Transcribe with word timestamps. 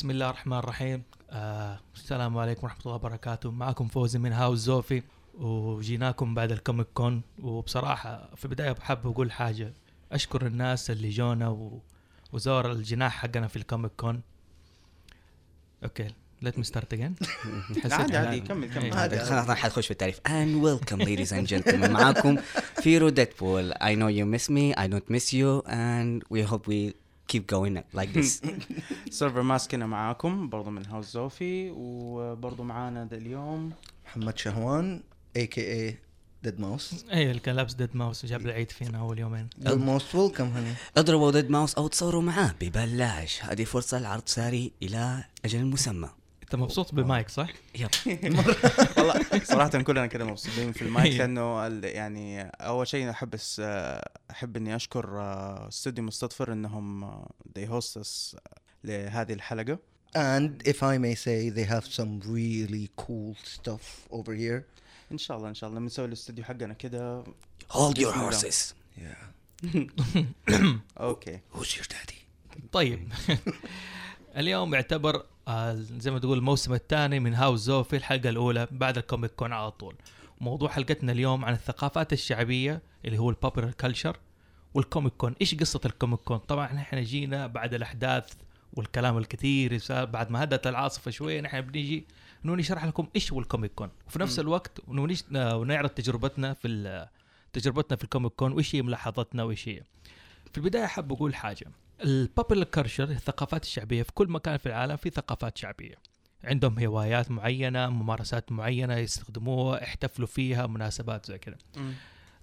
بسم 0.00 0.10
الله 0.10 0.30
الرحمن 0.30 0.58
الرحيم. 0.58 1.02
آه 1.30 1.80
السلام 1.94 2.38
عليكم 2.38 2.64
ورحمة 2.64 2.80
الله 2.80 2.94
وبركاته. 2.94 3.50
معكم 3.50 3.88
فوزي 3.88 4.18
من 4.18 4.32
هاوس 4.32 4.58
زوفي 4.58 5.02
وجيناكم 5.38 6.34
بعد 6.34 6.52
الكوميك 6.52 6.86
كون. 6.94 7.22
وبصراحة 7.42 8.30
في 8.36 8.44
البداية 8.44 8.72
بحب 8.72 9.06
أقول 9.06 9.32
حاجة. 9.32 9.72
أشكر 10.12 10.46
الناس 10.46 10.90
اللي 10.90 11.10
جونا 11.10 11.48
و... 11.48 11.80
وزار 12.32 12.72
الجناح 12.72 13.12
حقنا 13.12 13.46
في 13.46 13.56
الكوميك 13.56 13.92
كون. 13.96 14.20
okay 15.84 16.08
let 16.42 16.58
me 16.58 16.64
start 16.64 16.92
again 16.92 17.14
عادي 17.92 18.16
عادي 18.16 18.40
كمل 18.40 18.74
كمل. 18.74 18.92
عادي 18.92 19.18
خلاص 19.18 19.48
راح 19.48 19.64
أدخل 19.64 19.82
في 19.82 19.90
التعريف. 19.90 20.20
And 20.20 20.64
welcome 20.64 21.00
ladies 21.00 21.32
and 21.32 21.46
gentlemen. 21.46 21.90
معاكم 21.90 22.36
فيرو 22.82 23.08
ديدبول 23.08 23.74
I 23.74 23.94
know 23.94 24.08
you 24.08 24.38
miss 24.38 24.48
me. 24.50 24.74
I 24.82 24.86
don't 24.86 25.10
miss 25.10 25.32
you. 25.32 25.62
And 25.66 26.22
we 26.30 26.42
hope 26.50 26.66
we 26.66 26.94
keep 27.32 27.54
going 27.56 27.98
like 28.00 28.12
this. 28.18 28.42
سيرفر 29.18 29.42
ماسك 29.42 29.74
هنا 29.74 29.86
معاكم 29.86 30.48
برضو 30.48 30.70
من 30.70 30.86
هاوس 30.86 31.12
زوفي 31.12 31.70
وبرضو 31.76 32.62
معانا 32.62 33.04
ده 33.04 33.16
اليوم. 33.16 33.72
محمد 34.06 34.38
شهوان 34.38 35.02
اي 35.36 35.46
كي 35.46 35.72
اي 35.72 35.98
ديد 36.42 36.60
ماوس 36.60 37.04
اي 37.12 37.28
اللي 37.30 37.40
كان 37.40 37.56
لابس 37.56 37.72
ديد 37.74 37.96
ماوس 37.96 38.24
وجاب 38.24 38.40
العيد 38.46 38.70
فينا 38.70 38.98
أول 38.98 39.18
يومين. 39.18 39.48
الموست 39.66 40.14
ويلكم 40.14 40.44
هني 40.44 40.72
اضربوا 40.96 41.30
ضد 41.30 41.50
ماوس 41.50 41.74
أو 41.74 41.86
تصوروا 41.88 42.22
معاه 42.22 42.54
ببلاش. 42.60 43.44
هذه 43.44 43.64
فرصة 43.64 43.98
لعرض 43.98 44.22
ساري 44.26 44.72
إلى 44.82 45.24
أجل 45.44 45.64
مسمى 45.66 46.08
انت 46.50 46.60
مبسوط 46.60 46.94
بمايك 46.94 47.28
صح؟ 47.28 47.48
يب 47.78 47.90
والله 48.98 49.44
صراحة 49.44 49.82
كلنا 49.82 50.06
كده 50.06 50.24
مبسوطين 50.24 50.72
في 50.72 50.82
المايك. 50.86 51.14
لأنه 51.20 51.66
ال- 51.66 51.84
يعني 51.84 52.42
أول 52.42 52.86
شيء 52.86 53.10
أحب 53.10 53.36
أس- 53.36 53.60
أحب 54.30 54.56
إني 54.56 54.76
أشكر 54.76 55.20
آه، 55.20 55.68
استوديو 55.68 56.04
مستطفر 56.04 56.52
إنهم 56.52 57.04
آه، 57.04 57.28
they 57.58 57.62
host 57.70 58.00
us 58.02 58.36
لهذه 58.84 59.32
الحلقة. 59.32 59.78
And 60.16 60.68
if 60.68 60.76
I 60.82 60.98
may 60.98 61.14
say 61.14 61.50
they 61.56 61.66
have 61.70 61.84
some 61.84 62.20
really 62.24 62.88
cool 63.02 63.36
stuff 63.44 64.12
over 64.12 64.32
here. 64.34 64.62
إن 65.12 65.18
شاء 65.18 65.36
الله 65.36 65.48
إن 65.48 65.54
شاء 65.54 65.70
الله. 65.70 65.80
بنسوي 65.80 66.04
الاستوديو 66.06 66.44
حقنا 66.44 66.74
كده. 66.74 67.24
Hold 67.72 67.94
your 67.98 68.12
horses. 68.14 68.74
yeah 68.98 69.64
okay. 71.00 71.40
Who's 71.54 71.66
your 71.76 71.84
daddy? 71.86 72.16
طيب. 72.72 73.08
اليوم 74.36 74.74
يعتبر 74.74 75.24
آه، 75.50 75.74
زي 75.74 76.10
ما 76.10 76.18
تقول 76.18 76.38
الموسم 76.38 76.72
الثاني 76.74 77.20
من 77.20 77.34
هاوس 77.34 77.60
زوفي 77.60 77.96
الحلقة 77.96 78.28
الأولى 78.28 78.68
بعد 78.70 78.98
الكوميك 78.98 79.30
كون 79.30 79.52
على 79.52 79.70
طول. 79.70 79.94
موضوع 80.40 80.68
حلقتنا 80.68 81.12
اليوم 81.12 81.44
عن 81.44 81.52
الثقافات 81.52 82.12
الشعبية 82.12 82.82
اللي 83.04 83.18
هو 83.18 83.30
الـ 83.30 83.35
popular 83.35 83.70
culture 83.70 84.16
والكوميك 84.74 85.12
كون 85.12 85.34
إيش 85.40 85.54
قصة 85.54 85.80
الكوميك 85.86 86.20
كون 86.20 86.38
طبعا 86.38 86.66
إحنا 86.66 87.00
جينا 87.00 87.46
بعد 87.46 87.74
الأحداث 87.74 88.32
والكلام 88.72 89.18
الكثير 89.18 89.80
بعد 89.90 90.30
ما 90.30 90.44
هدت 90.44 90.66
العاصفة 90.66 91.10
شوية 91.10 91.40
نحن 91.40 91.60
بنيجي 91.60 92.06
انه 92.44 92.54
نشرح 92.54 92.84
لكم 92.84 93.06
إيش 93.16 93.32
هو 93.32 93.40
الكوميك 93.40 93.72
كون 93.74 93.90
وفي 94.06 94.18
نفس. 94.18 94.38
الوقت 94.38 94.80
آه، 95.36 95.56
ونعرض 95.56 95.88
تجربتنا 95.90 96.54
في 96.54 97.08
تجربتنا 97.52 97.96
في 97.96 98.04
الكوميك 98.04 98.32
كون 98.32 98.52
وإيش 98.52 98.74
هي 98.74 98.82
ملاحظاتنا 98.82 99.42
وإيش 99.42 99.68
هي. 99.68 99.82
في 100.52 100.58
البداية 100.58 100.86
حاب 100.86 101.12
أقول 101.12 101.34
حاجة. 101.34 101.66
الـ 102.04 102.12
popular 102.12 102.64
culture 102.64 103.04
الثقافات 103.04 103.62
الشعبية 103.62 104.02
في 104.02 104.12
كل 104.12 104.28
مكان 104.28 104.56
في 104.56 104.66
العالم 104.66 104.96
في 104.96 105.10
ثقافات 105.10 105.58
شعبية. 105.58 105.94
عندهم 106.44 106.78
هوايات 106.78 107.30
معينة 107.30 107.88
ممارسات 107.88 108.52
معينة 108.52 108.96
يستخدموها 108.96 109.82
يحتفلوا 109.82 110.28
فيها 110.28 110.66
مناسبات 110.66 111.26
زي 111.26 111.38
كذا 111.38 111.56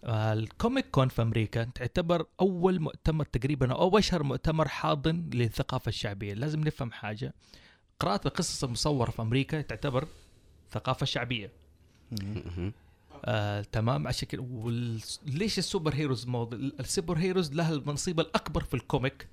الكوميك 0.03 0.89
كون 0.91 1.08
في 1.08 1.22
أمريكا 1.22 1.64
تعتبر 1.64 2.25
أول 2.41 2.80
مؤتمر 2.80 3.26
تقريبا 3.26 3.71
أو 3.73 3.98
أشهر 3.98 4.23
مؤتمر 4.23 4.67
حاضن 4.67 5.30
للثقافة 5.33 5.89
الشعبية. 5.89 6.33
لازم 6.33 6.60
نفهم 6.60 6.92
حاجة. 6.92 7.33
قراءة 7.99 8.27
القصص 8.27 8.64
المصورة 8.64 9.11
في 9.11 9.21
أمريكا 9.21 9.61
تعتبر 9.61 10.08
ثقافة 10.71 11.05
شعبية. 11.05 11.52
آه، 13.26 13.61
تمام. 13.61 14.08
عشان 14.08 14.27
كده 14.27 14.42
وال... 14.42 15.02
ليش 15.26 15.58
الـ 15.58 15.93
superheroes 15.93 16.27
موضوع؟ 16.27 16.60
الـ 16.59 17.17
superheroes 17.17 17.53
لها 17.54 17.73
المنصب 17.73 18.20
الأكبر 18.20 18.64
في 18.64 18.73
الكوميك 18.73 19.27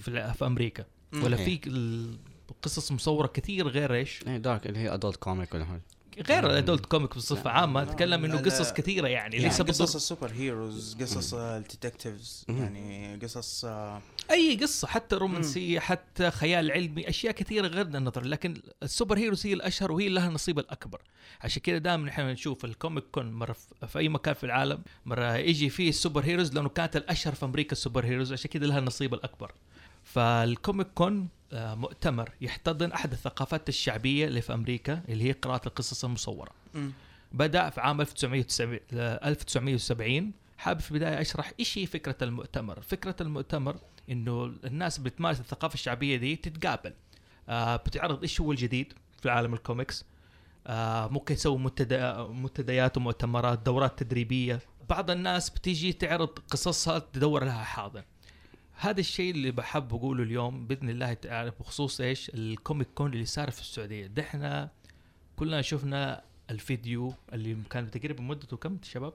في, 0.00 0.08
ال- 0.08 0.34
في 0.34 0.46
أمريكا. 0.46 0.84
ولا 1.14 1.36
okay. 1.40 1.58
في 1.64 2.16
قصص 2.62 2.92
مصورة 2.92 3.26
كثير 3.26 3.68
غير 3.68 3.94
إيش؟ 3.94 4.20
إيه 4.26 4.36
dark 4.36 4.66
اللي 4.66 4.78
هي 4.78 4.94
adult 4.94 5.16
comic 5.16 5.54
ولا 5.54 5.80
غير 6.28 6.46
الـ 6.50 6.56
adult 6.56 6.86
comic 6.86 7.16
بصفة 7.16 7.50
عامة 7.50 7.82
أتكلم 7.82 8.24
إنه 8.24 8.36
قصص. 8.38 8.72
كثيرة 8.72 9.08
يعني 9.08 9.36
يعني 9.36 9.48
ليس 9.48 9.52
قصص 9.62 9.62
بالضبط 9.66 9.94
الـ 9.94 10.30
superheroes 10.32 10.96
قصص 11.00 11.34
الـ 11.34 11.44
detectives 11.44 12.44
مم. 12.48 12.56
يعني 12.58 13.16
قصص 13.22 13.64
آه، 13.64 14.02
أي 14.30 14.56
قصة 14.56 14.88
حتى 14.88 15.16
رومانسية 15.16 15.78
حتى 15.80 16.30
خيال 16.30 16.70
علمي 16.72 17.08
أشياء 17.08 17.32
كثيرة 17.32 17.66
غير 17.66 17.86
النظر 17.86 18.24
لكن 18.24 18.62
الـ 18.82 19.18
superheroes 19.18 19.46
هي 19.46 19.52
الأشهر 19.52 19.92
وهي 19.92 20.08
لها 20.08 20.28
النصيب 20.28 20.58
الأكبر 20.58 21.00
عشان 21.40 21.62
كده 21.62 21.78
دائما 21.78 22.08
إحنا 22.08 22.32
نشوف 22.32 22.64
الكوميك 22.64 23.04
كون 23.12 23.32
مرة 23.32 23.56
في- 23.88 23.98
أي 23.98 24.08
مكان 24.08 24.34
في 24.34 24.44
العالم 24.44 24.82
مرة 25.06 25.36
يجي 25.36 25.70
فيه 25.70 25.88
الـ 25.88 26.24
superheroes 26.24 26.52
لأنه 26.54 26.68
كانت 26.68 26.96
الأشهر 26.96 27.34
في 27.34 27.44
أمريكا 27.44 27.72
الـ 27.72 28.04
superheroes 28.04 28.32
عشان 28.32 28.50
كده 28.50 28.66
لها 28.66 28.78
النصيب 28.78 29.14
الأكبر 29.14 29.52
فالكوميك 30.04 30.86
كون 30.94 31.28
آه، 31.52 31.74
مؤتمر 31.74 32.30
يحتضن 32.40 32.92
أحد 32.92 33.12
الثقافات 33.12 33.68
الشعبية 33.68 34.26
اللي 34.26 34.40
في 34.40 34.54
أمريكا 34.54 35.02
اللي 35.08 35.24
هي 35.24 35.32
قراءة 35.32 35.66
القصص 35.68 36.04
المصورة. 36.04 36.50
بدأ 37.32 37.70
في 37.70 37.80
عام 37.80 38.00
1970 38.00 38.80
1970 38.92 40.32
حابب 40.58 40.80
في 40.80 40.90
البداية 40.90 41.20
أشرح 41.20 41.52
إيش 41.60 41.78
هي 41.78 41.86
فكرة 41.86 42.16
المؤتمر. 42.22 42.80
فكرة 42.80 43.16
المؤتمر 43.20 43.76
إنه 44.10 44.44
الناس 44.64 44.98
بتمارس 44.98 45.40
الثقافة 45.40 45.74
الشعبية 45.74 46.16
دي 46.16 46.36
تتقابل. 46.36 46.92
آه 47.48 47.76
بتعرض 47.76 48.22
إيش 48.22 48.40
هو 48.40 48.52
الجديد 48.52 48.92
في 49.22 49.30
عالم 49.30 49.54
الكوميكس. 49.54 50.04
آه 50.66 51.08
ممكن 51.08 51.34
يسوي 51.34 51.58
منتدى 51.58 52.12
منتديات 52.30 52.96
ومؤتمرات 52.96 53.58
دورات 53.58 53.98
تدريبية. 54.02 54.60
بعض 54.88 55.10
الناس 55.10 55.50
بتيجي 55.50 55.92
تعرض 55.92 56.38
قصصها 56.50 56.98
تدور 56.98 57.44
لها 57.44 57.64
حاضن. 57.64 58.02
هذا 58.74 59.00
الشيء 59.00 59.30
اللي 59.30 59.50
بحب 59.50 59.94
اقوله 59.94 60.22
اليوم 60.22 60.66
بإذن 60.66 60.90
الله 60.90 61.12
تعالى 61.12 61.52
بخصوص 61.60 62.00
إيش؟ 62.00 62.30
الكوميك 62.34 62.88
كون 62.94 63.12
اللي 63.12 63.24
صار 63.24 63.50
في 63.50 63.60
السعودية. 63.60 64.06
ده 64.06 64.22
إحنا 64.22 64.70
كلنا 65.36 65.62
شفنا 65.62 66.22
الفيديو 66.50 67.14
اللي 67.32 67.56
كان 67.70 67.90
تقريبا 67.90 68.22
مدته 68.22 68.56
كم 68.56 68.78
شباب؟ 68.82 69.12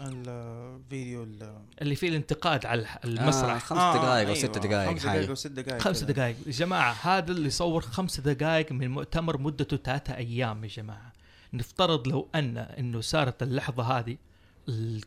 الفيديو 0.00 1.22
ال- 1.22 1.58
اللي 1.82 1.94
فيه 1.94 2.08
الانتقاد 2.08 2.66
على 2.66 2.80
الح- 2.80 2.96
آه 2.96 3.08
المسرح 3.08 3.58
خمس 3.64 3.78
دقائق 3.96 4.28
أو 4.28 4.34
ست 4.34 4.44
أيوة، 4.56 4.58
دقائق 4.68 4.90
خمس 4.90 5.02
دقائق 5.02 5.30
وست 5.30 5.46
دقائق 5.46 5.82
خمس. 5.82 6.02
دقائق 6.04 6.36
يا 6.46 6.52
جماعة 6.52 6.92
هذا 6.92 7.32
اللي 7.32 7.50
صور 7.50 7.80
خمس 7.80 8.20
دقائق 8.20 8.72
من 8.72 8.90
مؤتمر 8.90 9.38
مدته 9.38 9.76
ثلاثة 9.76 10.16
أيام 10.16 10.64
يا 10.64 10.68
جماعة. 10.68 11.12
نفترض 11.52 12.08
لو 12.08 12.28
أن 12.34 12.56
أنه 12.58 13.00
صارت 13.00 13.42
اللحظة 13.42 13.82
هذه 13.98 14.16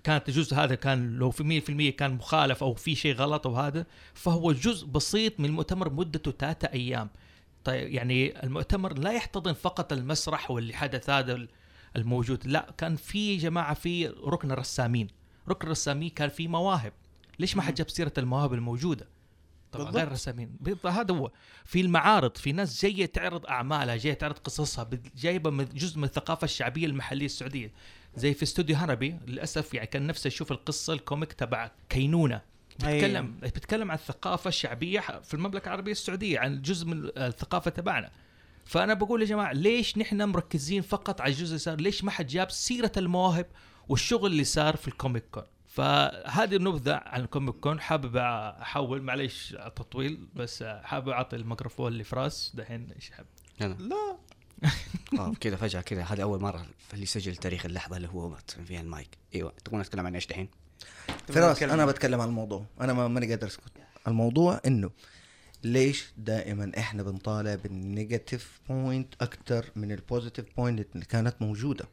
كانت 0.03 0.30
الجزء 0.30 0.56
هذا 0.56 0.75
كان 0.75 1.16
لو 1.16 1.31
في 1.31 1.62
100% 1.94 1.96
كان 1.96 2.12
مخالف 2.14 2.64
أو 2.64 2.74
في 2.74 2.96
شيء 2.96 3.16
غلط 3.16 3.47
أو 3.47 3.56
هذا 3.56 3.86
فهو 4.14 4.52
جزء 4.52 4.88
بسيط 4.88 5.40
من 5.40 5.46
المؤتمر 5.46 5.90
مدته 5.94 6.31
ثلاثة 6.31 6.68
أيام. 6.74 7.09
طيب 7.64 7.91
يعني 7.91 8.44
المؤتمر 8.44 8.94
لا 9.00 9.12
يحتضن 9.12 9.53
فقط 9.53 9.94
المسرح 9.94 10.52
واللي 10.52 10.74
حدث 10.74 11.09
هذا 11.09 11.34
ال- 11.34 11.50
الموجود 11.96 12.47
لا 12.47 12.74
كان 12.78 12.96
في 12.96 13.34
يا 13.34 13.40
جماعة 13.40 13.74
في 13.74 14.08
ركن 14.08 14.52
الرسامين. 14.52 15.08
ركن 15.50 15.66
الرسامين 15.68 16.09
كان 16.09 16.30
في 16.30 16.47
مواهب. 16.47 16.94
ليش 17.40 17.56
ما 17.56 17.62
حد 17.62 17.74
جاب 17.74 17.90
سيرة 17.90 18.14
المواهب 18.18 18.53
الموجودة؟ 18.53 19.08
طبعا 19.72 19.84
بالضبط. 19.85 19.97
غير 19.97 20.08
الرسامين 20.08 20.58
هذا 20.85 21.16
هو. 21.16 21.31
في 21.66 21.81
المعارض 21.81 22.38
في 22.38 22.52
ناس 22.52 22.81
جاية 22.85 23.06
تعرض 23.06 23.46
أعمالها 23.46 23.96
جاية 23.96 24.14
تعرض 24.14 24.38
قصصها 24.38 24.90
جايبة 25.18 25.50
من 25.50 25.66
جزء 25.66 25.97
من 25.97 26.03
الثقافة 26.03 26.46
الشعبية 26.46 26.85
المحلية 26.85 27.26
السعودية. 27.26 27.72
زي 28.16 28.34
في 28.34 28.44
استوديو 28.44 28.76
هربي 28.76 29.16
للأسف 29.28 29.74
يعني 29.74 29.88
كان 29.88 30.08
نفسه 30.08 30.28
يشوف 30.28 30.52
القصة 30.52 30.94
الـ 30.94 31.00
comic 31.00 31.34
تبع 31.34 31.72
كينونة. 31.90 32.42
بتتكلم 32.76 33.36
بتتكلم 33.44 33.92
عن 33.92 33.98
الثقافة 33.98 34.48
الشعبية 34.48 35.00
في 35.00 35.34
المملكة 35.34 35.68
العربية 35.68 35.92
السعودية 35.92 36.40
عن 36.40 36.62
جزء 36.62 36.88
من 36.88 37.10
الثقافة 37.18 37.72
تبعنا. 37.72 38.12
فأنا 38.66 38.94
بقول 38.94 39.22
يا 39.22 39.28
جماعة 39.28 39.54
ليش 39.54 39.98
نحن 39.98 40.22
مركزين 40.22 40.82
فقط 40.82 41.22
على 41.22 41.32
الجزء 41.32 41.48
اللي 41.48 41.58
صار 41.58 41.82
ليش 41.82 42.04
ما 42.04 42.12
حد 42.12 42.28
جاب 42.28 42.52
سيرة 42.52 42.92
المواهب 42.98 43.46
والشغل 43.90 44.32
اللي 44.32 44.44
صار 44.44 44.76
في 44.76 44.88
الكوميك 44.88 45.24
كون؟ 45.32 45.44
فهذه 45.68 46.56
النبذة 46.56 47.02
عن 47.06 47.22
الكوميك 47.22 47.56
كون. 47.56 47.80
حابب 47.80 48.18
أحول 48.18 49.02
معليش 49.02 49.56
على 49.60 49.68
التطويل 49.68 50.28
بس 50.36 50.64
حابب 50.64 51.10
أعطي 51.10 51.36
الميكروفون 51.36 51.94
لفراس 51.94 52.52
دحين 52.56 52.88
إيش 52.96 53.12
حاب؟ 53.12 53.26
يلا. 53.62 53.74
لا. 53.74 54.18
آه 55.20 55.34
كذا 55.40 55.56
فجأة 55.56 55.82
كذا. 55.82 56.04
هذه 56.04 56.22
أول 56.22 56.42
مرة 56.42 56.66
اللي 56.94 57.04
يسجل 57.04 57.36
تاريخ 57.36 57.66
اللحظة 57.66 57.98
اللي 57.98 58.08
هو 58.08 58.30
مات 58.30 58.52
فيها 58.52 58.82
المايك؟ 58.82 59.10
إيوه 59.36 59.54
تبغى 59.66 59.80
نتكلم 59.82 60.06
عن 60.06 60.16
إيش 60.16 60.28
دحين؟ 60.28 60.48
فراس 61.28 61.64
أنا 61.64 61.86
بتكلم 61.86 62.22
عن 62.22 62.28
الموضوع. 62.28 62.66
أنا 62.82 62.94
ما 62.94 63.08
ماني 63.08 63.30
قادر 63.30 63.48
أسكت. 63.48 63.72
الموضوع 64.08 64.62
إنه 64.68 64.90
ليش 65.64 66.06
دائما 66.18 66.72
إحنا 66.78 67.04
بنطالع 67.04 67.56
بالـ 67.55 67.76
negative 67.76 68.59
point 68.70 69.14
أكتر 69.22 69.66
من 69.76 69.92
الـ 69.91 69.97
positive 69.97 70.46
point 70.58 70.88
اللي 70.96 71.06
كانت 71.06 71.36
موجودة. 71.42 71.86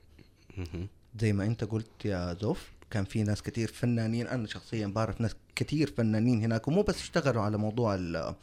زي 1.21 1.33
ما 1.33 1.45
أنت 1.45 1.65
قلت 1.65 2.05
يا 2.05 2.37
زوف 2.41 2.69
كان 2.91 3.05
في 3.05 3.23
ناس 3.23 3.43
كتير 3.43 3.73
فنانين. 3.73 4.27
أنا 4.27 4.47
شخصيا 4.47 4.87
بعرف 4.87 5.21
ناس 5.21 5.35
كثير 5.57 5.93
فنانين 5.97 6.43
هناك 6.45 6.69
ومو 6.69 6.83
بس 6.83 6.95
اشتغلوا 6.97 7.43
على 7.43 7.57
موضوع 7.59 7.95
ال- 7.95 8.35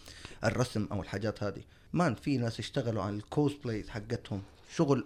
الرسم 0.44 0.88
أو 0.92 1.02
الحاجات 1.02 1.44
هذه. 1.44 1.62
كمان 1.94 2.16
في 2.16 2.38
ناس 2.38 2.60
اشتغلوا 2.60 3.04
على 3.04 3.16
الـ 3.16 3.24
cosplays 3.24 3.90
حقتهم. 3.90 4.42
شغل 4.76 5.06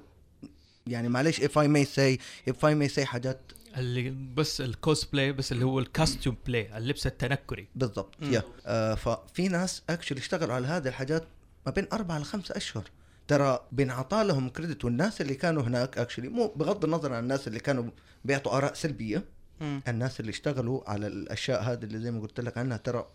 يعني 0.88 1.10
معلش 1.10 1.42
if 1.42 1.51
I 1.51 1.68
may 1.68 1.86
say 1.86 2.19
if 2.51 2.57
I 2.57 2.74
may 2.81 2.95
say 2.95 3.00
حاجات 3.00 3.39
اللي 3.78 4.10
بس 4.10 4.62
الكوسبلاي 4.62 5.31
بس 5.31 5.51
اللي 5.51 5.66
هو 5.66 5.80
الـ 5.80 5.87
costume 5.87 6.38
play 6.46 6.78
اللبس 6.78 7.07
التنكري. 7.07 7.68
بالضبط 7.75 8.16
يا 8.22 8.44
آه 8.66 8.95
ففي 8.95 9.48
ناس 9.48 9.83
actually 9.90 10.19
اشتغلوا 10.19 10.56
على 10.56 10.68
هذه 10.68 10.88
الحاجات 10.88 11.28
ما 11.66 11.72
بين 11.72 11.88
أربعة 11.94 12.19
لخمسة 12.19 12.57
أشهر. 12.57 12.84
ترى 13.27 13.60
بينعطى 13.72 14.24
لهم 14.24 14.50
credit 14.50 14.86
والناس 14.86 15.22
اللي 15.22 15.36
كانوا 15.36 15.63
هناك 15.63 15.98
actually 15.98 16.30
مو 16.30 16.48
بغض 16.48 16.86
النظر 16.86 17.13
عن 17.13 17.24
الناس 17.24 17.48
اللي 17.48 17.60
كانوا 17.60 17.84
بيعطوا 18.25 18.57
آراء 18.57 18.74
سلبية. 18.74 19.25
مم. 19.62 19.81
الناس 19.88 20.19
اللي 20.19 20.30
اشتغلوا 20.30 20.89
على 20.89 21.07
الأشياء 21.07 21.63
هذه 21.63 21.84
اللي 21.84 22.00
زي 22.00 22.12
ما 22.12 22.22
قلت 22.22 22.39
لك 22.39 22.57
عنها 22.57 22.77
ترى 22.77 23.07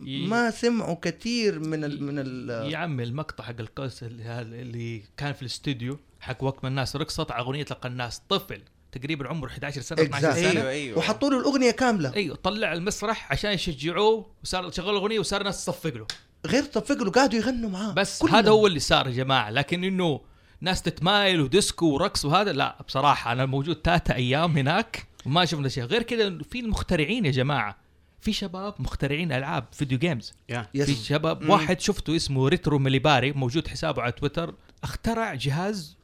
ي- 0.00 0.26
ما 0.26 0.50
سمعوا 0.50 0.96
كثير 1.02 1.58
من 1.58 1.84
ال 1.84 2.02
من 2.02 2.14
ال 2.18 2.72
يا 2.72 2.78
عمي 2.78 3.02
المقطع 3.04 3.44
حق 3.44 3.54
القوس 3.60 4.02
اللي, 4.02 4.22
هذا 4.22 4.40
اللي 4.56 5.02
كان 5.16 5.32
في 5.32 5.42
الاستوديو 5.42 5.98
حق 6.20 6.44
وقت 6.44 6.58
ما 6.64 6.68
الناس 6.68 6.96
رقصت 6.96 7.30
على 7.30 7.42
أغنية 7.42 7.66
القناص 7.70 8.22
طفل 8.28 8.60
تقريبا 8.92 9.28
عمره 9.28 9.48
11 9.48 9.80
سنة 9.80 10.02
12 10.02 10.32
Exactly. 10.32 10.34
سنة. 10.36 10.60
أيوه 10.60 10.70
أيوه. 10.70 10.98
وحطوا 10.98 11.30
له 11.30 11.40
الأغنية 11.40 11.70
كاملة. 11.70 12.14
أيوه 12.14 12.36
طلع 12.36 12.72
المسرح 12.72 13.32
عشان 13.32 13.50
يشجعوه 13.52 14.26
وصار 14.44 14.70
شغل 14.70 14.94
أغنية 14.94 15.18
وصار 15.18 15.40
الناس 15.40 15.64
تصفق 15.64 15.94
له. 15.96 16.06
غير 16.46 16.62
تصفق 16.62 17.02
له 17.02 17.10
قاعدوا 17.10 17.38
يغنوا 17.38 17.70
معاه. 17.70 17.92
بس. 17.92 18.24
هذا 18.24 18.50
هو 18.50 18.66
اللي 18.66 18.80
صار 18.80 19.06
يا 19.06 19.12
جماعة. 19.12 19.50
لكن 19.50 19.84
إنه 19.84 20.20
ناس 20.60 20.82
تتمايل 20.82 21.40
وديسكو 21.40 21.86
ورقص 21.86 22.24
وهذا 22.24 22.52
لا 22.52 22.82
بصراحة 22.88 23.32
أنا 23.32 23.46
موجود 23.46 23.80
ثلاثة 23.84 24.14
أيام 24.14 24.56
هناك 24.58 25.06
وما 25.26 25.44
شفنا 25.44 25.68
شيء. 25.68 25.84
غير 25.84 26.02
كذا 26.02 26.38
في 26.50 26.60
المخترعين 26.60 27.26
يا 27.26 27.30
جماعة. 27.30 27.83
في 28.24 28.32
شباب 28.32 28.74
مخترعين 28.78 29.32
ألعاب 29.32 29.64
فيديو 29.72 29.98
games 29.98 30.32
Yeah. 30.52 30.82
في 30.84 30.94
شباب 30.94 31.42
مم. 31.42 31.50
واحد 31.50 31.80
شفته 31.80 32.16
اسمه 32.16 32.48
ريترو 32.48 32.78
مليباري 32.78 33.32
موجود 33.32 33.68
حسابه 33.68 34.02
على 34.02 34.12
تويتر 34.12 34.54
اخترع 34.82 35.34
جهاز 35.34 35.96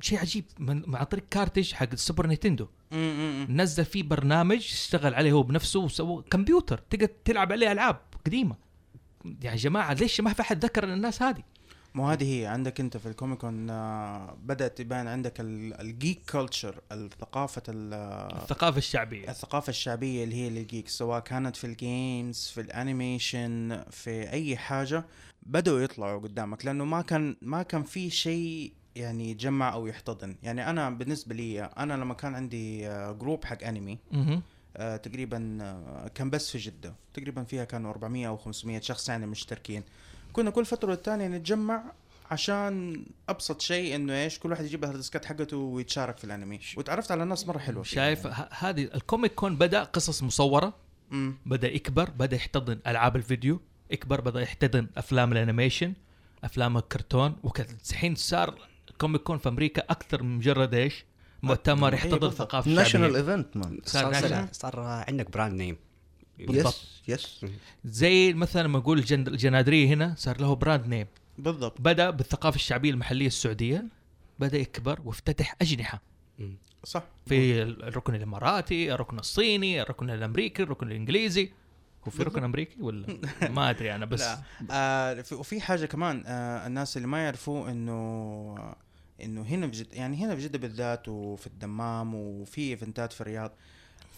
شيء 0.00 0.18
عجيب 0.18 0.44
من 0.58 0.96
عن 0.96 1.04
طريق 1.04 1.24
cartridge 1.30 1.72
حق 1.72 1.88
السوبر 1.92 2.26
نينتندو 2.26 2.66
مم، 2.92 2.98
مم، 2.98 3.46
مم. 3.50 3.60
نزل 3.60 3.84
فيه 3.84 4.02
برنامج 4.02 4.56
اشتغل 4.56 5.14
عليه 5.14 5.32
هو 5.32 5.42
بنفسه 5.42 5.80
وسوى 5.80 6.24
كمبيوتر 6.30 6.78
تقدر 6.90 7.08
تلعب 7.24 7.52
عليه 7.52 7.72
ألعاب 7.72 8.00
قديمة 8.26 8.56
يعني 9.24 9.38
يا 9.44 9.54
جماعة 9.56 9.92
ليش 9.92 10.20
ما 10.20 10.32
في 10.32 10.40
أحد 10.42 10.64
ذكر 10.64 10.84
الناس 10.84 11.22
هذه 11.22 11.42
مو 11.98 12.08
هذه 12.08 12.40
هي. 12.40 12.46
عندك 12.46 12.80
انت 12.80 12.96
في 12.96 13.06
الكوميكون 13.06 13.70
آه، 13.70 14.36
بدأت 14.44 14.78
تبان 14.78 15.06
عندك 15.08 15.40
ال- 15.40 15.80
الـ 15.80 15.88
geek 15.88 16.20
culture 16.32 16.80
الثقافة 16.92 17.62
ال- 17.68 17.94
الثقافة 18.42 18.78
الشعبية. 18.78 19.30
الثقافة 19.30 19.70
الشعبية 19.70 20.24
اللي 20.24 20.34
هي 20.36 20.50
للـ 20.50 20.63
geek 20.63 20.88
سواء 20.88 21.20
كانت 21.20 21.56
في 21.56 21.66
الـ 21.66 21.80
games 21.80 22.50
في 22.54 22.60
الـ 22.60 22.72
animation 22.72 23.82
في 23.90 24.30
أي 24.30 24.56
حاجة 24.56 25.04
بدأوا 25.42 25.80
يطلعوا 25.80 26.20
قدامك 26.20 26.66
لأنه 26.66 26.84
ما 26.84 27.02
كان 27.02 27.36
ما 27.42 27.62
كان 27.62 27.82
في 27.82 28.10
شيء 28.10 28.72
يعني 28.96 29.30
يتجمع 29.30 29.72
أو 29.72 29.86
يحتضن. 29.86 30.36
يعني 30.42 30.70
أنا 30.70 30.90
بالنسبة 30.90 31.34
لي 31.34 31.64
أنا 31.64 31.94
لما 31.94 32.14
كان 32.14 32.34
عندي 32.34 32.88
آه، 32.88 33.12
group 33.12 33.44
حق 33.44 33.64
انمي. 33.64 33.98
آه، 34.76 34.96
تقريبا 34.96 35.58
آه، 35.62 36.08
كان 36.14 36.30
بس 36.30 36.50
في 36.50 36.58
جدة. 36.58 36.94
تقريبا 37.14 37.44
فيها 37.44 37.64
كانوا 37.64 37.90
400 37.90 38.28
أو 38.28 38.36
500 38.36 38.80
شخص 38.80 39.08
يعني 39.08 39.26
مشتركين. 39.26 39.82
كنا 40.32 40.50
كل 40.50 40.64
فترة 40.64 40.90
والتانية 40.90 41.28
نتجمع 41.28 41.82
عشان 42.30 43.04
أبسط 43.28 43.60
شيء 43.60 43.94
إنه 43.96 44.12
إيش 44.24 44.38
كل 44.38 44.50
واحد 44.50 44.64
يجيب 44.64 44.82
الـ 44.82 44.85
hard 44.85 44.96
ديسكات 44.98 45.24
حقته 45.24 45.56
ويتشارك 45.56 46.18
في 46.18 46.24
الأنمي 46.24 46.60
وتعرفت 46.76 47.10
على 47.10 47.24
ناس 47.24 47.46
مرة 47.46 47.58
حلوة 47.58 47.82
فيها 47.82 47.94
شايف 47.94 48.24
يعني. 48.24 48.36
ه- 48.36 48.48
هذه 48.50 48.82
الكوميك 48.94 49.34
كون 49.34 49.56
بدأ 49.56 49.82
قصص 49.84 50.22
مصورة 50.22 50.74
مم. 51.10 51.34
بدأ 51.46 51.68
يكبر 51.68 52.10
بدأ 52.10 52.36
يحتضن 52.36 52.78
ألعاب 52.86 53.16
الفيديو 53.16 53.60
يكبر 53.90 54.20
بدأ 54.20 54.40
يحتضن 54.40 54.86
أفلام 54.96 55.32
الـ 55.32 55.38
animation 55.38 55.92
أفلام 56.44 56.76
الكرتون 56.76 57.36
الحين 57.90 58.14
صار 58.14 58.58
الكوميك 58.90 59.22
كون 59.22 59.38
في 59.38 59.48
أمريكا 59.48 59.82
أكثر 59.90 60.22
من 60.22 60.36
مجرد 60.36 60.74
إيش 60.74 61.04
مؤتمر 61.42 61.94
يحتضن. 61.94 62.30
ثقافة 62.30 62.70
national 62.70 63.16
event. 63.16 63.46
صار, 63.88 64.48
صار 64.52 64.80
عندك 64.80 65.30
brand 65.30 65.54
name 65.54 65.76
بالضبط. 66.38 66.74
yes 67.08 67.44
yes 67.44 67.46
زي 67.84 68.32
مثلا 68.32 68.62
لما 68.62 68.78
أقول 68.78 68.98
الجن- 68.98 69.28
الجنادريه 69.28 69.88
هنا 69.88 70.14
صار 70.18 70.40
له 70.40 70.54
brand 70.54 70.86
name 70.86 71.06
بالضبط. 71.38 71.80
بدأ 71.80 72.10
بالثقافة 72.10 72.56
الشعبية 72.56 72.90
المحلية 72.90 73.26
السعودية 73.26 73.84
بدأ 74.38 74.58
يكبر 74.58 75.00
وافتتح 75.04 75.56
أجنحة. 75.62 76.02
صح. 76.84 77.04
في 77.26 77.62
الركن 77.62 78.14
الإماراتي 78.14 78.92
الركن 78.94 79.18
الصيني 79.18 79.82
الركن 79.82 80.10
الأمريكي 80.10 80.62
الركن 80.62 80.86
الإنجليزي. 80.86 81.50
هو 82.06 82.10
في 82.10 82.22
ركن 82.22 82.44
أمريكي 82.44 82.82
ولا؟ 82.82 83.06
ما 83.56 83.70
أدري 83.70 83.94
أنا 83.94 84.06
بس. 84.06 84.20
لا. 84.20 84.42
آه 84.70 85.14
في- 85.22 85.34
وفي 85.34 85.60
حاجة 85.60 85.86
كمان 85.86 86.22
آه 86.26 86.66
الناس 86.66 86.96
اللي 86.96 87.08
ما 87.08 87.24
يعرفوا 87.24 87.70
إنه 87.70 88.74
إنه 89.22 89.42
هنا 89.42 89.66
في 89.66 89.72
جدة 89.72 89.96
يعني 89.96 90.16
هنا 90.24 90.36
في 90.36 90.42
جدة 90.42 90.58
بالذات 90.58 91.08
وفي 91.08 91.46
الدمام 91.46 92.14
وفي 92.14 92.60
إيفنتات 92.70 93.12
في 93.12 93.20
الرياض 93.20 93.52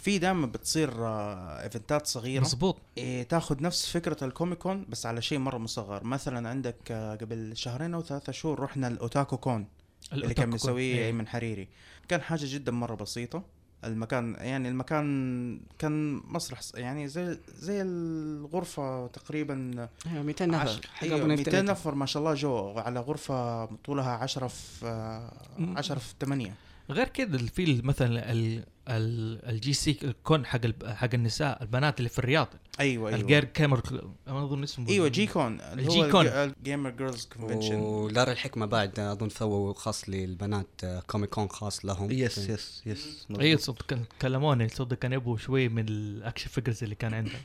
في 0.02 0.18
دائما 0.18 0.46
بتصير 0.46 1.06
آه 1.06 1.62
إيفنتات 1.62 2.06
صغيرة. 2.06 2.40
مظبوط. 2.42 2.76
إيه 2.98 3.22
تاخذ 3.22 3.62
نفس 3.62 3.86
فكرة 3.90 4.24
الكوميكون 4.24 4.86
بس 4.88 5.06
على 5.06 5.22
شيء 5.22 5.38
مرة 5.38 5.58
مصغر. 5.58 6.04
مثلا 6.04 6.48
عندك 6.48 6.76
آه، 6.90 7.14
قبل 7.16 7.56
شهرين 7.56 7.94
أو 7.94 8.02
ثلاثة 8.02 8.32
شهور 8.32 8.60
رحنا 8.60 8.88
الأوتاكو 8.88 9.36
كون 9.36 9.66
اللي 10.12 10.34
كان. 10.34 10.48
مسويه 10.50 10.94
إيه. 10.94 11.06
أيمن 11.06 11.28
حريري. 11.28 11.68
كان 12.08 12.20
حاجة 12.22 12.40
جدا 12.44 12.72
مرة 12.72 12.94
بسيطة. 12.94 13.42
المكان 13.84 14.34
يعني 14.38 14.68
المكان 14.68 15.60
كان 15.78 16.22
مسرح 16.28 16.60
يعني 16.74 17.08
زي 17.08 17.38
زي 17.48 17.82
الغرفة 17.82 19.06
تقريبا 19.06 19.88
أيوه 20.06 20.22
200 20.22 20.46
نفر 20.46 20.60
عش- 20.68 20.80
حق 20.86 21.04
أيوة 21.04 21.18
أبو 21.18 21.26
200 21.26 21.40
نفترض. 21.42 21.70
نفر 21.70 21.94
ما 21.94 22.06
شاء 22.06 22.20
الله 22.22 22.34
جو 22.34 22.78
على 22.78 23.00
غرفة 23.00 23.64
طولها 23.64 24.10
10 24.10 24.46
في 24.48 24.86
آه، 24.86 25.32
10 25.76 25.98
في 25.98 26.14
8 26.20 26.54
غير 26.90 27.08
كذا 27.08 27.38
في 27.38 27.80
مثلا 27.82 28.32
ال- 28.32 28.64
ال- 28.88 29.48
الجي 29.48 29.72
سي 29.72 29.98
كون 30.24 30.46
حق 30.46 30.60
الب- 30.64 30.86
حق 30.86 31.08
النساء 31.14 31.62
البنات 31.62 31.98
اللي 31.98 32.08
في 32.08 32.18
الرياض. 32.18 32.48
أيوه 32.80 33.08
أيوه. 33.08 33.20
الجير 33.20 33.44
كامر 33.44 33.82
ما 34.26 34.44
أظن 34.44 34.62
اسمه. 34.62 34.88
أيوه 34.88 35.08
جي 35.08 35.26
كون 35.26 35.60
اللي 35.60 35.82
هو 35.88 35.94
الجي 36.02 36.10
كون. 36.10 36.26
ال 36.26 36.37
gamer 36.37 36.90
girls 36.90 37.24
convention 37.26 37.74
ودار 37.74 38.30
الحكمة 38.30 38.66
بعد 38.66 38.98
أظن 39.00 39.28
سووا 39.28 39.74
خاص 39.74 40.08
للبنات 40.08 40.66
آه، 40.84 41.00
Comic 41.00 41.30
Con 41.30 41.48
خاص 41.48 41.84
لهم. 41.84 42.10
yes 42.10 42.38
yes 42.38 42.82
yes 42.86 43.26
أي 43.40 43.56
صدق 43.56 43.98
كلموني 44.22 44.68
صدق 44.68 44.96
كان 44.98 45.12
يبغوا 45.12 45.36
شوي 45.36 45.68
من 45.68 45.88
ال 45.88 45.97
action 45.97 46.48
figures 46.48 46.82
اللي 46.82 46.94
كان 46.94 47.14
عندهم. 47.14 47.40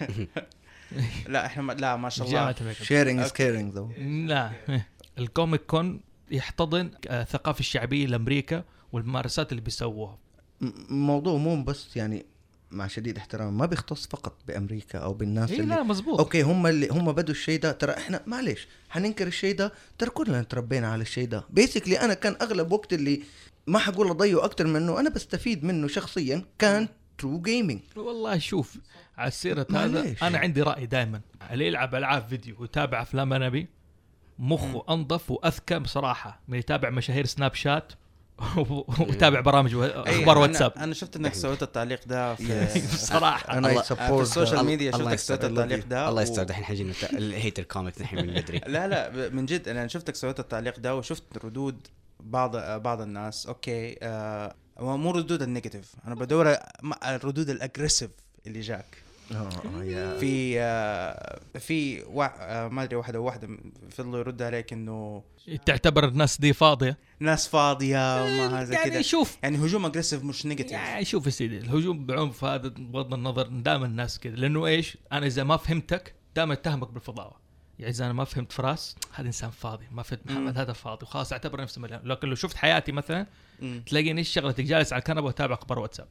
لا 1.28 1.46
إحنا 1.46 1.62
ما 1.62 1.72
لا 1.72 1.96
ما 1.96 2.08
شاء 2.08 2.26
الله. 2.28 2.72
sharing 2.72 3.20
is 3.20 3.32
caring 3.32 3.72
though 3.74 3.92
لا. 4.26 4.50
ال 5.18 5.25
Comic 5.25 5.60
Con 5.66 6.00
يحتضن 6.30 6.90
آه، 7.08 7.22
الثقافة 7.22 7.60
الشعبية 7.60 8.06
لأمريكا. 8.06 8.64
والممارسات 8.92 9.52
اللي 9.52 9.62
بيسووها. 9.62 10.18
موضوع 10.88 11.36
مو 11.36 11.62
بس 11.64 11.96
يعني 11.96 12.26
مع 12.70 12.86
شديد 12.86 13.16
احترام 13.16 13.58
ما 13.58 13.66
بيختص 13.66 14.06
فقط 14.06 14.36
بأمريكا 14.48 14.98
أو 14.98 15.12
بالناس 15.12 15.50
اي 15.50 15.60
اللي 15.60 15.74
لا 15.74 15.82
مزبوط 15.82 16.18
okay 16.18 16.42
هم 16.42 16.66
اللي 16.66 16.88
هم 16.88 17.12
بدوا 17.12 17.34
الشيء 17.34 17.60
ده. 17.60 17.72
ترى 17.72 17.92
إحنا 17.92 18.22
معلش 18.26 18.68
حننكر 18.88 19.26
الشيء 19.26 19.56
ده 19.56 19.72
ترى 19.98 20.10
كلنا 20.10 20.42
تربينا 20.42 20.88
على 20.88 21.02
الشيء 21.02 21.28
ده. 21.28 21.44
basically 21.50 22.00
أنا 22.00 22.14
كان 22.14 22.36
أغلب 22.42 22.72
وقت 22.72 22.92
اللي 22.92 23.22
ما 23.66 23.78
حقول 23.78 24.08
اضيعه 24.08 24.44
أكتر 24.44 24.66
منه 24.66 25.00
أنا 25.00 25.10
بستفيد 25.10 25.64
منه 25.64 25.88
شخصيا 25.88 26.44
كان 26.58 26.88
true 27.18 27.40
gaming 27.40 27.80
والله 27.96 28.38
شوف 28.38 28.78
على 29.16 29.30
سيرة 29.30 29.66
هذا. 29.70 30.14
أنا 30.22 30.38
عندي 30.38 30.62
رأي 30.62 30.86
دائما 30.86 31.20
اللي 31.50 31.66
يلعب 31.66 31.94
ألعاب 31.94 32.28
فيديو 32.28 32.56
ويتابع 32.58 33.02
أفلام 33.02 33.32
انمي 33.32 33.66
مخه 34.38 34.84
أنظف 34.88 35.30
وأذكى 35.30 35.78
بصراحة. 35.78 36.40
من 36.48 36.58
يتابع 36.58 36.90
مشاهير 36.90 37.26
سناب 37.26 37.54
شات 37.54 37.92
ويتابع 39.08 39.40
برامج 39.40 39.74
و- 39.74 39.84
أي، 39.84 40.20
أخبار 40.20 40.36
أنا- 40.36 40.38
واتساب. 40.38 40.72
أنا 40.76 40.94
شفت 40.94 41.16
إنك 41.16 41.34
سويت 41.34 41.62
التعليق 41.62 42.00
ده 42.06 42.34
في 42.34 42.64
بصراحة. 42.94 43.58
أنا 43.58 43.68
I 43.80 43.82
في 43.82 43.94
support 43.94 44.00
ال 44.20 44.25
social 44.25 44.58
الله- 44.58 44.62
ميديا 44.70 44.90
شفتك 44.92 45.14
سويت. 45.18 45.44
التعليق 45.44 45.86
ده 45.86 46.08
الله 46.08 46.22
يستر 46.22 46.42
دحين 46.42 46.64
حيجينا 46.64 46.92
ال 47.12 47.20
hater 47.20 47.62
Comic 47.62 47.98
دحين 47.98 48.26
من 48.26 48.34
بدري 48.34 48.58
لا 48.74 48.88
لا 48.88 49.28
من 49.28 49.46
جد 49.46 49.68
أنا 49.68 49.88
شفتك 49.88 50.14
سويت 50.14 50.40
التعليق 50.40 50.78
ده 50.78 50.96
وشفت 50.96 51.44
ردود 51.44 51.86
بعض 52.20 52.56
بعض 52.56 53.00
الناس. 53.00 53.46
okay 53.46 53.96
آه 54.02 54.54
مو 54.80 55.10
ردود 55.10 55.42
ال 55.42 55.48
negative 55.48 55.92
أنا 56.06 56.14
بدور 56.14 56.56
الردود 57.06 57.50
ال 57.50 57.56
aggressive 57.56 58.10
اللي 58.46 58.60
جاك. 58.60 58.86
في 60.20 60.60
آه 60.60 61.40
في. 61.58 62.02
آه 62.40 62.68
ما 62.68 62.82
أدري 62.82 62.96
واحدة 62.96 63.20
واحدة 63.20 63.48
فضلوا 63.90 64.18
يردوا 64.18 64.46
عليك 64.46 64.72
إنه 64.72 65.22
تعتبر 65.66 66.08
الناس 66.08 66.40
دي 66.40 66.52
فاضية. 66.52 66.98
ناس 67.20 67.48
فاضية 67.48 68.22
وما 68.22 68.62
هذا 68.62 68.74
يعني 68.74 68.90
كذا. 68.90 69.02
شوف. 69.02 69.38
يعني 69.42 69.58
هجوم 69.58 69.86
aggressive 69.86 70.24
مش 70.24 70.46
negative 70.46 70.72
يعني 70.72 71.04
شوف 71.04 71.26
يا 71.26 71.30
سيدي 71.30 71.58
الهجوم 71.58 72.06
بعنف 72.06 72.44
هذا 72.44 72.68
بغض 72.68 73.14
النظر 73.14 73.46
دائما 73.46 73.86
الناس 73.86 74.18
كذا. 74.18 74.36
لأنه 74.36 74.66
إيش؟ 74.66 74.96
أنا 75.12 75.26
إذا 75.26 75.44
ما 75.44 75.56
فهمتك 75.56 76.14
دائما 76.36 76.52
اتهمك 76.52 76.90
بالفضاوة. 76.90 77.40
يعني 77.78 77.92
إذا 77.92 78.04
أنا 78.04 78.12
ما 78.12 78.24
فهمت 78.24 78.52
فراس 78.52 78.96
هذا 79.14 79.26
إنسان 79.26 79.50
فاضي 79.50 79.86
ما 79.90 80.02
فهمت 80.02 80.26
محمد 80.26 80.58
هذا 80.58 80.72
فاضي. 80.72 81.02
وخلاص 81.02 81.32
أعتبر 81.32 81.60
نفسي 81.60 81.80
مليان 81.80 82.00
لكن 82.04 82.28
لو 82.28 82.34
شفت 82.34 82.56
حياتي 82.56 82.92
مثلا. 82.92 83.26
تلاقيني 83.86 84.18
إيش 84.18 84.28
شغلتك؟ 84.28 84.64
جالس 84.64 84.92
على 84.92 85.00
الكنبة 85.00 85.26
وأتابع 85.26 85.54
أخبار 85.54 85.78
واتساب. 85.78 86.08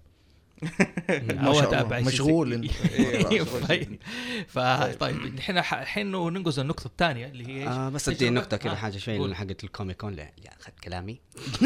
أو 1.10 1.60
اتابع 1.60 2.00
مشغول 2.00 2.54
أنت. 2.54 2.72
إيه، 3.32 3.44
طيب. 3.44 4.00
فطيب 4.48 5.16
الحين 5.26 5.62
ح- 5.62 5.74
الحين 5.74 6.12
ننقز 6.12 6.60
النقطه 6.60 6.86
الثانية 6.88 7.26
اللي 7.28 7.48
هي 7.48 7.60
إيش؟ 7.62 7.68
آه 7.68 7.90
بس 7.90 8.10
ادي 8.10 8.30
نقطة 8.30 8.58
كذا 8.58 8.72
آه، 8.72 8.76
حاجة 8.76 8.98
شوي 8.98 9.36
حقة 9.36 9.56
ال 9.64 9.69
Comic 9.69 9.98
Con 9.98 10.20
اخذت 10.20 10.80
كلامي. 10.84 11.20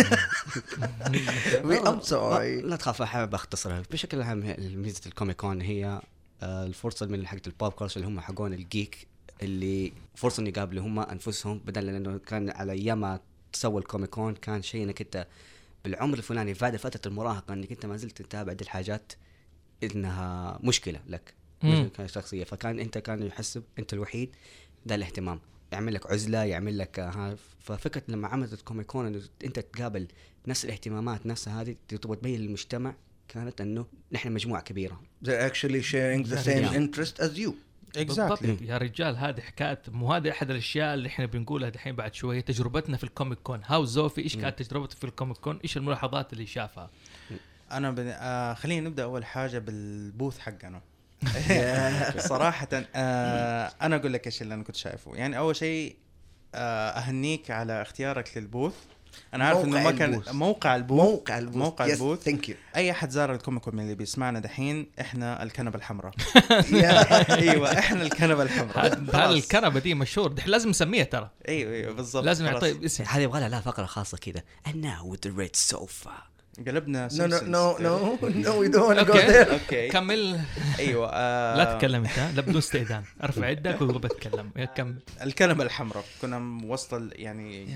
I'm 1.86 2.02
sorry. 2.04 2.64
لا 2.70 2.76
تخاف 2.76 3.02
حابب 3.02 3.34
أختصرها. 3.34 3.84
بشكل 3.92 4.22
عام 4.22 4.56
ميزة 4.60 5.02
ال 5.06 5.11
Comic 5.11 5.36
Con 5.36 5.62
هي 5.62 6.02
آه، 6.44 6.66
الفرصة 6.66 7.06
من 7.06 7.28
حقة 7.28 7.42
ال 7.48 7.54
pop 7.54 7.72
culture 7.72 7.98
اللي 8.02 8.08
هم 8.08 8.20
حقون 8.20 8.54
ال 8.54 8.64
geek 8.64 9.08
اللي 9.42 9.94
فرصة 10.16 10.42
ان 10.42 10.48
يقابلوا 10.48 10.84
هم 10.86 11.00
أنفسهم 11.00 11.60
بدل 11.66 11.86
لأنه 11.86 12.18
كان 12.28 12.50
على 12.50 12.72
أيام 12.72 13.02
ما 13.02 13.20
تسوى 13.54 13.82
ال 13.82 13.86
Comic 13.86 14.10
Con 14.10 14.34
كان 14.36 14.62
شيء 14.62 14.84
إنك 14.84 15.02
أنت 15.02 15.28
بالعمر 15.84 16.18
الفلاني 16.18 16.54
بعد 16.54 16.76
فترة 16.76 17.02
المراهقة 17.12 17.54
إنك 17.54 17.72
أنت 17.72 17.86
ما 17.86 17.98
زلت 17.98 18.22
تتابع 18.22 18.54
دي 18.54 18.64
الحاجات 18.64 19.14
إنها 19.84 20.60
مشكلة 20.64 21.00
لك. 21.08 21.34
مشكلة 21.64 22.06
كشخصية 22.08 22.44
فكان 22.44 22.80
أنت 22.80 22.98
كان 22.98 23.24
يحسب 23.24 23.64
أنت 23.80 23.94
الوحيد 23.94 24.36
ده 24.86 24.96
الاهتمام 24.96 25.40
يعمل 25.72 25.94
لك 25.94 26.12
عزلة 26.12 26.44
يعمل 26.44 26.78
لك 26.78 27.00
آه، 27.00 27.10
ها 27.10 27.36
ففكرة 27.62 28.04
لما 28.08 28.28
عملت 28.28 28.54
ال 28.54 28.59
Comic 28.59 28.86
Con 28.86 29.06
إنه 29.06 29.22
أنت 29.46 29.60
تقابل 29.60 30.08
نفس 30.48 30.66
الاهتمامات 30.66 31.26
نفسها 31.26 31.62
هذه 31.62 31.76
تبغى 31.88 32.16
تبين 32.18 32.40
للمجتمع 32.40 32.96
كانت 33.28 33.62
إنه 33.62 33.86
نحن 34.12 34.32
مجموعة 34.32 34.62
كبيرة 34.62 35.02
They're 35.26 35.50
actually 35.52 35.82
sharing 35.82 36.30
the 36.30 36.38
same 36.38 36.64
Yeah. 36.64 36.76
interest 36.82 37.20
as 37.20 37.38
you. 37.38 37.52
بالضبط. 37.96 38.42
يا 38.62 38.78
رجال 38.78 39.18
هذه 39.18 39.42
حكاية 39.42 39.82
مو 39.88 40.14
هذه 40.14 40.32
أحد 40.32 40.52
الأشياء 40.52 40.94
اللي 40.94 41.08
إحنا 41.08 41.26
بنقولها 41.26 41.70
دحين 41.70 41.96
بعد 41.96 42.14
شوية. 42.14 42.42
تجربتنا 42.42 42.98
في 42.98 43.04
ال 43.04 43.10
Comic 43.10 43.40
Con 43.40 43.62
هاو 43.66 43.86
زوفي 43.86 44.22
إيش 44.22 44.38
كانت 44.38 44.62
تجربته 44.62 44.96
في 44.96 45.04
ال 45.04 45.09
Comic 45.09 45.38
Con 45.38 45.60
إيش 45.64 45.78
الملاحظات 45.78 46.34
اللي 46.34 46.46
شافها؟ 46.46 46.90
أنا 47.72 47.92
بن... 47.92 48.08
آه 48.08 48.54
خلينا 48.54 48.90
نبدأ 48.90 49.04
أول 49.04 49.26
حاجة 49.26 49.60
بال 49.60 49.83
booth 49.83 50.40
حقنا. 50.40 50.82
صراحة 52.30 52.68
آه 52.96 53.72
أنا 53.82 53.96
أقول 53.96 54.14
لك 54.14 54.26
إيش 54.26 54.42
اللي 54.42 54.54
أنا 54.54 54.64
كنت 54.64 54.76
شايفه. 54.76 55.16
يعني 55.16 55.38
أول 55.38 55.56
شيء 55.56 55.96
آه 56.56 56.90
أهنيك 56.90 57.52
على 57.52 57.82
اختيارك 57.82 58.38
لل 58.38 58.47
booth. 58.47 58.76
أنا 59.34 59.46
عارف 59.46 59.64
إنه 59.66 59.70
موقع 59.80 59.84
ما 59.84 59.92
كان. 59.92 60.22
موقع 60.32 60.76
البوث. 60.76 61.00
موقع 61.00 61.38
البوث. 61.38 61.56
موقع 61.56 61.86
البوث. 61.86 62.30
thank 62.30 62.48
you. 62.48 62.54
أي 62.76 62.92
أحد 62.92 63.10
زار 63.10 63.34
ال 63.34 63.39
Comic 63.39 63.68
من 63.74 63.80
اللي 63.84 63.96
بيسمعنا 63.96 64.40
دحين 64.40 64.88
إحنا 65.02 65.44
الكنبة 65.44 65.78
الحمراء. 65.78 66.14
أيوه 67.40 67.80
إحنا 67.80 68.02
الكنبة 68.02 68.44
الحمراء. 68.44 68.86
هذا. 68.86 69.30
الكنبة 69.30 69.80
دي 69.80 69.94
مشهور. 69.94 70.32
دحين 70.32 70.52
لازم 70.52 70.70
نسميها 70.70 71.04
ترى. 71.04 71.30
أيوه 71.48 71.74
أيوه 71.74 71.94
بالضبط. 71.94 72.26
لازم. 72.26 72.46
يعطي 72.46 72.86
اسم 72.86 73.04
هذه 73.04 73.22
يبغى 73.22 73.50
لها 73.50 73.62
فقرة 73.62 73.86
خاصة 73.86 74.18
كذا. 74.18 74.44
And 74.68 74.76
now 74.76 75.14
with 75.14 75.30
the 75.30 75.32
red 75.32 75.56
sofa. 75.56 76.34
قلبنا 76.68 77.08
No, 77.08 77.12
no, 77.12 77.16
Simpsons. 77.16 77.48
no, 77.48 77.78
no, 77.86 77.96
no, 78.46 78.60
we 78.62 78.68
don't 78.70 78.88
want 78.88 79.00
to 79.00 79.06
go 79.06 79.18
okay 79.54 79.88
كمل. 79.90 80.40
أيوه 80.80 81.10
آه. 81.14 81.58
لا 81.58 81.74
تتكلم 81.74 82.06
أنت 82.06 82.18
لا 82.36 82.42
بدون 82.42 82.58
استئذان. 82.58 83.04
أرفع 83.24 83.50
يدك 83.50 83.82
وبتكلم 83.82 84.52
كمل 84.76 84.96
الكنبة 85.22 85.64
الحمراء. 85.64 86.04
كنا 86.22 86.66
وسط 86.66 87.02
يعني 87.12 87.68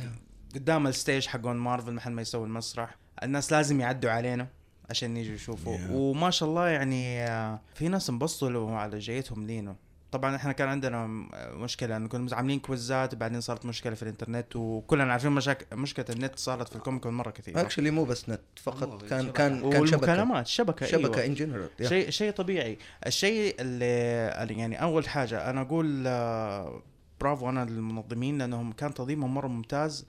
قدام 0.58 0.88
ال 0.88 0.95
stage 0.95 1.28
حقون 1.28 1.56
مارفل 1.58 1.94
محل 1.94 2.12
ما 2.12 2.22
يسوي 2.22 2.46
المسرح 2.46 2.98
الناس 3.24 3.52
لازم 3.52 3.80
يعدوا 3.82 4.12
علينا 4.12 4.48
عشان 4.90 5.18
يجوا 5.18 5.36
يشوفوا 5.36 5.78
Yeah. 5.78 5.92
وما 5.92 6.30
شاء 6.30 6.50
الله 6.50 6.68
يعني 6.68 7.24
آه، 7.24 7.60
في 7.76 7.88
ناس 7.88 8.10
انبسطوا 8.10 8.50
له 8.50 8.76
على 8.76 9.00
جيتهم 9.00 9.48
لينا 9.48 9.76
طبعا 10.12 10.36
إحنا 10.36 10.52
كان 10.52 10.68
عندنا 10.70 11.08
مشكلة 11.54 11.98
انه 11.98 12.08
كنا 12.08 12.36
عاملين 12.36 12.60
quizzat 12.60 13.14
وبعدين 13.14 13.42
صارت 13.42 13.66
مشكلة 13.66 13.96
في 13.96 14.04
الإنترنت 14.04 14.56
وكلنا 14.56 15.12
عارفين 15.12 15.32
مشاكل 15.32 15.78
مشكلة 15.78 16.06
النت 16.10 16.40
صارت 16.40 16.70
في 16.70 16.76
ال 16.76 16.81
Comic 16.81 17.04
Con 17.04 17.14
مرة 17.14 17.32
كثير 17.32 17.70
Actually 17.70 17.80
مو 17.80 18.04
بس 18.04 18.30
نت 18.30 18.42
فقط 18.56 19.02
كان 19.04 19.22
شبكة. 19.24 19.32
كان 19.34 19.70
كان 19.72 19.88
شبكة 19.88 19.98
والمكالمات 19.98 20.48
شبكة 20.48 20.86
شبكة 20.86 21.22
أيوة. 21.22 21.36
in 21.36 21.38
general. 21.40 21.82
yeah. 21.84 21.88
شيء 21.90 22.10
شيء 22.10 22.32
طبيعي 22.32 22.78
الشيء 23.08 23.56
اللي 23.62 23.86
اللي 24.44 24.54
يعني 24.60 24.82
أول 24.82 25.08
حاجة 25.10 25.50
أنا 25.50 25.62
أقول 25.62 26.04
آه، 26.08 26.82
برافو 27.22 27.50
أنا 27.50 27.66
للمنظمين 27.66 28.38
لأنهم 28.38 28.72
كان 28.72 28.94
تنظيمهم 28.94 29.34
مرة 29.34 29.48
ممتاز 29.48 30.06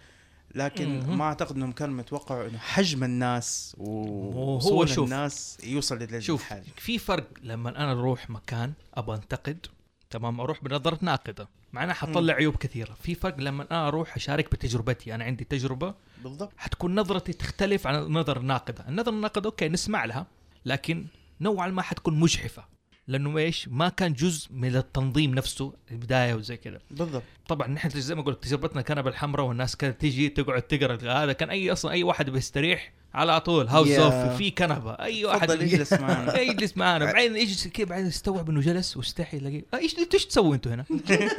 لكن. 0.55 1.07
ما 1.07 1.25
أعتقد 1.25 1.57
إنهم 1.57 1.73
كانوا 1.73 1.95
متوقعوا 1.95 2.49
إنه 2.49 2.59
حجم 2.59 3.05
الناس 3.05 3.77
هو 3.81 3.85
ووصول 3.85 4.89
شوف. 4.89 5.05
الناس 5.05 5.59
يوصل 5.65 5.99
للحاله 5.99 6.21
شوف 6.21 6.53
في 6.77 6.99
فرق 6.99 7.29
لما 7.43 7.71
أنا 7.71 7.93
أروح 7.93 8.31
مكان 8.31 8.73
أبغى 8.95 9.17
أنتقد 9.17 9.67
تمام 10.11 10.41
أروح 10.41 10.65
بنظرة 10.65 10.99
ناقدة 11.03 11.49
معناها 11.73 11.95
حطلع 11.95 12.35
عيوب 12.35 12.57
كثيرة. 12.57 12.97
في 13.03 13.15
فرق 13.15 13.39
لما 13.39 13.67
أنا 13.71 13.89
أروح 13.89 14.17
أشارك 14.17 14.53
بتجربتي 14.53 15.15
أنا 15.15 15.25
عندي 15.25 15.45
تجربة 15.45 15.95
بالضبط. 16.25 16.53
حتكون 16.57 17.01
نظرتي 17.01 17.33
تختلف 17.33 17.87
عن 17.87 18.03
النظر 18.03 18.37
الناقده 18.41 18.89
النظر 18.89 19.13
الناقدة 19.13 19.47
أوكي 19.47 19.69
نسمع 19.69 20.05
لها 20.05 20.27
لكن 20.65 21.07
نوعا 21.41 21.69
ما 21.69 21.83
حتكون 21.83 22.21
مجحفة. 22.21 22.78
لأنه 23.09 23.39
إيش؟ 23.39 23.69
ما 23.69 23.89
كان 23.89 24.13
جزء 24.13 24.49
من 24.51 24.77
التنظيم 24.77 25.35
نفسه 25.35 25.73
البداية 25.91 26.35
وزي 26.35 26.57
كذا. 26.57 26.79
بالضبط. 26.91 27.23
طبعا 27.49 27.69
نحن 27.69 27.89
زي 27.91 28.15
ما 28.15 28.23
قلت 28.23 28.45
تجربتنا 28.45 28.83
كنبه 28.83 29.11
الحمراء 29.11 29.47
والناس 29.47 29.77
كانت 29.77 30.01
تيجي 30.01 30.29
تقعد 30.29 30.63
تقرأ. 30.63 31.23
هذا 31.25 31.33
كان 31.33 31.51
أي 31.51 31.73
أصلا 31.73 31.91
أي 31.91 32.03
واحد 32.03 32.31
بيستريح 32.31 32.93
على 33.15 33.41
طول. 33.41 33.69
هاوس 33.69 33.89
Yeah. 33.89 34.01
اوف 34.01 34.37
في 34.37 34.51
كنبة. 34.51 34.93
أي 34.93 35.25
واحد 35.25 35.51
اجلس 35.51 35.93
معنا. 35.93 36.39
يجلس 36.51 36.77
معانا 36.77 37.05
بعدين 37.05 37.37
يجلس 37.37 37.69
كذا 37.69 37.87
بعدين 37.87 38.07
يستوعب 38.07 38.51
إنه 38.51 38.61
جلس 38.61 38.97
واستحي 38.97 39.37
يلاقي 39.37 39.63
آه، 39.75 39.77
إيش 39.77 39.97
إيش 40.15 40.27
تسووا 40.27 40.55
أنتوا 40.55 40.75
هنا؟ 40.75 40.85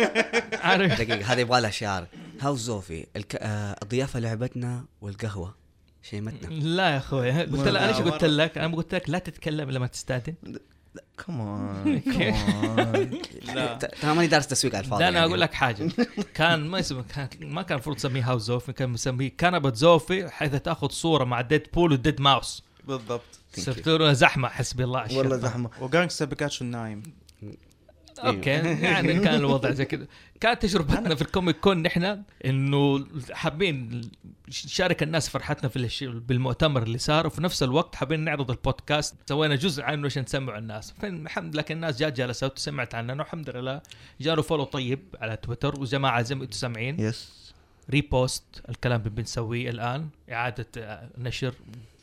عارف؟ 0.68 1.02
دقيقة 1.02 1.34
هذه 1.34 1.40
يبغى 1.40 1.62
لها 1.62 1.70
شعار. 1.70 2.08
هاو 2.42 2.56
زوفي 2.56 3.06
الك... 3.16 3.36
آه 3.36 3.76
الضيافه 3.84 4.20
لعبتنا 4.20 4.86
والقهوة. 5.02 5.56
شيمتنا. 6.02 6.50
لا 6.50 6.90
يا 6.90 6.98
أخوي. 6.98 7.32
قلت 7.32 7.68
لك 7.68 7.68
أنا 7.68 7.88
إيش 7.88 7.98
قلت 7.98 8.26
لك؟ 8.26 8.58
أنا 8.58 8.76
قلت 8.76 8.96
لك 8.96 9.10
لا 9.10 9.20
تتكلم 9.20 9.72
لما 9.72 9.88
تستأذن. 9.88 10.34
لا. 13.56 13.74
ت- 13.82 13.96
ترى 14.02 14.14
ماني 14.16 14.28
دارس 14.28 14.48
تسويق 14.48 14.76
على 14.76 14.84
الفاضي 14.84 15.04
لا 15.04 15.10
أنا 15.10 15.18
يعني. 15.18 15.30
أقول 15.30 15.42
لك 15.42 15.54
حاجة. 15.54 15.90
كان 16.34 16.68
ما 16.68 16.80
اسمه 16.80 17.04
كان 17.16 17.30
ما 17.42 17.62
كان 17.62 17.76
المفروض 17.76 17.96
تسميه 17.96 18.30
هاوس 18.30 18.42
زوفي 18.42 18.74
كان 18.74 18.90
مسميه 18.90 19.32
كنبة 19.40 19.74
زوفي 19.74 20.30
حيث 20.30 20.56
تأخذ 20.56 20.90
صورة 20.90 21.24
مع 21.24 21.42
ديد 21.42 21.68
بول 21.74 21.92
وديد 21.92 22.22
ماوس 22.22 22.64
بالضبط. 22.88 23.22
صرت 23.58 23.90
زحمة 24.16 24.48
حسبي 24.50 24.84
الله 24.84 25.18
والله. 25.18 25.38
زحمة. 25.38 25.70
وجانكستا 25.82 26.26
بيكاتشو 26.26 26.66
النايم 26.66 27.04
أوكي. 28.28 28.50
يعني 28.90 29.20
كان 29.20 29.36
الوضع 29.36 29.72
زي 29.72 29.86
كذا. 29.86 30.08
كانت 30.40 30.62
تجربتنا 30.62 31.16
في 31.16 31.22
الكوميك 31.22 31.60
كون 31.60 31.82
نحن 31.82 32.24
إنه 32.46 33.08
حابين 33.32 34.02
نشارك 34.48 35.04
الناس 35.04 35.30
فرحتنا 35.30 35.70
في 35.70 35.76
الشيء 35.76 36.10
بالمؤتمر 36.10 36.84
اللي 36.84 36.98
صار 36.98 37.28
وفي 37.28 37.44
نفس 37.44 37.64
الوقت 37.64 37.96
حابين 37.96 38.20
نعرض 38.20 38.52
البودكاست. 38.52 39.16
سوينا 39.30 39.56
جزء 39.56 39.84
عنه 39.84 40.06
عشان 40.06 40.24
نسمع 40.24 40.58
الناس. 40.58 40.92
فالحمد 40.92 41.54
لله 41.54 41.66
الناس 41.72 41.98
جات 41.98 42.14
جلست 42.14 42.54
وسمعت 42.58 42.96
عننا 42.96 43.14
والحمد 43.14 43.50
لله 43.50 43.82
جانا 44.22 44.42
follow 44.42 44.64
طيب 44.64 45.00
على 45.22 45.38
تويتر. 45.38 45.80
وجماعة 45.80 46.22
زي 46.22 46.36
ما 46.36 46.44
أنتم 46.44 46.58
سامعين 46.58 47.00
yes 47.00 47.40
repost 47.90 48.44
الكلام 48.70 49.00
اللي 49.00 49.10
بنسويه 49.10 49.70
الآن 49.70 50.10
إعادة 50.32 50.68
نشر 51.18 51.54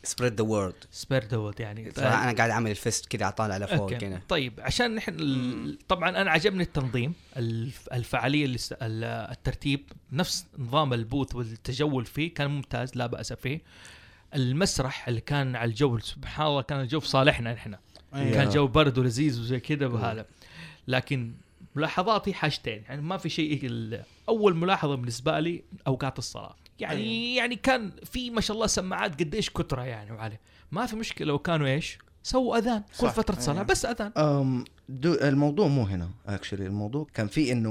spread 0.07 0.33
the 0.41 0.43
word 0.47 0.73
spread 0.91 1.23
it 1.25 1.59
يعني. 1.59 1.91
صراحة 1.91 2.23
أنا 2.23 2.37
قاعد 2.37 2.49
أعمل 2.49 2.71
الفيست 2.71 3.05
كذا 3.05 3.27
اطالع 3.27 3.57
لفوق. 3.57 3.93
كذا. 3.93 4.21
طيب 4.29 4.53
عشان 4.59 4.95
نحن 4.95 5.15
ال- 5.19 5.77
طبعا 5.87 6.09
أنا 6.09 6.31
عجبني 6.31 6.63
التنظيم 6.63 7.13
الف- 7.37 7.89
الفعالية 7.93 8.45
اللي 8.45 8.57
س- 8.57 8.73
ال- 8.73 9.03
الترتيب 9.31 9.81
نفس 10.11 10.45
نظام 10.57 10.93
ال 10.93 11.00
booth 11.00 11.35
والتجول 11.35 12.05
فيه 12.05 12.33
كان 12.33 12.49
ممتاز 12.51 12.91
لا 12.95 13.07
بأس 13.07 13.33
فيه. 13.33 13.61
المسرح 14.35 15.07
اللي 15.07 15.21
كان 15.21 15.55
على 15.55 15.69
الجو 15.69 15.99
سبحان 15.99 16.47
الله 16.47 16.61
كان 16.61 16.79
الجو 16.79 16.99
في 16.99 17.07
صالحنا 17.07 17.53
نحن. 17.53 17.75
أيوة. 18.13 18.31
كان 18.33 18.49
جو 18.49 18.67
برد 18.67 18.97
ولذيذ 18.97 19.39
وزي 19.39 19.59
كذا 19.59 19.87
وهذا. 19.87 20.25
لكن 20.87 21.33
ملاحظاتي 21.75 22.33
حاجتين. 22.33 22.83
يعني 22.89 23.01
ما 23.01 23.17
في 23.17 23.29
شيء 23.29 24.01
أول 24.29 24.55
ملاحظة 24.55 24.95
بالنسبة 24.95 25.39
لي 25.39 25.63
أوقات 25.87 26.17
الصلاة. 26.19 26.55
يعني 26.79 27.01
أيوة. 27.01 27.37
يعني 27.37 27.55
كان 27.55 27.91
في 28.03 28.29
ما 28.29 28.41
شاء 28.41 28.55
الله 28.55 28.67
سماعات 28.67 29.19
قديش 29.19 29.49
كثره 29.49 29.81
يعني 29.81 30.11
وعليه 30.11 30.39
ما 30.71 30.85
في 30.85 30.95
مشكلة. 30.95 31.27
لو 31.27 31.39
كانوا 31.39 31.67
إيش؟ 31.67 31.97
سووا 32.23 32.57
أذان. 32.57 32.83
كل. 32.99 33.09
فترة 33.09 33.39
صلاة 33.39 33.55
أيوة. 33.55 33.65
بس 33.65 33.85
أذان. 33.85 34.11
أم 34.17 34.65
دو 34.89 35.13
الموضوع 35.13 35.67
مو 35.67 35.83
هنا. 35.83 36.09
actually 36.27 36.65
الموضوع 36.65 37.07
كان 37.13 37.27
في 37.27 37.51
إنه 37.51 37.69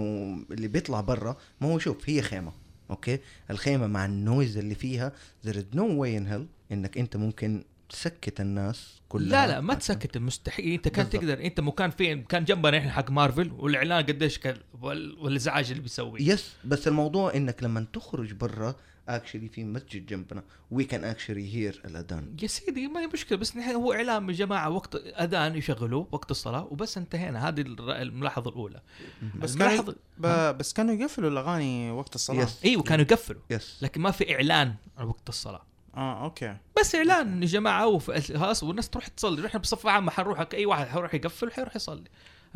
اللي 0.50 0.68
بيطلع 0.68 1.00
برا 1.00 1.36
ما 1.60 1.72
هو 1.72 1.78
شوف 1.78 2.10
هي 2.10 2.22
خيمة. 2.22 2.52
أوكي؟ 2.90 3.18
الخيمة 3.50 3.86
مع 3.86 4.04
ال 4.04 4.13
noise 4.13 4.58
اللي 4.58 4.74
فيها 4.74 5.12
there 5.46 5.52
is 5.54 5.76
no 5.76 5.80
way 5.82 6.20
in 6.20 6.32
hell 6.32 6.72
إنك 6.72 6.98
أنت 6.98 7.16
ممكن 7.16 7.64
تسكت 7.88 8.40
الناس 8.40 9.00
كلها. 9.08 9.28
لا 9.46 9.46
لا 9.52 9.60
ما 9.60 9.74
تسكت. 9.74 10.18
مستحيل. 10.18 10.72
أنت 10.72 10.88
كان 10.88 11.04
بالضبط. 11.04 11.22
تقدر. 11.22 11.44
أنت 11.44 11.60
مكان 11.60 11.90
فين 11.90 12.22
كان 12.22 12.44
جنبنا 12.44 12.78
إحنا 12.78 12.92
حق 12.92 13.10
مارفل 13.10 13.52
والإعلان 13.52 14.04
قديش 14.06 14.38
كان 14.38 14.56
وال- 14.80 15.18
والإزعاج 15.18 15.70
اللي 15.70 15.82
بيسويه. 15.82 16.22
yes 16.32 16.52
بس 16.64 16.88
الموضوع 16.88 17.34
إنك 17.34 17.62
لما 17.62 17.86
تخرج 17.92 18.32
برا 18.32 18.74
actually 19.08 19.48
في 19.48 19.64
مسجد 19.64 20.06
جنبنا. 20.06 20.42
we 20.70 20.84
can 20.84 21.04
actually 21.04 21.54
hear 21.54 21.82
الأذان. 21.84 22.36
يا 22.42 22.46
سيدي 22.46 22.88
ما 22.88 23.00
هي 23.00 23.06
مشكلة 23.06 23.38
بس 23.38 23.56
نحن 23.56 23.70
هو 23.70 23.92
اعلان 23.92 24.22
من 24.22 24.32
جماعة 24.32 24.70
وقت 24.70 24.94
أذان 24.94 25.56
يشغلوه 25.56 26.08
وقت 26.12 26.30
الصلاة 26.30 26.64
وبس 26.70 26.98
انتهينا. 26.98 27.48
هذه 27.48 27.60
الملاحظة 27.78 28.50
الأولى. 28.50 28.80
بس 29.34 29.56
كانوا 29.56 29.84
ب- 30.18 30.58
بس 30.58 30.72
كانوا 30.72 30.94
يقفلوا 30.94 31.30
الأغاني 31.30 31.90
وقت 31.90 32.14
الصلاة؟ 32.14 32.42
yes 32.42 32.64
إيوه 32.64 32.82
كانوا 32.82 33.04
يقفلوا. 33.04 33.42
yes 33.50 33.78
لكن 33.82 34.00
ما 34.00 34.10
في 34.10 34.34
إعلان 34.34 34.74
عن 34.98 35.06
وقت 35.06 35.28
الصلاة. 35.28 35.62
آه 35.96 36.24
أوكي. 36.24 36.56
بس 36.80 36.94
إعلان 36.94 37.42
يا 37.42 37.46
جماعة 37.46 37.98
خلاص 37.98 38.62
والناس 38.62 38.90
تروح 38.90 39.08
تصلي. 39.08 39.46
إحنا 39.46 39.60
بصفه 39.60 39.90
عامه 39.90 40.10
حنروح 40.10 40.46
أي 40.54 40.66
واحد 40.66 40.86
حيروح 40.86 41.14
يقفل 41.14 41.46
وحيروح 41.48 41.76
يصلي. 41.76 42.04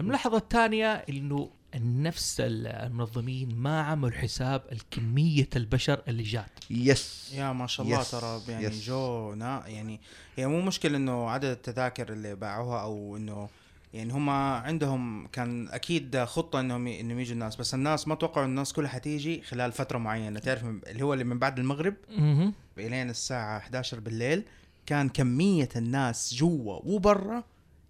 الملاحظة 0.00 0.36
الثانية 0.36 0.92
إنه 0.92 1.50
نفس 1.74 2.36
المنظمين 2.40 3.54
ما 3.54 3.80
عملوا 3.82 4.10
حساب 4.18 4.62
الكمية 4.72 5.48
البشر 5.56 6.02
اللي 6.08 6.22
جات. 6.22 6.50
yes 6.70 7.30
يا 7.34 7.52
ما 7.52 7.66
شاء 7.66 7.86
الله 7.86 8.00
yes، 8.00 8.10
ترى 8.10 8.40
يعني 8.48 8.64
yes. 8.64 8.84
جو 8.86 9.34
نا 9.34 9.66
يعني 9.66 10.00
هي 10.36 10.46
مو 10.46 10.60
مشكلة 10.60 10.96
إنه 10.96 11.30
عدد 11.30 11.44
التذاكر 11.48 12.12
اللي 12.12 12.34
باعوها 12.34 12.82
أو 12.82 13.16
إنه 13.16 13.48
يعني 13.94 14.12
هم 14.12 14.30
عندهم 14.30 15.26
كان 15.26 15.68
أكيد 15.68 16.24
خطة 16.24 16.60
إنهم 16.60 16.86
إنهم 16.86 17.18
يجوا 17.20 17.32
الناس 17.34 17.56
بس 17.56 17.74
الناس 17.74 18.08
ما 18.08 18.14
توقعوا 18.14 18.46
الناس 18.46 18.72
كلها 18.72 18.88
حتيجي 18.90 19.42
خلال 19.42 19.72
فترة 19.72 19.98
معينة. 19.98 20.40
تعرف 20.40 20.64
من- 20.64 20.80
اللي 20.86 21.02
هو 21.04 21.12
اللي 21.12 21.24
من 21.24 21.38
بعد 21.38 21.58
المغرب؟ 21.58 21.94
مهم. 22.18 22.54
إلين 22.78 23.10
الساعة 23.10 23.58
11 23.58 24.00
بالليل 24.00 24.42
كان 24.86 25.08
كمية 25.08 25.68
الناس 25.76 26.34
جوا 26.34 26.80
وبرا 26.84 27.44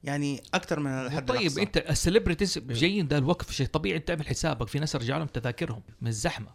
يعني 0.04 0.42
أكثر 0.54 0.80
من 0.80 0.90
الحد 0.90 1.26
طيب 1.26 1.40
الأقصى. 1.40 1.62
أنت 1.62 1.76
ال 1.76 1.83
celebrities 1.83 2.58
جايين 2.58 3.08
ده 3.08 3.18
الوقف 3.18 3.52
شيء 3.52 3.66
طبيعي 3.66 3.96
أنت 3.96 4.08
تعمل 4.08 4.26
حسابك 4.26 4.68
في 4.68 4.78
ناس 4.78 4.96
رجعوا 4.96 5.18
لهم 5.18 5.28
تذاكرهم 5.28 5.82
من 6.00 6.08
الزحمة. 6.08 6.48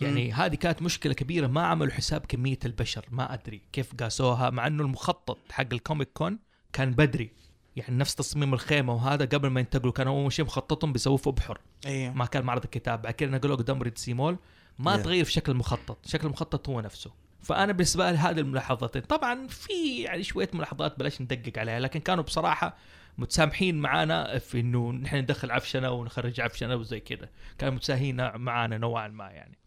يعني 0.00 0.32
هذه 0.32 0.54
كانت 0.54 0.82
مشكلة 0.82 1.14
كبيرة 1.14 1.46
ما 1.46 1.66
عملوا 1.66 1.92
حساب 1.92 2.26
كمية 2.26 2.58
البشر 2.64 3.06
ما 3.10 3.34
أدري 3.34 3.62
كيف 3.72 3.94
قاسوها 3.94 4.50
مع 4.50 4.66
إنه 4.66 4.82
المخطط 4.82 5.38
حق 5.50 5.66
ال 5.72 5.78
Comic 5.78 6.08
Con 6.14 6.38
كان 6.72 6.90
بدري. 6.90 7.30
يعني 7.76 7.96
نفس 7.96 8.14
تصميم 8.14 8.54
الخيمة 8.54 8.94
وهذا 8.94 9.24
قبل 9.24 9.48
ما 9.48 9.60
ينتقلوا 9.60 9.92
كانوا 9.92 10.22
أول 10.22 10.32
شيء 10.32 10.44
مخططهم 10.44 10.92
بيسووه 10.92 11.16
في 11.16 11.28
أبحر. 11.28 11.60
أيوه 11.86 12.14
ما 12.14 12.26
كان 12.26 12.44
معرض 12.44 12.64
الكتاب 12.64 13.02
بعد 13.02 13.14
كده 13.14 13.30
نقلوه 13.30 13.56
قدام 13.56 13.82
Red 13.82 13.98
Sea 13.98 14.13
Mall. 14.13 14.38
ما 14.78 14.96
Yeah. 14.96 15.00
تغير 15.00 15.24
في 15.24 15.32
شكل 15.32 15.52
المخطط 15.52 16.06
شكل 16.06 16.26
المخطط 16.26 16.68
هو 16.68 16.80
نفسه. 16.80 17.10
فأنا 17.42 17.72
بالنسبة 17.72 18.10
لي 18.10 18.16
هذه 18.18 18.40
الملاحظتين. 18.40 19.02
طبعا 19.02 19.46
في 19.46 20.02
يعني 20.02 20.22
شوية 20.22 20.50
ملاحظات 20.54 20.98
بلاش 20.98 21.20
ندقق 21.20 21.58
عليها 21.58 21.80
لكن 21.80 22.00
كانوا 22.00 22.24
بصراحة 22.24 22.76
متسامحين 23.18 23.78
معانا 23.78 24.38
في 24.38 24.60
إنه 24.60 24.92
نحن 24.92 25.16
ندخل 25.16 25.50
عفشنا 25.50 25.88
ونخرج 25.88 26.40
عفشنا 26.40 26.74
وزي 26.74 27.00
كده 27.00 27.30
كانوا 27.58 27.74
متساهلين 27.74 28.36
معانا 28.36 28.78
نوعا 28.78 29.08
ما 29.08 29.24
يعني. 29.30 29.58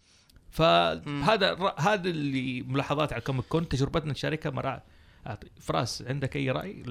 فهذا 0.52 1.74
هذا 1.78 2.10
اللي 2.10 2.62
ملاحظات 2.62 3.14
على 3.14 3.20
ال 3.20 3.24
Comic 3.24 3.46
Con. 3.46 3.70
تجربتنا 3.70 4.12
نشاركها 4.12 4.50
مرات 4.50 4.84
أعطي- 5.28 5.62
فراس 5.62 6.02
عندك 6.08 6.36
أي 6.36 6.52
رأي؟ 6.52 6.84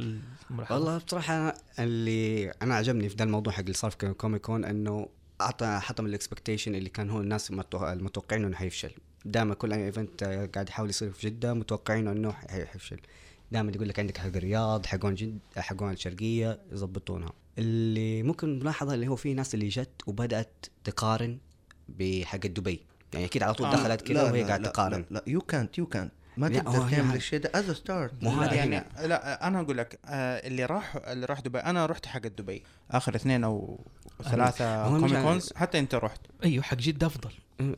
والله 0.71 0.99
بصراحة 0.99 1.55
اللي 1.79 2.51
أنا 2.63 2.75
عجبني 2.75 3.09
في 3.09 3.17
ده 3.17 3.25
الموضوع 3.25 3.53
حق 3.53 3.61
اللي 3.61 3.73
صار 3.73 3.91
في 3.91 4.15
Comic 4.15 4.41
Con 4.41 4.65
إنه 4.65 5.09
أعطى 5.41 5.79
حطم 5.83 6.07
ال 6.07 6.12
expectation 6.12 6.75
اللي 6.75 6.89
كان 6.89 7.11
هو 7.11 7.21
الناس 7.21 7.53
متو- 7.53 7.83
المتوقعين 7.83 8.45
إنه 8.45 8.57
حيفشل. 8.57 8.91
دائما 9.25 9.55
كل 9.55 9.73
اي 9.73 9.87
event 9.87 10.25
قاعد 10.55 10.69
يحاول 10.69 10.89
يصير 10.91 11.11
في 11.13 11.27
جدة 11.31 11.55
متوقعين 11.55 12.09
إنه 12.09 12.33
حي- 12.33 12.67
حيفشل 12.67 13.01
دائما 13.53 13.73
يقول 13.75 13.89
لك 13.89 13.99
عندك 13.99 14.19
حق 14.19 14.27
الرياض 14.27 14.87
حقون 14.87 15.15
جد 15.15 15.39
حقون 15.57 15.93
الشرقية 15.93 16.61
يظبطونها. 16.73 17.33
اللي 17.59 18.23
ممكن 18.23 18.59
ملاحظه 18.59 18.95
اللي 18.95 19.09
هو 19.09 19.17
في 19.17 19.35
ناس 19.35 19.55
اللي 19.55 19.69
جت 19.69 19.91
وبدأت 20.07 20.67
تقارن 20.85 21.39
بحق 21.89 22.39
دبي. 22.47 22.81
يعني 23.15 23.25
أكيد 23.27 23.43
على 23.43 23.55
طول 23.55 23.67
آه، 23.67 23.73
دخلت 23.73 24.01
كذا 24.03 24.23
وهي 24.23 24.43
قاعدة 24.45 24.69
تقارن. 24.71 25.05
لا 25.11 25.25
يو 25.27 25.41
كانت 25.41 25.79
يو 25.79 25.87
كانت 25.87 26.13
ما 26.41 26.49
تقدر 26.49 26.79
هي 26.83 26.97
تعمل 26.97 27.17
الشيء 27.17 27.41
ده 27.41 27.51
as 27.55 27.71
start 27.71 28.13
مو 28.23 28.31
هذا 28.31 28.55
يعني. 28.55 28.85
لا 29.07 29.47
أنا 29.47 29.61
أقول 29.61 29.79
لك 29.79 29.99
آه 30.05 30.47
اللي 30.47 30.65
راح 30.65 30.97
اللي 30.97 31.27
راح 31.27 31.41
دبي 31.41 31.59
أنا 31.59 31.87
رحت 31.87 32.07
حق 32.07 32.21
دبي. 32.27 32.63
آخر 32.91 33.15
اثنين 33.15 33.45
أو 33.45 33.81
ثلاثة 34.23 34.89
Comic 34.89 35.05
مش- 35.13 35.23
Cons 35.23 35.53
حتى 35.57 35.79
أنت 35.79 35.95
رحت. 35.95 36.21
أيوه 36.45 36.63
حق 36.63 36.77
جده 36.77 37.07
أفضل. 37.07 37.31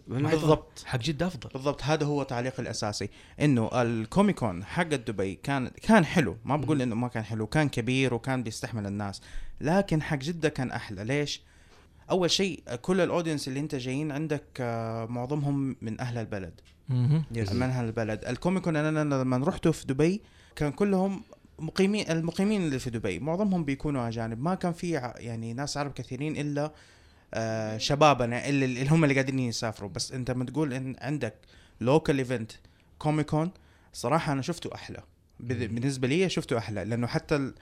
بالضبط. 0.09 0.83
حق 0.87 0.99
جده 0.99 1.27
أفضل. 1.27 1.49
بالضبط 1.55 1.83
هذا 1.83 2.07
هو 2.07 2.23
تعليقي 2.23 2.63
الأساسي. 2.63 3.09
إنه 3.41 3.71
ال 3.83 3.92
Comic 3.92 4.38
Con 4.38 4.65
حق 4.65 4.83
دبي 4.83 5.35
كان 5.35 5.69
كان 5.69 6.05
حلو. 6.05 6.37
ما 6.45 6.57
بقول 6.57 6.83
إنه 6.83 6.95
ما 6.95 7.09
كان 7.09 7.25
حلو 7.25 7.47
كان 7.47 7.69
كبير 7.69 8.15
وكان 8.15 8.43
بيستحمل 8.43 8.87
الناس. 8.87 9.21
لكن 9.61 10.03
حق 10.03 10.17
جدة 10.19 10.49
كان 10.49 10.71
أحلى. 10.71 11.05
ليش؟ 11.05 11.43
أول 12.11 12.31
شيء 12.31 12.63
كل 12.83 13.01
ال 13.01 13.06
audience 13.06 13.49
اللي 13.49 13.61
أنت 13.61 13.75
جايين 13.75 14.13
عندك 14.13 14.45
آه، 14.61 15.07
معظمهم 15.07 15.77
من 15.83 16.01
أهل 16.01 16.19
البلد. 16.19 16.61
من 17.55 17.63
أهل 17.63 17.85
البلد. 17.85 18.25
ال 18.25 18.31
Comic 18.31 18.60
Con 18.60 18.77
أنا 18.77 19.03
أنا 19.03 19.15
لما 19.15 19.37
رحته 19.37 19.73
في 19.73 19.87
دبي 19.87 20.23
كان 20.57 20.73
كلهم 20.73 21.23
مقيمين 21.59 22.11
المقيمين 22.11 22.63
اللي 22.63 22.79
في 22.79 22.91
دبي. 22.91 23.19
معظمهم 23.19 23.65
بيكونوا 23.65 24.09
اجانب 24.09 24.43
ما 24.43 24.55
كان 24.55 24.73
في 24.73 24.91
يعني 25.17 25.53
ناس 25.53 25.77
عرب 25.77 25.93
كثيرين 25.93 26.37
إلا 26.37 26.73
آه 27.35 27.79
شبابنا 27.79 28.49
اللي, 28.49 28.65
اللي 28.65 28.89
هم 28.91 29.05
اللي 29.05 29.15
قاعدين 29.15 29.39
يسافروا. 29.39 29.91
بس 29.91 30.13
أنت 30.13 30.31
لما 30.31 30.45
تقول 30.45 30.73
إن 30.73 30.97
عندك 31.01 31.35
local 31.81 32.19
event 32.19 32.53
Comic 32.99 33.31
Con 33.31 33.51
صراحة 33.93 34.33
أنا 34.33 34.43
شفته 34.43 34.71
أحلى. 34.75 35.03
بال- 35.41 35.69
بالنسبة 35.69 36.09
لي 36.09 36.29
شفته 36.29 36.59
أحلى. 36.59 36.85
لأنه 36.85 37.07
حتى 37.07 37.37
ال... 37.37 37.55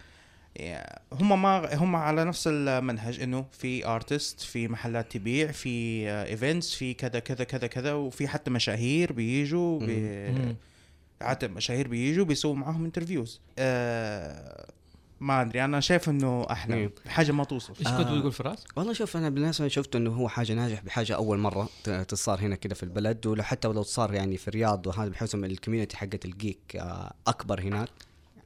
هم 1.13 1.43
ما 1.43 1.75
هم 1.75 1.97
على 1.97 2.25
نفس 2.25 2.47
المنهج 2.47 3.21
إنه 3.21 3.47
في 3.53 3.87
artist 3.87 4.41
في 4.41 4.69
محلات 4.69 5.13
تبيع 5.13 5.53
في 5.53 6.07
events 6.11 6.75
في 6.75 6.95
كذا 6.95 7.19
كذا 7.19 7.45
كذا 7.45 7.67
كذا 7.67 7.93
وفي 7.93 8.29
حتى 8.29 8.51
مشاهير 8.51 9.13
بيجوا 9.13 9.81
بي... 9.81 10.57
حتى 11.23 11.49
مشاهير 11.49 11.89
بيجوا 11.89 12.25
بيسووا 12.25 12.55
معاهم 12.55 12.85
interviews 12.85 13.41
آه 13.59 14.67
ما 15.21 15.43
أدري 15.43 15.65
أنا 15.65 15.81
شايف 15.81 16.09
إنه 16.09 16.47
أحلى. 16.51 16.91
حاجة 17.07 17.33
ما 17.33 17.45
توصف. 17.45 17.81
إيش 17.81 17.89
كنت 17.89 18.09
بتقول 18.09 18.33
فراس؟ 18.33 18.65
والله 18.77 18.93
شوف 18.93 19.17
أنا 19.17 19.29
بالنسبة 19.31 19.65
لي 19.65 19.71
شفت 19.71 19.97
إنه 19.97 20.11
هو 20.11 20.29
حاجة 20.29 20.53
ناجح 20.53 20.81
بحاجة 20.83 21.17
أول 21.17 21.39
مرة 21.39 21.69
تصار 22.09 22.41
هنا 22.41 22.57
كده 22.57 22.75
في 22.75 22.83
البلد 22.83 23.27
ولو 23.27 23.43
حتى 23.43 23.69
ولو 23.69 23.83
صار 23.83 24.15
يعني 24.15 24.37
في 24.37 24.49
الرياض 24.49 24.87
وهذا 24.87 25.09
بحيث 25.09 25.35
ال 25.35 25.41
community 25.41 25.97
حقت 25.97 26.25
ال 26.25 26.35
geek 26.35 26.77
آه، 26.77 27.13
أكبر 27.27 27.61
هناك. 27.61 27.89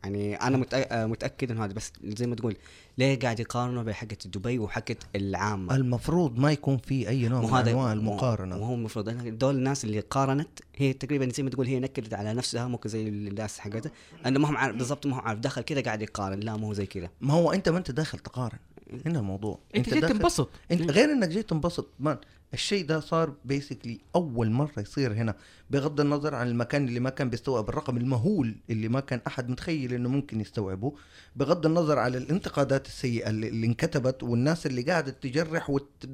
يعني 0.04 0.34
أنا 0.34 0.64
متأ- 0.64 0.68
آه، 0.74 1.06
متأكد 1.06 1.50
إنه 1.50 1.64
هذا 1.64 1.72
بس 1.72 1.92
زي 2.04 2.26
ما 2.26 2.34
تقول 2.34 2.56
ليه 2.98 3.18
قاعد 3.18 3.40
يقارنوا 3.40 3.82
بحقة 3.82 4.16
دبي 4.26 4.58
وحقة 4.58 4.96
العامة؟ 5.16 5.76
المفروض 5.76 6.38
ما 6.38 6.52
يكون 6.52 6.76
في 6.76 7.08
أي 7.08 7.28
نوع 7.28 7.40
من 7.40 7.68
أنواع 7.68 7.92
المقارنة. 7.92 8.56
وهو 8.56 8.74
المفروض. 8.74 9.08
دول 9.38 9.54
الناس 9.56 9.84
اللي 9.84 10.00
قارنت 10.00 10.48
هي 10.76 10.92
تقريبا 10.92 11.28
زي 11.32 11.42
ما 11.42 11.50
تقول 11.50 11.66
هي 11.66 11.80
نكدت 11.80 12.14
على 12.14 12.34
نفسها 12.34 12.66
ممكن 12.68 12.88
زي 12.88 13.08
الناس 13.08 13.58
حقتها. 13.58 13.92
انه 14.26 14.40
ما 14.40 14.50
هم 14.50 14.56
عارف 14.56 14.76
بالضبط 14.76 15.06
ما 15.06 15.16
هو 15.16 15.20
عارف. 15.20 15.40
دخل 15.40 15.62
كذا 15.62 15.80
قاعد 15.80 16.02
يقارن. 16.02 16.40
لا 16.40 16.56
ما 16.56 16.66
هو 16.66 16.72
زي 16.72 16.86
كذا 16.86 17.08
ما 17.20 17.34
هو 17.34 17.52
أنت 17.52 17.68
ما 17.68 17.78
أنت 17.78 17.90
داخل 17.90 18.18
تقارن. 18.18 18.58
هنا 19.06 19.18
الموضوع. 19.18 19.58
أنت 19.76 19.88
جيت 19.94 19.98
داخل- 20.02 20.18
تنبسط. 20.18 20.48
أنت 20.70 20.90
غير 20.90 21.12
إنك 21.12 21.28
جيت 21.28 21.50
تنبسط. 21.50 21.88
مان 22.00 22.16
الشيء 22.54 22.86
ده 22.86 23.00
صار 23.00 23.34
بيسكلي 23.44 24.00
أول 24.14 24.50
مرة 24.50 24.72
يصير 24.78 25.12
هنا 25.12 25.34
بغض 25.70 26.00
النظر 26.00 26.34
عن 26.34 26.46
المكان 26.48 26.88
اللي 26.88 27.00
ما 27.00 27.10
كان 27.10 27.30
بيستوعب 27.30 27.68
الرقم 27.68 27.96
المهول 27.96 28.56
اللي 28.70 28.88
ما 28.88 29.00
كان 29.00 29.20
أحد 29.26 29.48
متخيل 29.48 29.94
إنه 29.94 30.08
ممكن 30.08 30.40
يستوعبه. 30.40 30.92
بغض 31.36 31.66
النظر 31.66 31.98
على 31.98 32.18
الانتقادات 32.18 32.86
السيئة 32.86 33.30
اللي, 33.30 33.48
اللي 33.48 33.66
انكتبت 33.66 34.22
والناس 34.22 34.66
اللي 34.66 34.82
قاعدة 34.82 35.10
تجرح 35.12 35.70
وت 35.70 36.04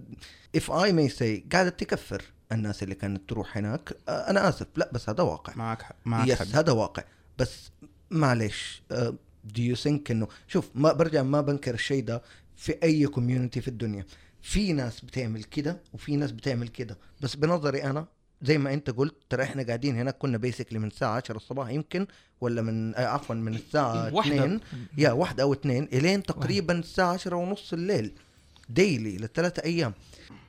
اف 0.56 0.70
اي 0.70 0.92
مي 0.92 1.09
سي 1.09 1.44
قاعدة 1.52 1.68
تكفر 1.70 2.22
الناس 2.52 2.83
اللي 2.83 2.94
كانت 2.94 3.28
تروح 3.30 3.56
هناك. 3.56 3.96
آه، 4.09 4.30
أنا 4.30 4.48
آسف. 4.48 4.66
لا 4.76 4.90
بس 4.92 5.09
هذا 5.09 5.22
واقع. 5.22 5.52
معك 5.56 5.83
حق 5.83 5.96
معك 6.04 6.28
يس 6.28 6.38
حق. 6.38 6.46
هذا 6.46 6.72
واقع. 6.72 7.02
بس 7.38 7.70
معلش 8.11 8.83
دو 9.44 9.62
يو 9.62 9.76
ثينك 9.76 10.11
انه 10.11 10.28
شوف 10.48 10.70
ما 10.74 10.92
برجع 10.92 11.22
ما 11.22 11.40
بنكر 11.40 11.74
الشيء 11.74 12.04
ده. 12.04 12.22
في 12.61 12.83
أي 12.83 13.07
كوميونتي 13.07 13.61
في 13.61 13.68
الدنيا. 13.68 14.05
في 14.42 14.73
ناس 14.73 15.01
بتعمل 15.01 15.44
كده 15.44 15.81
وفي 15.92 16.16
ناس 16.16 16.33
بتعمل 16.33 16.68
كده. 16.68 16.99
بس 17.20 17.37
بنظري 17.37 17.85
أنا 17.85 18.07
زي 18.42 18.59
ما 18.59 18.73
أنت 18.75 18.90
قلت 18.90 19.14
ترى 19.31 19.42
إحنا 19.42 19.62
قاعدين 19.62 19.96
هناك 19.96 20.18
كنا 20.18 20.38
بيسكلي 20.38 20.79
من 20.79 20.88
الساعة 20.88 21.16
10 21.16 21.37
الصباح 21.37 21.68
يمكن 21.68 22.07
ولا 22.40 22.62
من 22.62 22.94
آه 22.94 23.07
عفوا 23.07 23.35
من 23.35 23.55
الساعة 23.55 24.14
واحدة. 24.14 24.35
2 24.35 24.61
يا 24.99 25.12
واحدة 25.12 25.42
أو 25.42 25.53
اثنين 25.53 25.88
إلين 25.92 26.23
تقريبا 26.23 26.79
الساعة 26.79 27.12
10 27.12 27.37
ونص 27.37 27.73
الليل. 27.73 28.12
daily 28.68 29.16
لثلاثة 29.16 29.62
أيام. 29.64 29.94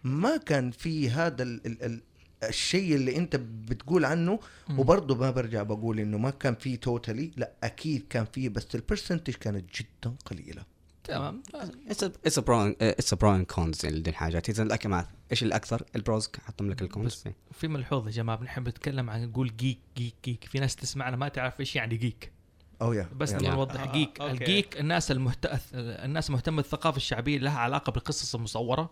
ما 0.04 0.38
كان 0.38 0.72
في 0.72 1.10
هذا 1.10 1.44
ال 1.44 1.68
ال 1.68 1.84
ال 1.84 2.02
الشيء 2.44 2.96
اللي 2.96 3.18
أنت 3.18 3.36
بتقول 3.36 4.06
عنه. 4.06 4.40
وبرضه 4.78 5.16
ما 5.16 5.32
برجع 5.32 5.64
بقول 5.64 6.00
إنه 6.00 6.18
ما 6.18 6.30
كان 6.30 6.56
في 6.56 6.78
totally 6.78 7.32
لا 7.38 7.52
أكيد 7.64 8.06
كان 8.10 8.26
في 8.34 8.50
بس 8.50 8.76
ال 8.76 8.81
percentage 8.81 9.34
كانت 9.34 9.66
جدا 9.80 10.16
قليلة. 10.26 10.71
تمام. 11.04 11.44
it's 11.88 12.04
it's 12.04 12.40
pro 12.40 12.76
it's 12.82 13.14
pro 13.14 13.36
and 13.36 13.46
cons 13.46 13.86
دي 13.86 14.10
الحاجات. 14.10 14.50
إذا 14.50 14.64
لك 14.64 14.86
مع 14.86 15.08
إيش 15.32 15.44
الأكثر؟ 15.44 15.84
ال 15.96 16.03
pros 16.03 16.30
حطم 16.46 16.70
لك 16.70 16.82
ال 16.82 16.90
cons 16.90 17.24
في 17.52 17.68
ملحوظة 17.68 18.06
يا 18.08 18.12
جماعة 18.12 18.38
بنحب 18.38 18.68
نتكلم 18.68 19.10
عن 19.10 19.24
نقول 19.26 19.56
جيك 19.58 19.80
جيك 19.98 20.16
جيك 20.26 20.44
في 20.44 20.60
ناس 20.60 20.76
تسمعنا 20.76 21.18
ما 21.18 21.28
تعرف 21.28 21.60
إيش 21.60 21.76
يعني 21.76 21.98
geek 21.98 22.32
أو 22.82 22.94
يا 22.94 23.10
بس. 23.16 23.34
نبغى. 23.34 23.50
نوضح 23.50 23.82
آه، 23.82 23.92
جيك 23.92 24.22
أوكي. 24.22 24.34
الجيك 24.34 24.80
الناس 24.80 25.12
المهت... 25.12 25.46
الناس 25.74 26.30
مهتمة 26.30 26.56
بالثقافة 26.56 26.98
الشعبية 26.98 27.38
لها 27.38 27.60
علاقة 27.60 27.92
بالقصص 27.92 28.36
المصورة 28.36 28.90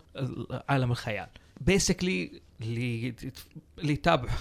عالم 0.69 0.91
الخيال. 0.91 1.27
basically 1.62 2.41
اللي 2.61 3.15
اللي 3.79 3.93
يتابعوا 3.93 4.37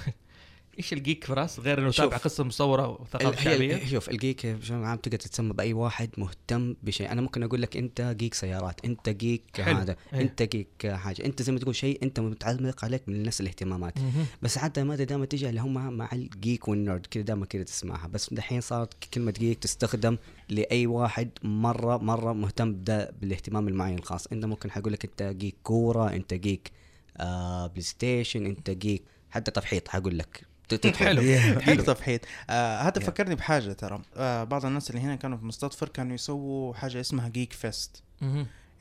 إيش 0.79 0.93
ال 0.93 0.99
geek 0.99 1.25
فراس 1.25 1.61
غير 1.61 1.79
إنه. 1.79 1.91
تابع 1.91 2.17
قصة 2.17 2.45
مصورة 2.45 2.89
وثقافة 2.89 3.45
شعبية. 3.45 3.87
شوف 3.87 4.09
ال 4.09 4.16
geek 4.16 4.47
بشكل 4.47 4.75
عام 4.75 4.99
تقدر 4.99 5.19
تتسمى 5.19 5.53
بأي 5.53 5.73
واحد 5.73 6.11
مهتم 6.19 6.77
بشيء. 6.83 7.13
أنا 7.13 7.21
ممكن 7.21 7.43
أقول 7.43 7.63
لك 7.63 7.77
أنت 7.77 8.15
geek 8.19 8.35
سيارات 8.35 8.85
أنت 8.85 9.09
geek 9.09 9.61
حلو. 9.61 9.77
هذا 9.77 9.97
إيه. 10.13 10.21
أنت 10.21 10.43
geek 10.43 10.87
حاجة. 10.87 11.25
أنت 11.25 11.43
زي 11.43 11.53
ما 11.53 11.59
تقول 11.59 11.75
شيء 11.75 11.99
أنت 12.03 12.21
متعلق 12.21 12.85
عليك 12.85 13.03
من 13.09 13.23
نفس 13.23 13.41
الاهتمامات. 13.41 13.95
بس 14.43 14.59
حتى 14.59 14.83
ما 14.85 14.97
دائما 14.97 15.25
تجي 15.25 15.49
اللي 15.49 15.61
هم 15.61 15.97
مع 15.97 16.09
ال 16.13 16.24
geek 16.24 16.69
وال 16.69 16.82
nerd 16.82 17.07
كذا 17.07 17.23
دائما 17.23 17.47
كذا 17.47 17.63
تسمعها. 17.63 18.07
بس 18.07 18.35
دحين 18.35 18.61
صارت 18.61 18.95
كلمة 19.15 19.35
geek 19.39 19.59
تستخدم 19.59 20.17
لأي 20.49 20.87
واحد 20.87 21.31
مرة 21.43 21.97
مرة 21.97 22.33
مهتم 22.33 22.73
بدا 22.73 23.13
بالاهتمام 23.21 23.69
المعين 23.69 23.99
الخاص. 23.99 24.27
أنت 24.27 24.45
ممكن 24.45 24.71
حقول 24.71 24.93
لك 24.93 25.05
أنت 25.05 25.23
geek 25.23 25.57
كورة 25.63 26.13
أنت 26.13 26.35
geek 26.35 26.71
آه 27.17 27.67
PlayStation 27.67 28.47
أنت 28.47 28.71
geek 28.71 29.03
حتى 29.31 29.51
تفحيط 29.51 29.89
حقول 29.89 30.19
لك. 30.19 30.47
حلو. 30.97 31.23
حلو. 31.61 31.83
تفحيط. 31.83 32.21
آه 32.51 32.79
هذا 32.81 33.01
فكرني 33.01 33.35
بحاجة 33.35 33.73
ترى. 33.73 34.03
آه 34.17 34.45
بعض 34.45 34.67
الناس 34.67 34.91
اللي 34.91 35.01
هنا 35.03 35.17
كانوا 35.17 35.39
في 35.39 35.45
مستضفر 35.45 35.89
كانوا 35.89 36.15
يسووا 36.15 36.75
حاجة 36.75 37.01
اسمها 37.01 37.29
Geek 37.29 37.53
Fest. 37.53 38.03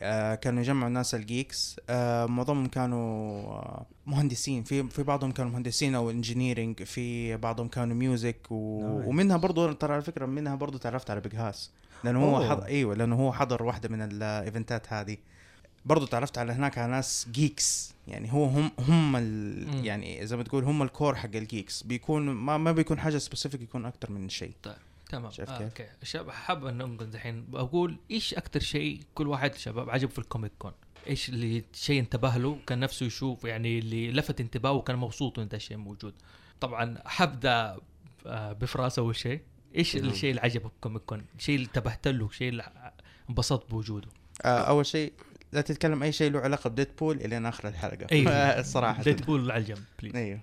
آه 0.01 0.35
كانوا 0.35 0.61
يجمعوا 0.61 0.87
الناس 0.87 1.15
ال 1.15 1.26
geeks 1.26 1.79
آه 1.89 2.25
معظمهم 2.25 2.67
كانوا 2.67 3.41
آه 3.43 3.85
مهندسين. 4.05 4.63
في 4.63 4.89
في 4.89 5.03
بعضهم 5.03 5.31
كانوا 5.31 5.51
مهندسين 5.51 5.95
أو 5.95 6.09
engineering 6.09 6.83
في 6.83 7.37
بعضهم 7.37 7.67
كانوا 7.67 7.95
music 7.95 8.37
و... 8.49 8.55
ومنها 9.09 9.37
برضو 9.37 9.71
ترى 9.71 9.93
على 9.93 10.01
فكرة 10.01 10.25
منها 10.25 10.55
برضو 10.55 10.77
تعرفت 10.77 11.09
على 11.09 11.21
Big 11.21 11.43
Hass 11.43 11.71
لأنه 12.03 12.23
هو. 12.23 12.49
حضر 12.49 12.65
إيوه 12.65 12.95
لأنه 12.95 13.15
هو 13.15 13.33
حضر 13.33 13.63
واحدة 13.63 13.89
من 13.89 14.01
الايفنتات 14.01 14.93
هذه. 14.93 15.17
برضو 15.85 16.05
تعرفت 16.05 16.37
على 16.37 16.53
هناك 16.53 16.77
على 16.77 16.91
ناس 16.91 17.27
geeks 17.31 17.93
يعني 18.07 18.33
هو 18.33 18.45
هم 18.45 18.71
هم. 18.79 19.15
ال... 19.15 19.85
يعني 19.85 20.27
زي 20.27 20.37
ما 20.37 20.43
تقول 20.43 20.63
هم 20.63 20.83
ال 20.83 20.90
core 20.90 21.15
حق 21.15 21.35
ال 21.35 21.43
geeks 21.43 21.83
بيكون 21.83 22.29
ما 22.29 22.57
ما 22.57 22.71
بيكون 22.71 22.99
حاجة 22.99 23.17
specific 23.17 23.61
يكون 23.61 23.85
أكثر 23.85 24.11
من 24.11 24.29
شيء. 24.29 24.53
تمام. 25.09 25.31
شايف 25.31 25.49
آه 25.49 25.57
كيف؟ 25.57 25.67
okay. 25.67 25.87
شباب 26.03 26.29
حاب 26.29 26.65
إن 26.65 26.81
أنقل 26.81 27.09
دحين. 27.09 27.45
بقول 27.45 27.97
إيش 28.11 28.33
أكثر 28.33 28.59
شيء 28.59 29.01
كل 29.15 29.27
واحد 29.27 29.55
شباب 29.55 29.89
عجب 29.89 30.09
في 30.09 30.19
ال 30.19 30.24
Comic 30.24 30.51
Con 30.59 30.71
إيش 31.07 31.29
اللي 31.29 31.63
شيء 31.73 31.99
انتبه 31.99 32.37
له 32.37 32.57
كان 32.67 32.79
نفسه 32.79 33.05
يشوف 33.05 33.43
يعني 33.43 33.79
اللي 33.79 34.11
لفت 34.11 34.41
انتباهه 34.41 34.71
وكان 34.71 34.95
مبسوط 34.95 35.39
ان 35.39 35.47
ده 35.47 35.57
الشيء 35.57 35.77
موجود؟ 35.77 36.13
طبعا 36.59 36.97
حبدا 37.05 37.77
آه، 38.25 38.53
بفراس 38.53 38.99
أول 38.99 39.15
شيء. 39.15 39.41
إيش. 39.75 39.95
الشيء 39.95 40.29
اللي 40.29 40.41
عجبك 40.41 40.67
في 40.67 40.75
ال 40.75 40.79
Comic 40.79 41.01
Con 41.01 41.25
الشيء 41.37 41.55
اللي 41.55 41.67
انتبهت 41.67 42.07
له 42.07 42.25
الشيء 42.25 42.49
اللي 42.49 42.91
انبسطت 43.29 43.71
بوجوده. 43.71 44.07
آه 44.45 44.47
أول 44.47 44.85
شيء 44.85 45.13
لا 45.53 45.61
تتكلم 45.61 46.03
أي 46.03 46.11
شيء 46.11 46.31
له 46.31 46.39
علاقة 46.39 46.69
ب 46.69 46.74
Deadpool 46.74 47.17
الين 47.21 47.45
آخر 47.45 47.67
الحلقة. 47.67 48.07
أيوه. 48.11 48.31
الصراحه 48.59 49.03
Deadpool 49.03 49.51
على 49.51 49.61
الجنب 49.61 49.83
please 50.01 50.15
أيوه. 50.15 50.39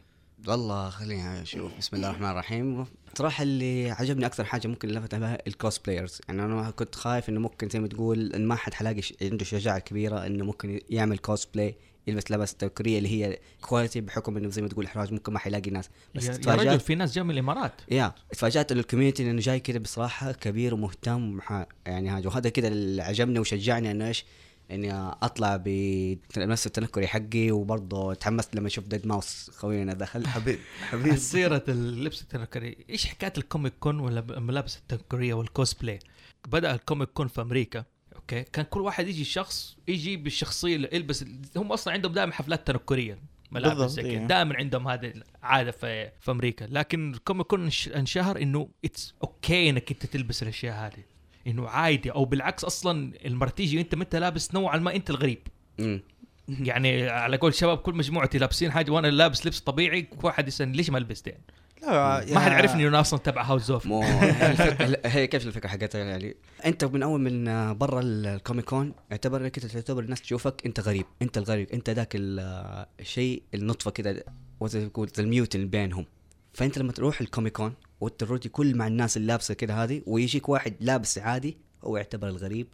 والله 0.48 0.90
خليني 0.90 1.42
أشوف. 1.42 1.72
بسم 1.78 1.96
الله 1.96 2.10
الرحمن 2.10 2.30
الرحيم. 2.30 2.86
صراحة 3.18 3.42
اللي 3.42 3.90
عجبني 3.90 4.26
أكثر 4.26 4.44
حاجة 4.44 4.68
ممكن 4.68 4.88
لفت 4.88 5.14
انتباهي 5.14 5.38
ال 5.46 5.86
cosplayers 5.86 6.20
يعني 6.28 6.42
أنا 6.44 6.70
كنت 6.70 6.94
خايف 6.94 7.28
إنه 7.28 7.40
ممكن 7.40 7.68
زي 7.68 7.80
ما 7.80 7.88
تقول 7.88 8.32
إن 8.32 8.46
ما 8.46 8.54
حد 8.54 8.74
حلاقي 8.74 9.02
ش- 9.02 9.14
عنده 9.22 9.44
شجاعة 9.44 9.78
كبيرة 9.78 10.26
إنه 10.26 10.44
ممكن 10.44 10.80
يعمل 10.90 11.18
كوست 11.18 11.48
بلاي 11.54 11.74
يلبس 12.06 12.30
لبس 12.30 12.54
تنكرية 12.54 12.98
اللي 12.98 13.08
هي 13.08 13.38
quality 13.60 14.00
بحكم 14.00 14.36
إنه 14.36 14.48
زي 14.50 14.62
ما 14.62 14.68
تقول 14.68 14.84
إحراج 14.84 15.12
ممكن 15.12 15.32
ما 15.32 15.38
حيلاقي 15.38 15.70
ناس. 15.70 15.90
بس 16.14 16.24
يا, 16.24 16.28
يا 16.30 16.34
رجل 16.36 16.42
تفاجأت 16.44 16.82
في 16.82 16.94
ناس 16.94 17.14
جاوا 17.14 17.26
من 17.26 17.30
الإمارات. 17.32 17.72
يا 17.90 18.12
تفاجأت 18.30 18.72
إنه 18.72 18.80
ال 18.80 18.85
community 18.85 19.30
إنه 19.30 19.40
جاي 19.40 19.60
كده 19.60 19.78
بصراحة 19.78 20.32
كبير 20.32 20.74
ومهتم. 20.74 21.20
مع- 21.30 21.66
يعني 21.86 22.10
هذا 22.10 22.28
وهذا 22.28 22.48
كده 22.48 22.68
اللي 22.68 23.02
عجبني 23.02 23.38
وشجعني 23.38 23.90
إنه 23.90 24.08
إيش 24.08 24.24
إني 24.70 24.92
أطلع 25.22 25.56
بنفس 25.56 26.66
التنكري 26.66 27.06
حقي 27.06 27.50
وبرضه 27.50 28.14
تحمست 28.14 28.56
لما 28.56 28.68
شفت 28.68 28.86
Deadmau5. 28.88 29.50
خوينا 29.50 29.94
دخل. 29.94 30.26
حبيب 30.34 30.58
حبيب. 30.90 31.16
سيرة 31.32 31.64
اللبس 31.68 32.22
التنكري. 32.22 32.76
إيش 32.90 33.06
حكاية 33.06 33.32
ال 33.38 33.44
Comic 33.44 33.72
Con 33.80 34.00
ولا 34.00 34.20
الملابس 34.20 34.76
التنكرية 34.76 35.34
والكوسبلاي 35.34 35.98
بدأ 36.48 36.74
ال 36.74 36.80
Comic 36.80 37.08
Con 37.08 37.28
في 37.28 37.40
أمريكا 37.40 37.84
okay؟ 38.16 38.42
كان 38.42 38.64
كل 38.64 38.80
واحد 38.80 39.08
يجي 39.08 39.24
شخص 39.24 39.76
يجي 39.88 40.16
بالشخصية 40.16 40.76
اللي 40.76 40.88
يلبس 40.92 41.24
هم 41.56 41.72
أصلا 41.72 41.94
عندهم 41.94 42.12
دائما 42.12 42.32
حفلات 42.32 42.66
تنكريه 42.66 43.18
ملابس 43.52 43.90
زي 43.90 44.02
كذا 44.02 44.10
إيه. 44.10 44.26
دائما 44.26 44.56
عندهم 44.56 44.88
هذه 44.88 45.12
العادة 45.42 45.70
في 45.70 46.10
في 46.20 46.30
أمريكا. 46.30 46.64
لكن 46.64 47.12
ال 47.14 47.20
Comic 47.20 47.46
Con 47.46 47.64
انش- 47.64 47.88
انشهر 47.88 48.42
إنه 48.42 48.68
it's 48.84 49.14
okay 49.22 49.70
إنك 49.70 49.90
أنت 49.90 50.06
تلبس 50.06 50.42
الأشياء 50.42 50.74
هذه. 50.86 51.04
إنه 51.46 51.68
عادي 51.68 52.10
أو 52.10 52.24
بالعكس 52.24 52.64
أصلا 52.64 53.12
المره 53.24 53.48
تيجي 53.48 53.80
أنت 53.80 53.94
ما 53.94 54.04
انت 54.04 54.16
لابس 54.16 54.54
نوعا 54.54 54.78
ما 54.78 54.94
أنت 54.94 55.10
الغريب. 55.10 55.38
مم. 55.78 56.00
يعني 56.48 57.08
على 57.08 57.36
قول 57.36 57.54
شباب 57.54 57.78
كل 57.78 57.94
مجموعتي 57.94 58.38
لابسين 58.38 58.72
حاجة 58.72 58.90
وأنا 58.90 59.06
لابس 59.06 59.46
لبس 59.46 59.60
طبيعي 59.60 60.02
كل 60.02 60.26
واحد 60.26 60.48
يسالني 60.48 60.76
ليش 60.76 60.90
ما 60.90 60.98
لبس 60.98 61.20
دين 61.22 61.34
لا 61.82 62.24
ما 62.34 62.40
حد 62.40 62.50
عرفني 62.52 62.80
إنه 62.82 62.88
أنا 62.88 63.00
أصلا 63.00 63.18
تبع 63.18 63.42
House 63.50 63.70
الفك- 63.70 65.06
هي 65.06 65.26
كيف 65.26 65.46
الفكرة 65.46 65.68
حقتها 65.68 66.04
يعني؟ 66.04 66.36
أنت 66.66 66.84
من 66.84 67.02
أول 67.02 67.20
من 67.20 67.44
برا 67.78 68.00
ال 68.04 68.14
Comic 68.14 68.64
Con 68.64 68.92
اعتبر 69.12 69.40
إنك 69.40 69.58
أنت 69.58 69.66
تعتبر 69.72 70.02
الناس 70.02 70.20
تشوفك 70.22 70.62
أنت 70.66 70.80
غريب 70.80 71.06
أنت 71.22 71.38
الغريب 71.38 71.68
أنت 71.72 71.90
ذاك 71.90 72.12
ال- 72.16 72.86
الشيء 73.00 73.42
النطفة 73.54 73.90
كده 73.90 74.24
وزي 74.60 74.80
ما 74.80 74.88
تقول 74.88 75.08
ال 75.18 75.24
mutant 75.24 75.54
اللي 75.54 75.66
بينهم. 75.66 76.06
فأنت 76.54 76.78
لما 76.78 76.92
تروح 76.92 77.20
ال 77.20 77.26
Comic 77.26 77.52
Con 77.52 77.74
وتروح 78.00 78.40
كل 78.40 78.76
مع 78.76 78.86
الناس 78.86 79.16
اللي 79.16 79.28
لابسة 79.28 79.54
كده 79.54 79.84
هذه 79.84 80.02
ويجيك 80.06 80.48
واحد 80.48 80.74
لابس 80.80 81.18
عادي 81.18 81.56
هو 81.84 81.96
يعتبر 81.96 82.28
الغريب 82.28 82.66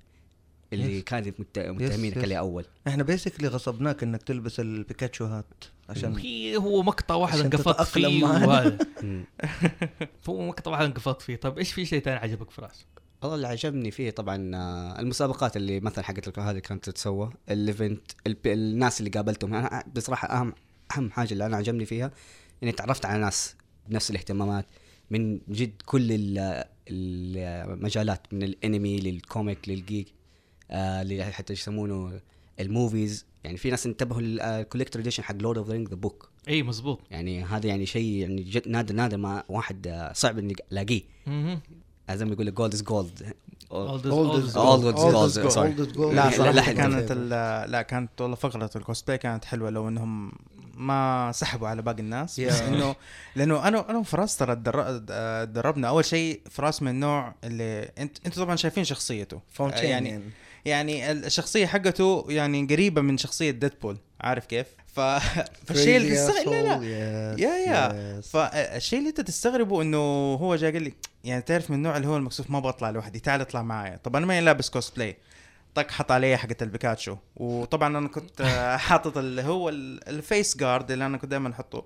اللي 0.72 1.00
Yes. 1.00 1.04
كان 1.04 1.32
مت- 1.38 1.58
متهمينك 1.58 2.14
yes. 2.14 2.22
عليه 2.22 2.36
أول 2.38 2.64
إحنا 2.88 3.02
basically 3.02 3.48
غصبناك 3.48 4.02
إنك 4.02 4.22
تلبس 4.22 4.60
ال 4.60 4.68
Pikachu 4.68 5.24
hat 5.24 5.64
عشان 5.88 6.16
هي 6.18 6.56
هو 6.56 6.82
مقطع 6.82 7.14
واحد 7.14 7.38
انقفضت 7.38 7.82
فيه. 7.82 8.24
وهذا. 8.24 8.78
هو 10.28 10.46
مقطع 10.48 10.70
واحد 10.70 10.84
انقفضت 10.84 11.22
فيه 11.22 11.36
طب 11.36 11.58
إيش 11.58 11.72
في 11.72 11.86
شيء 11.86 12.02
ثاني 12.02 12.16
عجبك 12.18 12.50
فراس؟ 12.50 12.86
والله 13.22 13.36
اللي 13.36 13.46
عجبني 13.46 13.90
فيه 13.90 14.10
طبعا 14.10 14.50
آه، 14.56 15.00
المسابقات 15.00 15.56
اللي 15.56 15.80
مثلا 15.80 16.04
حقت 16.04 16.38
هذه 16.38 16.58
كانت 16.58 16.84
تتسوى 16.90 17.30
ال 17.50 17.59
event 17.59 18.02
الناس 18.46 19.00
اللي 19.00 19.10
قابلتهم 19.10 19.54
أنا 19.54 19.84
بصراحة 19.96 20.28
اهم 20.40 20.54
أهم 20.96 21.10
حاجة 21.10 21.32
اللي 21.32 21.46
أنا 21.46 21.56
عجبني 21.56 21.84
فيها 21.84 22.10
إني 22.62 22.72
تعرفت 22.72 23.04
على 23.06 23.20
ناس 23.20 23.54
بنفس 23.90 24.10
الاهتمامات 24.10 24.66
من 25.10 25.40
جد 25.48 25.72
كل 25.86 26.12
ال- 26.12 26.64
المجالات 26.88 28.26
من 28.32 28.42
الانمي 28.42 29.00
لل 29.00 29.20
comic 29.20 29.68
لل 29.68 29.81
geek 29.81 30.06
آه 30.70 31.02
اللي 31.02 31.24
حتى 31.24 31.52
يسمونه 31.52 32.20
ال 32.60 32.68
movies. 32.69 33.26
يعني 33.44 33.56
في 33.56 33.70
ناس 33.70 33.86
انتبهوا 33.86 34.20
لل 34.20 34.35
collector 34.35 35.02
edition 35.02 35.22
حق 35.22 35.34
Lord 35.36 35.58
of 35.58 35.66
the 35.66 35.72
Rings 35.72 35.88
the 35.88 35.94
book 35.96 36.28
إي 36.48 36.62
مزبوط. 36.62 37.00
يعني 37.10 37.44
هذا 37.44 37.66
يعني 37.66 37.86
شيء 37.86 38.12
يعني 38.12 38.42
جد 38.42 38.68
نادر 38.68 38.94
نادر 38.94 39.16
ما 39.16 39.44
واحد 39.48 39.86
آه، 39.86 40.12
صعب 40.12 40.38
اني 40.38 40.54
ألاقيه. 40.72 41.02
زي 42.10 42.24
ما 42.24 42.32
يقول 42.32 42.54
old 42.54 42.74
is 42.74 42.82
gold 42.82 43.32
old 43.70 44.02
is 44.02 45.36
gold. 45.36 45.98
لا 45.98 46.30
صراحة 46.30 46.72
كانت 46.72 47.12
لا 47.70 47.82
كانت 47.82 48.20
والله 48.20 48.36
فقرة 48.36 48.70
الكوسبلاي 48.76 49.18
كانت 49.18 49.44
حلوة 49.44 49.70
لو 49.70 49.88
إنهم 49.88 50.32
ما 50.80 51.32
سحبوا 51.34 51.68
على 51.68 51.82
باقي 51.82 52.00
الناس 52.00 52.40
بس. 52.40 52.60
إنه 52.60 52.94
لأنه 53.36 53.68
أنا 53.68 53.90
أنا 53.90 53.98
وفراس 53.98 54.36
ترى 54.36 54.56
تدر- 54.56 54.98
دربنا 55.44 55.88
أول 55.88 56.04
شيء 56.04 56.40
فراس 56.50 56.82
من 56.82 56.88
النوع 56.90 57.34
اللي 57.44 57.90
أنت 57.98 58.16
أنتوا 58.26 58.44
طبعا 58.44 58.56
شايفين 58.56 58.84
شخصيته. 58.84 59.40
فاونتين 59.52 59.84
يعني 59.90 60.20
يعني 60.64 61.10
الشخصية 61.12 61.66
حقته 61.66 62.26
يعني 62.28 62.66
قريبة 62.70 63.00
من 63.00 63.18
شخصية 63.18 63.50
Deadpool 63.50 63.96
عارف 64.20 64.46
كيف؟ 64.46 64.66
ف... 64.86 65.00
فالشيء 65.66 65.96
اللي 65.96 66.16
تستغرب 66.16 66.52
لا 66.52 66.62
لا. 66.62 66.84
يا 67.38 67.56
يا 67.66 68.20
فالشيء 68.20 68.98
اللي 68.98 69.08
أنت 69.10 69.20
تستغربه 69.20 69.82
إنه 69.82 69.98
هو 70.34 70.56
جاي 70.56 70.72
قال 70.72 70.82
لي 70.82 70.92
يعني 71.24 71.42
تعرف 71.42 71.70
من 71.70 71.76
النوع 71.76 71.96
اللي 71.96 72.08
هو 72.08 72.16
المكسوف 72.16 72.50
ما 72.50 72.58
أبغى 72.58 72.68
اطلع 72.70 72.90
لوحدي 72.90 73.18
تعال 73.20 73.40
اطلع 73.40 73.62
معايا. 73.62 73.96
طب 74.04 74.16
أنا 74.16 74.26
ماني 74.26 74.40
لابس 74.46 74.70
كوسبلاي 74.70 75.16
طق 75.74 75.90
حط 75.90 76.12
علي 76.12 76.36
حقة 76.36 76.56
البيكاتشو. 76.62 77.16
وطبعا 77.36 77.98
أنا 77.98 78.08
كنت 78.08 78.42
حاطط 78.80 79.18
اللي 79.18 79.42
هو 79.42 79.68
ال- 79.68 80.08
ال 80.08 80.18
face 80.18 80.56
guard 80.56 80.90
اللي 80.90 81.06
أنا 81.06 81.16
كنت 81.18 81.30
دائما 81.30 81.50
أحطه. 81.52 81.84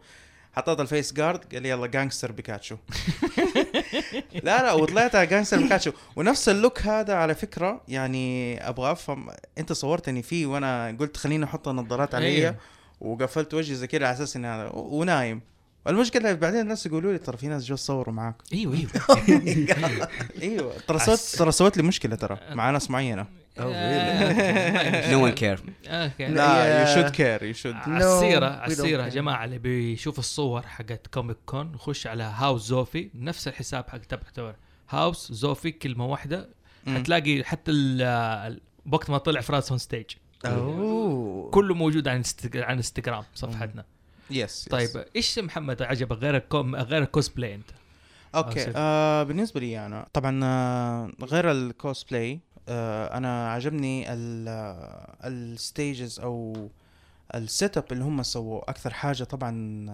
حطيت 0.52 0.80
ال 0.80 0.87
face 0.87 1.12
guard 1.12 1.52
قال 1.54 1.62
لي 1.62 1.68
يلا 1.68 1.86
gangster 1.86 2.32
Pikachu. 2.32 2.76
لا 4.42 4.62
لا 4.62 4.72
وطلعت 4.72 5.14
على 5.14 5.26
gangster 5.26 5.62
Pikachu. 5.62 5.92
ونفس 6.16 6.48
ال 6.48 6.55
look 6.55 6.82
هذا 6.82 7.14
على 7.14 7.34
فكرة 7.34 7.80
يعني 7.88 8.58
أبغى 8.68 8.92
أفهم 8.92 9.28
أنت 9.58 9.72
صورتني 9.72 10.22
فيه 10.22 10.46
وأنا 10.46 10.96
قلت 11.00 11.16
خليني 11.16 11.44
أحط 11.44 11.68
النظارات 11.68 12.14
علي 12.14 12.26
أيوه. 12.26 12.56
وقفلت 13.00 13.54
وجهي 13.54 13.74
زي 13.74 13.86
كذا 13.86 14.06
على 14.06 14.14
أساس 14.14 14.36
إني 14.36 14.46
هذا 14.46 14.70
ونايم. 14.74 15.40
المشكلة 15.88 16.32
بعدين 16.32 16.60
الناس 16.60 16.86
يقولوا 16.86 17.12
لي 17.12 17.18
ترى 17.18 17.36
في 17.36 17.46
ناس 17.48 17.64
جو 17.64 17.76
صوروا 17.76 18.14
معاك. 18.14 18.34
إيوه 18.52 18.74
إيوه. 18.74 18.90
إيوه 20.42 20.72
ترى 20.88 20.98
سويت 20.98 21.18
ترى 21.20 21.52
سويت 21.52 21.76
لي 21.76 21.82
مشكلة 21.82 22.16
ترى 22.16 22.38
مع 22.50 22.70
ناس 22.70 22.90
معينة. 22.90 23.26
نو 23.58 25.24
ون 25.24 25.30
كير 25.30 25.60
لا 26.18 26.80
يو 26.80 26.94
شود 26.94 27.10
كير 27.10 27.42
يو 27.42 27.52
شود 27.52 27.74
don't 27.74 27.88
السيرة 27.88 29.04
يا 29.04 29.10
care. 29.10 29.14
جماعة 29.14 29.44
اللي 29.44 29.58
بيشوف 29.58 30.18
الصور 30.18 30.62
حقت 30.62 31.06
كوميك 31.06 31.36
كون 31.46 31.74
يخش 31.74 32.06
على 32.06 32.22
هاوس 32.22 32.62
زوفي 32.62 33.10
نفس 33.14 33.48
الحساب 33.48 33.88
حق 33.88 33.98
تبع 33.98 34.54
House 34.90 35.32
زوفي 35.32 35.70
كلمة 35.70 36.06
واحدة. 36.06 36.48
حتلاقي 36.86 37.44
حتى 37.44 37.72
وقت 38.92 39.10
ما 39.10 39.18
طلع 39.18 39.40
فراس 39.40 39.70
on 39.70 39.78
stage 39.78 40.04
كله 41.50 41.74
موجود 41.74 42.08
عن 42.08 42.22
عن 42.54 42.76
انستغرام 42.76 43.24
صفحتنا. 43.34 43.84
yes 44.30 44.68
طيب 44.70 45.04
إيش 45.16 45.38
محمد 45.38 45.82
عجبك 45.82 46.18
غير 46.18 46.36
الكوم 46.36 46.76
غير 46.76 47.02
الكوسبلاي 47.02 47.54
أنت؟ 47.54 47.70
okay. 48.34 48.72
آه 48.76 49.22
بالنسبة 49.22 49.60
لي 49.60 49.86
أنا 49.86 50.06
طبعا 50.12 50.40
آه 50.44 51.10
غير 51.22 51.50
الكوسبلاي 51.50 52.40
أنا 52.68 53.52
عجبني 53.52 54.04
ال 55.24 55.38
stages 55.38 56.20
أو 56.20 56.68
ال 57.34 57.76
setup 57.76 57.84
اللي 57.92 58.04
هم 58.04 58.22
سووه. 58.22 58.62
أكثر 58.68 58.94
حاجة 58.94 59.24
طبعا 59.24 59.50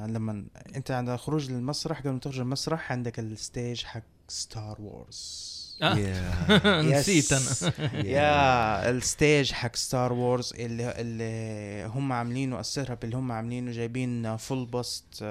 لما 0.07 0.45
أنت 0.77 0.91
عند 0.91 1.09
الخروج 1.09 1.51
للمسرح 1.51 2.01
قبل 2.01 2.11
ما 2.11 2.19
تخرج 2.19 2.41
المسرح 2.41 2.93
عندك 2.93 3.19
ال 3.19 3.30
stage 3.30 3.85
حق 3.85 4.03
Star 4.29 4.77
Wars 4.81 5.51
آه. 5.83 6.83
نسيت 6.83 7.33
أنا. 7.33 8.07
يا 8.07 8.91
ال 8.90 9.01
stage 9.01 9.53
حق 9.53 9.77
Star 9.77 10.12
Wars 10.12 10.53
اللي 10.59 11.01
اللي 11.01 11.85
هم 11.85 12.13
عاملينه 12.13 12.61
ال 12.61 12.90
setup 12.90 13.05
اللي 13.05 13.17
هم 13.17 13.33
عاملينه 13.33 13.73
جايبين 13.73 14.37
full 14.37 14.66
bust 14.66 15.25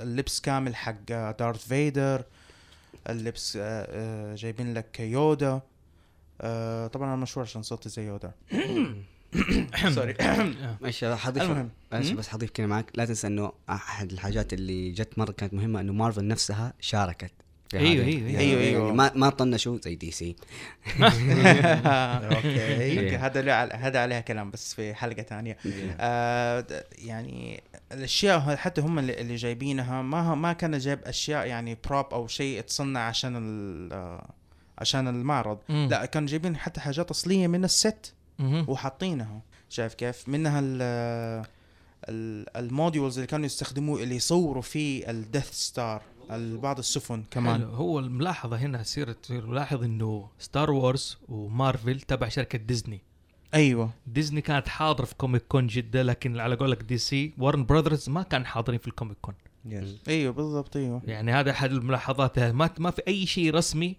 اللبس 0.00 0.40
كامل 0.40 0.76
حق 0.76 1.32
Darth 1.38 1.68
Vader 1.68 2.24
اللبس 3.08 3.58
آه، 3.60 3.86
آه، 3.90 4.34
جايبين 4.34 4.74
لك 4.74 5.00
Yoda 5.00 5.60
آه، 6.40 6.86
طبعا 6.86 7.08
أنا 7.08 7.16
مشهور 7.16 7.44
عشان 7.46 7.62
صوتي 7.62 7.88
زي 7.88 8.06
Yoda 8.06 8.32
sorry 9.94 10.14
إيش 10.84 11.04
راح 11.04 11.26
اضيف 11.28 11.42
المهم. 11.42 11.70
بس 11.92 12.28
حضيف 12.28 12.50
كلمه 12.50 12.68
معك. 12.68 12.90
لا 12.94 13.04
تنسى 13.04 13.26
إنه 13.26 13.52
أحد 13.70 14.12
الحاجات 14.12 14.52
اللي 14.52 14.90
جت 14.90 15.18
مرة 15.18 15.32
كانت 15.32 15.54
مهمة 15.54 15.80
إنه 15.80 15.92
مارفل 15.92 16.28
نفسها 16.28 16.72
شاركت. 16.80 17.32
في 17.70 17.78
أيوة، 17.78 18.04
هذه. 18.04 18.08
أيوة، 18.16 18.30
يعني- 18.30 18.64
أيوة. 18.64 18.82
يعني 18.84 18.96
ما 18.96 19.12
ما 19.14 19.30
طنشوا 19.30 19.78
زي 19.82 19.94
دي 19.94 20.10
سي. 20.10 20.36
okay. 22.34 23.16
هذا 23.16 23.54
هذا 23.74 23.98
عليها 24.00 24.20
كلام 24.20 24.50
بس 24.50 24.74
في 24.74 24.94
حلقة 24.94 25.22
ثانية. 25.22 25.56
آه 26.00 26.66
يعني 26.98 27.62
الأشياء 27.92 28.56
حتى 28.56 28.80
هم 28.80 28.98
اللي, 28.98 29.20
اللي 29.20 29.36
جايبينها 29.36 30.02
ما 30.02 30.34
ما 30.34 30.52
كان 30.52 30.78
جايب 30.78 30.98
أشياء 31.04 31.46
يعني 31.46 31.78
prop 31.88 32.06
أو 32.14 32.26
شيء 32.26 32.60
تصنع 32.60 33.00
عشان 33.00 33.36
ال- 33.36 33.92
آه، 33.92 34.30
عشان 34.78 35.08
المعرض. 35.08 35.58
مم. 35.68 35.88
لا 35.90 36.04
كانوا 36.06 36.28
جايبين 36.28 36.56
حتى 36.56 36.80
حاجات 36.80 37.10
أصلية 37.10 37.46
من 37.46 37.64
الست. 37.64 38.14
وحاطينها. 38.40 39.42
شايف 39.68 39.94
كيف؟ 39.94 40.28
منها 40.28 40.60
ال 40.60 40.82
ال- 42.08 42.56
ال 42.56 42.64
models 42.64 43.14
اللي 43.18 43.26
كانوا 43.26 43.46
يستخدموه 43.46 44.02
اللي 44.02 44.16
يصوروا 44.16 44.62
فيه 44.62 45.10
ال 45.10 45.17
Death 45.17 45.50
Star 45.52 46.02
بعض 46.30 46.78
السفن 46.78 47.14
حلو. 47.14 47.24
كمان 47.30 47.62
هو 47.62 47.98
الملاحظة 47.98 48.56
هنا 48.56 48.82
سيره 48.82 49.16
ملاحظ 49.30 49.82
إنه 49.82 50.28
ستار 50.38 50.70
وورز 50.70 51.18
ومارفل 51.28 52.00
تبع 52.00 52.28
شركة 52.28 52.58
ديزني 52.58 53.00
أيوه. 53.54 53.90
ديزني 54.06 54.40
كانت 54.40 54.68
حاضرة 54.68 55.04
في 55.04 55.14
Comic 55.14 55.42
Con 55.48 55.66
جده 55.66 56.02
لكن 56.02 56.40
على 56.40 56.54
قولك 56.54 56.82
دي 56.82 56.98
سي 56.98 57.32
وارن 57.38 57.64
براذرز 57.66 58.08
ما 58.08 58.22
كان 58.22 58.46
حاضرين 58.46 58.78
في 58.78 58.88
الكوميك 58.88 59.16
كون 59.22 59.34
أيوه 60.08 60.32
بالضبط 60.32 60.76
أيوه. 60.76 61.02
يعني 61.04 61.32
هذا 61.32 61.50
أحد 61.50 61.72
الملاحظات. 61.72 62.38
ما 62.38 62.70
ما 62.78 62.90
في 62.90 63.02
أي 63.08 63.26
شيء 63.26 63.54
رسمي 63.54 63.96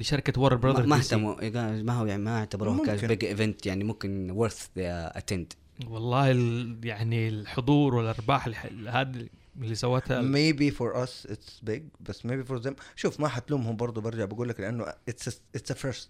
لشركة 0.00 0.42
ما 0.42 0.48
براذرز 0.48 0.86
ما. 0.86 0.96
اهتموا 0.96 1.82
ما 1.82 1.92
هو 1.92 2.06
يعني 2.06 2.22
ما 2.22 2.38
اعتبروه 2.38 2.84
كان 2.86 2.94
ممكن. 2.94 3.06
big 3.06 3.24
event 3.24 3.66
يعني 3.66 3.84
ممكن 3.84 4.30
worth 4.30 4.68
attend 4.76 5.52
والله 5.88 6.30
ال- 6.30 6.78
يعني 6.84 7.28
الحضور 7.28 7.94
والأرباح 7.94 8.46
اللي- 8.46 8.90
هذه 8.90 9.26
اللي 9.62 9.74
سوتها 9.74 10.22
maybe 10.22 10.72
for 10.74 11.06
us 11.06 11.30
it's 11.30 11.68
big 11.70 11.80
بس 12.00 12.26
maybe 12.26 12.48
for 12.52 12.62
them 12.66 12.72
شوف 12.96 13.20
ما 13.20 13.28
حتلومهم 13.28 13.76
برضو 13.76 14.00
برجع 14.00 14.24
بقول 14.24 14.48
لك 14.48 14.60
لأنه 14.60 14.84
it's 15.10 15.24
a, 15.28 15.32
it's 15.58 15.74
a 15.74 15.76
first 15.76 16.08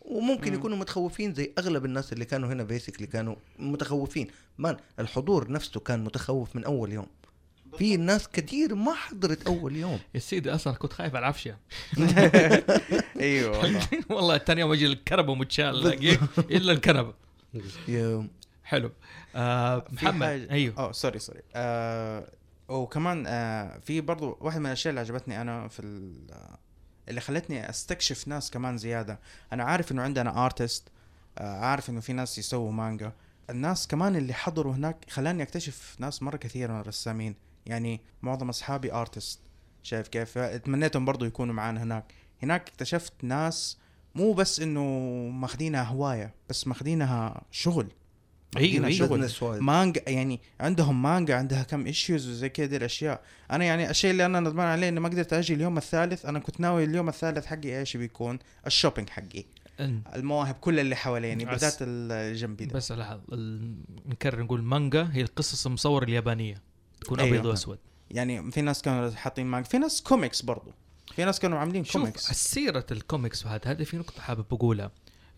وممكن 0.00 0.50
مم. 0.52 0.58
يكونوا 0.58 0.76
متخوفين 0.76 1.34
زي 1.34 1.52
أغلب 1.58 1.84
الناس 1.84 2.12
اللي 2.12 2.24
كانوا 2.24 2.52
هنا 2.52 2.62
basically 2.62 3.06
كانوا 3.06 3.34
متخوفين 3.58 4.26
man 4.58 4.76
الحضور 4.98 5.50
نفسه 5.52 5.80
كان 5.80 6.04
متخوف 6.04 6.56
من 6.56 6.64
أول 6.64 6.92
يوم 6.92 7.06
في 7.78 7.96
ناس 7.96 8.28
كثير 8.28 8.74
ما 8.74 8.94
حضرت 8.94 9.46
أول 9.46 9.76
يوم. 9.76 9.98
يا 10.14 10.20
سيدي 10.20 10.54
أصلا 10.54 10.72
كنت 10.72 10.92
خايف 10.92 11.14
على 11.14 11.22
العفشه 11.22 11.56
أيوه 13.20 13.58
والله. 13.58 13.88
والله 14.10 14.34
الثاني 14.36 14.60
يوم 14.60 14.72
أجي 14.72 14.86
الكنبه 14.86 15.34
متشال 15.34 15.86
إلا 16.38 16.72
الكنبه 16.72 17.14
حلو. 18.64 18.90
آه 19.36 19.84
محمد 19.90 20.46
أيوه. 20.50 20.78
آه 20.78 20.92
sorry 20.92 21.18
sorry 21.18 21.40
آه 21.54 22.32
وكمان 22.68 23.24
آه 23.26 23.78
في 23.78 24.00
برضو 24.00 24.38
واحد 24.40 24.58
من 24.60 24.66
الأشياء 24.66 24.90
اللي 24.90 25.00
عجبتني 25.00 25.40
أنا 25.40 25.68
في 25.68 25.82
آه، 26.32 26.58
اللي 27.08 27.20
خلتني 27.20 27.70
أستكشف 27.70 28.28
ناس 28.28 28.50
كمان 28.50 28.78
زيادة. 28.78 29.20
أنا 29.52 29.64
عارف 29.64 29.92
إنه 29.92 30.02
عندنا 30.02 30.44
artist 30.44 30.88
عارف 31.38 31.90
إنه 31.90 32.00
في 32.00 32.12
ناس 32.12 32.38
يسووا 32.38 32.72
مانجا 32.72 33.12
الناس 33.50 33.86
كمان 33.86 34.16
اللي 34.16 34.34
حضروا 34.34 34.74
هناك 34.74 34.96
خلاني 35.10 35.42
أكتشف 35.42 35.96
ناس 35.98 36.22
مرة 36.22 36.36
كثير 36.36 36.72
من 36.72 36.80
الرسامين. 36.80 37.34
يعني 37.70 38.00
معظم 38.22 38.48
أصحابي 38.48 38.92
artist 38.92 39.40
شايف 39.82 40.08
كيف؟ 40.08 40.38
اتمنيتهم 40.38 41.04
برضو 41.04 41.24
يكونوا 41.24 41.54
معانا 41.54 41.82
هناك. 41.82 42.12
هناك 42.42 42.68
اكتشفت 42.68 43.12
ناس 43.22 43.78
مو 44.14 44.32
بس 44.32 44.60
إنه 44.60 44.82
ماخذينها 45.32 45.82
هواية 45.82 46.34
بس 46.48 46.66
ماخذينها 46.66 47.42
شغل. 47.50 47.88
أيوه 48.56 48.82
ماخدينها 48.82 48.88
أيوه. 48.88 49.08
شغل. 49.08 49.28
business 49.28 49.58
wise. 49.58 49.62
مانجا 49.62 50.02
يعني 50.06 50.40
عندهم 50.60 51.02
مانجا 51.02 51.36
عندها 51.36 51.62
كم 51.62 51.86
issues 51.86 52.28
وزي 52.28 52.48
كذا 52.48 52.76
الأشياء. 52.76 53.22
أنا 53.50 53.64
يعني 53.64 53.90
الشيء 53.90 54.10
اللي 54.10 54.26
أنا 54.26 54.40
ندمان 54.40 54.66
عليه 54.66 54.88
إني 54.88 55.00
ما 55.00 55.08
قدرت 55.08 55.32
أجي 55.32 55.54
اليوم 55.54 55.76
الثالث 55.76 56.26
أنا 56.26 56.38
كنت 56.38 56.60
ناوي 56.60 56.84
اليوم 56.84 57.08
الثالث 57.08 57.46
حقي 57.46 57.78
إيش 57.80 57.96
بيكون؟ 57.96 58.38
ال 58.66 58.71
shopping 58.71 59.08
حقي. 59.10 59.44
المواهب 60.14 60.54
كل 60.54 60.80
اللي 60.80 60.96
حواليني 60.96 61.44
بس- 61.44 61.50
بالذات 61.50 61.76
الجنبي 61.80 62.64
ده. 62.64 62.74
بس 62.74 62.92
لحظة 62.92 63.20
ال- 63.32 63.74
نكرر 64.06 64.42
نقول 64.42 64.62
مانجا 64.62 65.10
هي 65.12 65.20
القصص 65.22 65.66
المصورة 65.66 66.04
اليابانية. 66.04 66.62
تكون 67.00 67.20
أيوة. 67.20 67.36
أبيض 67.36 67.46
وأسود. 67.46 67.78
يعني 68.10 68.50
في 68.50 68.60
ناس 68.60 68.82
كانوا 68.82 69.10
حاطين 69.10 69.46
مانجا 69.46 69.68
في 69.68 69.78
ناس 69.78 70.02
كوميكس 70.02 70.42
برضو. 70.42 70.70
في 71.14 71.24
ناس 71.24 71.40
كانوا 71.40 71.58
عاملين 71.58 71.84
شوف 71.84 71.96
كوميكس 71.96 72.32
سيرة 72.32 72.86
الكوميكس 72.90 73.46
وهذا 73.46 73.70
هذه 73.70 73.82
في 73.82 73.96
نقطة 73.96 74.22
حابب 74.22 74.44
أقولها. 74.52 74.90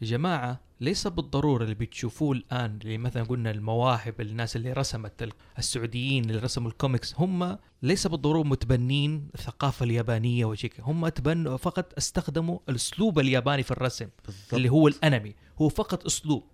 يا 0.02 0.06
جماعة 0.06 0.60
ليس 0.80 1.06
بالضرورة 1.06 1.64
اللي 1.64 1.74
بتشوفوه 1.74 2.32
الآن 2.32 2.78
اللي 2.82 2.98
مثلا 2.98 3.22
قلنا 3.22 3.50
المواهب 3.50 4.20
الناس 4.20 4.56
اللي 4.56 4.72
رسمت 4.72 5.22
ال- 5.22 5.32
السعوديين 5.58 6.24
اللي 6.30 6.38
رسموا 6.40 6.70
الكوميكس 6.70 7.14
هم 7.18 7.58
ليس 7.82 8.06
بالضرورة 8.06 8.42
متبنين 8.48 9.28
الثقافة 9.34 9.84
اليابانية 9.84 10.44
وشيء 10.44 10.70
كده. 10.70 10.84
هم 10.84 11.08
تبنوا 11.08 11.56
فقط 11.56 11.92
استخدموا 11.98 12.58
الأسلوب 12.68 13.18
الياباني 13.18 13.62
في 13.62 13.70
الرسم 13.70 14.08
بالضبط. 14.26 14.54
اللي 14.54 14.68
هو 14.68 14.88
الأنمي. 14.88 15.34
هو 15.60 15.68
فقط 15.68 16.06
أسلوب. 16.06 16.44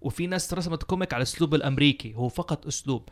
وفي 0.00 0.26
ناس 0.26 0.54
رسمت 0.54 0.82
comic 0.82 1.14
على 1.14 1.22
الأسلوب 1.22 1.54
الأمريكي 1.54 2.14
هو 2.14 2.28
فقط 2.28 2.66
أسلوب. 2.66 3.08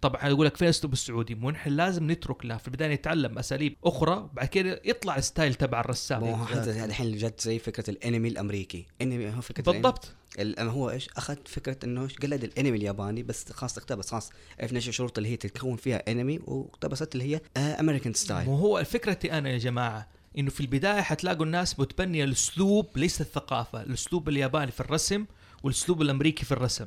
طبعا 0.00 0.28
يقول 0.28 0.46
لك 0.46 0.56
فين 0.56 0.64
الاسلوب 0.68 0.92
السعودي؟ 0.92 1.34
مو 1.34 1.50
نحن 1.50 1.70
لازم 1.70 2.10
نترك 2.10 2.46
له 2.46 2.56
في 2.56 2.68
البداية 2.68 2.94
نتعلم 2.94 3.38
أساليب 3.38 3.76
أخرى 3.84 4.30
بعد 4.32 4.46
كده 4.46 4.80
يطلع 4.84 5.16
ال 5.16 5.22
style 5.22 5.54
تبع 5.54 5.80
الرسام. 5.80 6.24
مو 6.24 6.44
حتى 6.46 6.84
الحين 6.84 7.16
جت 7.16 7.40
زي 7.40 7.58
فكرة 7.58 7.90
الأنمي 7.90 8.28
الأمريكي. 8.28 8.86
أنمي 9.02 9.30
هو 9.34 9.40
فكرة 9.40 9.72
بالضبط. 9.72 10.12
ال- 10.38 10.68
هو 10.68 10.90
إيش؟ 10.90 11.08
اخذ 11.16 11.36
فكرة 11.46 11.76
إنه 11.84 12.08
قلد 12.22 12.44
الأنمي 12.44 12.76
الياباني 12.76 13.22
بس 13.22 13.52
خلاص 13.52 13.78
اقتبس 13.78 14.10
خلاص 14.10 14.30
عرفنا 14.60 14.76
إيش 14.76 14.88
الشروط 14.88 15.18
اللي 15.18 15.30
هي 15.30 15.36
تتكون 15.36 15.76
فيها 15.76 16.02
أنمي 16.08 16.40
واقتبست 16.44 17.14
اللي 17.14 17.36
هي 17.36 17.40
American 17.56 18.14
style 18.14 18.46
مو 18.46 18.56
هو 18.56 18.84
فكرتي 18.84 19.32
أنا 19.32 19.50
يا 19.50 19.58
جماعة 19.58 20.08
إنه 20.38 20.50
في 20.50 20.60
البداية 20.60 21.00
حتلاقوا 21.00 21.44
الناس 21.44 21.80
متبنية 21.80 22.24
الأسلوب 22.24 22.86
ليس 22.98 23.20
الثقافة، 23.20 23.82
الأسلوب 23.82 24.28
الياباني 24.28 24.70
في 24.70 24.80
الرسم 24.80 25.24
والأسلوب 25.62 26.02
الأمريكي 26.02 26.44
في 26.44 26.52
الرسم. 26.52 26.86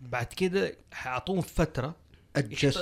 بعد 0.00 0.26
كده 0.26 0.76
حيعطوهم 0.92 1.40
فترة 1.40 1.94
adjust. 2.38 2.78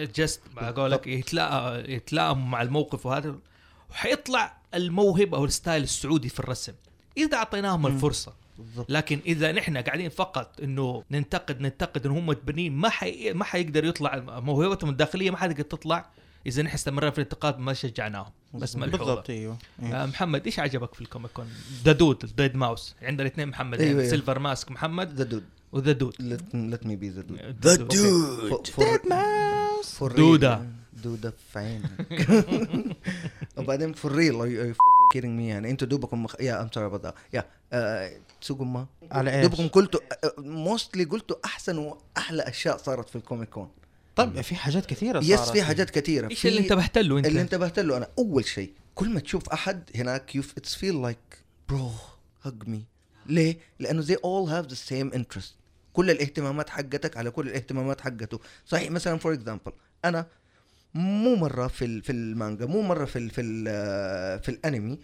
جست 0.00 0.40
على 0.56 0.74
قولك 0.74 1.06
يتلاقى 1.06 1.92
يتلائموا 1.92 2.44
مع 2.44 2.62
الموقف 2.62 3.06
وهذا. 3.06 3.38
وحيطلع 3.90 4.56
الموهبة 4.74 5.38
أو 5.38 5.44
الستايل 5.44 5.82
السعودي 5.82 6.28
في 6.28 6.40
الرسم 6.40 6.72
إذا 7.16 7.36
أعطيناهم 7.36 7.86
الفرصة. 7.86 8.32
بالضبط. 8.58 8.90
لكن 8.90 9.20
إذا 9.26 9.52
نحن 9.52 9.76
قاعدين 9.76 10.08
فقط 10.08 10.60
إنه 10.62 11.04
ننتقد 11.10 11.60
ننتقد 11.60 12.06
ان 12.06 12.12
هم 12.12 12.26
متبنين 12.26 12.72
ما 12.72 12.88
حي... 12.88 13.32
ما 13.32 13.44
حيقدر 13.44 13.84
يطلع 13.84 14.40
موهبتهم 14.40 14.90
الداخلية 14.90 15.30
ما 15.30 15.36
حتقدر 15.36 15.62
تطلع. 15.62 16.10
إذا 16.46 16.62
نحن 16.62 16.74
استمرنا 16.74 17.10
في 17.10 17.18
الانتقاد 17.18 17.58
ما 17.58 17.72
شجعناهم. 17.72 18.32
بس 18.54 18.76
ملحوظة. 18.76 19.04
بالضبط 19.04 19.30
أيوه. 19.30 19.58
آه 19.82 20.06
محمد 20.06 20.44
إيش 20.44 20.58
عجبك 20.58 20.94
في 20.94 21.00
ال 21.00 21.05
Comic 21.05 21.30
Con؟ 21.30 21.48
the 21.84 21.92
dude 21.92 22.24
ال 22.24 22.30
dead 22.30 22.56
mouse. 22.56 22.94
عندنا 23.02 23.22
الاثنين 23.28 23.48
محمد 23.48 23.78
أيوة، 23.78 23.90
يعني 23.90 24.00
أيوة. 24.00 24.10
Silver 24.10 24.38
Mask 24.38 24.70
محمد. 24.70 25.14
the 25.14 25.24
dude 25.24 25.44
و 25.72 25.77
the 25.77 25.92
dude 25.92 26.14
let, 26.14 26.54
let 26.74 26.84
me 26.86 26.96
be 26.96 27.08
the 27.18 27.22
dude. 27.22 27.66
the 27.66 27.76
For- 27.76 28.66
for- 28.66 29.00
for 29.98 30.08
real. 30.10 30.16
دودة. 30.16 30.66
دودة 31.04 31.34
في 31.52 31.58
عينك 31.58 32.94
وبعدين 33.56 33.94
for 33.94 34.08
real 34.08 34.34
are 34.40 34.48
you, 34.48 34.60
are 34.62 34.68
you 34.72 34.76
kidding 35.14 35.36
me 35.38 35.42
يعني؟ 35.42 35.70
أنتوا 35.70 35.88
دوبكم 35.88 36.22
مخ... 36.22 36.34
يا 36.40 36.64
I'm 36.64 36.70
sorry 36.78 36.92
about 36.94 37.06
that. 37.06 37.14
يا 37.32 37.44
تسوقوا 38.40 38.64
ما. 38.66 38.86
على 39.10 39.40
إيش؟ 39.40 39.46
دوبكم 39.46 39.68
قلتوا 39.68 40.00
mostly 40.38 41.04
قلتوا 41.04 41.36
أحسن 41.44 41.78
وأحلى 41.78 42.42
أشياء 42.42 42.76
صارت 42.76 43.08
في 43.08 43.16
ال 43.16 43.21
Comic 43.21 43.48
Con 43.48 43.68
طيب 44.16 44.40
في 44.40 44.54
حاجات 44.54 44.86
كثيرة 44.86 45.18
yes 45.24 45.38
صارت. 45.40 45.50
في 45.52 45.62
حاجات 45.62 45.90
كثيرة. 45.90 46.30
إيش 46.30 46.46
اللي 46.46 46.58
انتبهت 46.60 46.98
له 46.98 47.18
أنت؟ 47.18 47.26
اللي 47.26 47.40
انتبهت 47.40 47.78
له 47.78 47.96
أنا. 47.96 48.08
أول 48.18 48.44
شيء 48.44 48.72
كل 48.94 49.10
ما 49.10 49.20
تشوف 49.20 49.48
أحد 49.48 49.82
هناك 49.94 50.34
you 50.34 50.42
it's 50.56 50.74
feel 50.74 51.02
like 51.02 51.18
bro 51.68 51.90
hug 52.42 52.68
me 52.68 52.84
ليه؟ 53.26 53.58
لأنه 53.78 54.02
they 54.04 54.16
all 54.16 54.48
have 54.50 54.70
the 54.72 54.76
same 54.76 55.16
interest. 55.18 55.59
كل 55.92 56.10
الاهتمامات 56.10 56.70
حقتك 56.70 57.16
على 57.16 57.30
كل 57.30 57.48
الاهتمامات 57.48 58.00
حقته 58.00 58.40
صحيح 58.66 58.90
مثلا 58.90 59.18
for 59.18 59.32
example 59.32 59.72
أنا 60.04 60.26
مو 60.94 61.34
مرة 61.36 61.66
في 61.66 61.84
ال- 61.84 62.02
في 62.02 62.12
المانجا 62.12 62.66
مو 62.66 62.82
مرة 62.82 63.04
في 63.04 63.18
ال 63.18 63.30
في 63.30 63.40
ال 63.40 63.64
في 64.42 64.48
الأنمي 64.48 64.98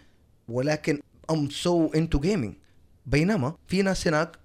ولكن 0.49 0.99
I'm 1.31 1.49
so 1.49 1.87
into 1.87 2.19
gaming 2.19 2.53
بينما 3.05 3.55
في 3.67 3.81
ناس 3.81 4.07
هناك 4.07 4.37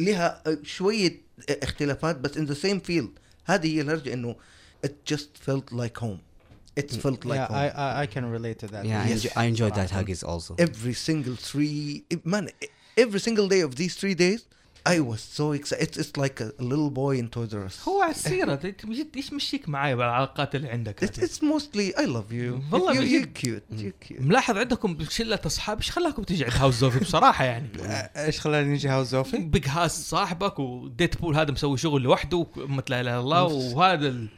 لها 0.00 0.42
شوية 0.62 1.20
اختلافات 1.50 2.16
بس 2.16 2.30
in 2.38 2.46
the 2.50 2.58
same 2.62 2.80
field 2.90 3.08
هذه 3.44 3.76
هي 3.76 3.80
الهرجة 3.80 4.12
إنه 4.12 4.36
it 4.86 5.14
just 5.14 5.28
felt 5.48 5.72
like 5.74 6.00
home 6.02 6.18
it's 6.80 6.96
felt 6.96 7.24
like 7.24 7.40
Yeah, 7.40 7.48
home 7.48 7.56
I, 7.64 7.68
I, 7.86 8.02
I 8.02 8.06
can 8.14 8.24
relate 8.36 8.58
to 8.64 8.66
that. 8.72 8.84
Yeah, 8.84 9.02
I, 9.04 9.08
Yes. 9.08 9.24
enjoy, 9.24 9.32
I 9.42 9.44
enjoyed 9.52 9.74
that 9.80 9.90
Huggies 9.96 10.22
also. 10.32 10.52
every 10.66 10.94
single 11.08 11.36
three 11.50 12.04
man 12.32 12.44
every 13.04 13.20
single 13.26 13.48
day 13.54 13.60
of 13.68 13.72
these 13.80 13.94
three 14.00 14.16
days 14.26 14.40
I 14.88 14.98
was 15.00 15.20
so 15.38 15.52
excited 15.52 15.82
it's, 15.82 15.96
it's 16.02 16.16
like 16.16 16.40
a, 16.40 16.52
little 16.72 16.90
boy 16.90 17.18
in 17.18 17.28
Toys 17.28 17.52
R 17.54 17.64
Us. 17.68 17.88
هو 17.88 18.02
على 18.02 18.14
مشيت- 18.84 19.16
إيش 19.16 19.32
مشيك 19.38 19.68
معاي 19.68 19.96
بالعلاقات 19.96 20.54
اللي 20.54 20.68
عندك؟ 20.68 21.04
It's, 21.04 21.18
it's 21.18 21.38
mostly 21.42 21.94
I 21.96 22.04
love 22.06 22.32
you. 22.32 22.72
والله 22.74 22.94
you, 22.94 23.22
you're 23.22 23.42
cute 23.42 23.78
you're 23.80 24.08
cute. 24.08 24.20
ملاحظ 24.22 24.56
عندكم 24.56 24.96
شلة 25.08 25.38
أصحاب؟ 25.46 25.76
إيش 25.78 25.90
خلاكم 25.90 26.22
تيجي 26.22 26.44
عند 26.44 26.52
هاوس 26.54 26.74
زوفي 26.74 26.98
بصراحة 26.98 27.44
يعني. 27.44 27.68
إيش 28.26 28.40
خلاني 28.40 28.72
نجي 28.72 28.88
هاوس 28.88 29.06
زوفي؟ 29.08 29.38
بيج 29.38 29.64
هاس 29.68 30.08
صاحبك 30.10 30.58
وديت 30.58 31.20
بول 31.20 31.36
هذا 31.36 31.52
مسوي 31.52 31.78
شغل 31.78 32.02
لوحده 32.02 32.46
مثل 32.56 32.84
لا 32.88 33.00
إله 33.00 33.10
إلا 33.10 33.20
الله 33.20 33.42
وهذا 33.44 34.08
ال- 34.08 34.28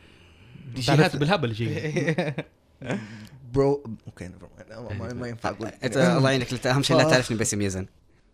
الجهات 0.76 1.16
بالهبل 1.16 1.52
جاي. 1.52 2.34
bro 3.54 3.84
okay 4.06 4.28
never 4.28 4.62
mind. 4.70 5.14
ما- 5.14 5.28
ينفع 5.28 5.48
أقول. 5.50 5.70
الله 5.84 6.30
يعينك 6.30 6.66
اهم 6.66 6.82
شيء 6.82 6.96
لا 6.96 7.02
تعرفني 7.02 7.36
باسم 7.36 7.62
يزن 7.62 7.86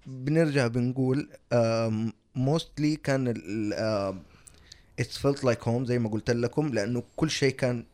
بنرجع 0.07 0.67
بنقول 0.67 1.29
mostly 2.35 2.97
كان 2.97 3.35
it's 4.99 5.19
felt 5.19 5.45
like 5.45 5.69
home 5.69 5.85
زي 5.85 5.99
ما 5.99 6.09
قلت 6.09 6.31
لكم 6.31 6.69
لأنه 6.69 7.03
كل 7.17 7.31
شيء 7.31 7.53
كان 7.55 7.85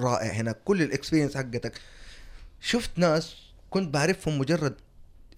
رائع 0.00 0.32
هنا 0.32 0.52
كل 0.52 0.82
ال 0.82 0.87
experience 0.87 1.36
حقتك. 1.36 1.80
شفت 2.60 2.98
ناس 2.98 3.36
كنت 3.70 3.94
بعرفهم 3.94 4.38
مجرد 4.38 4.74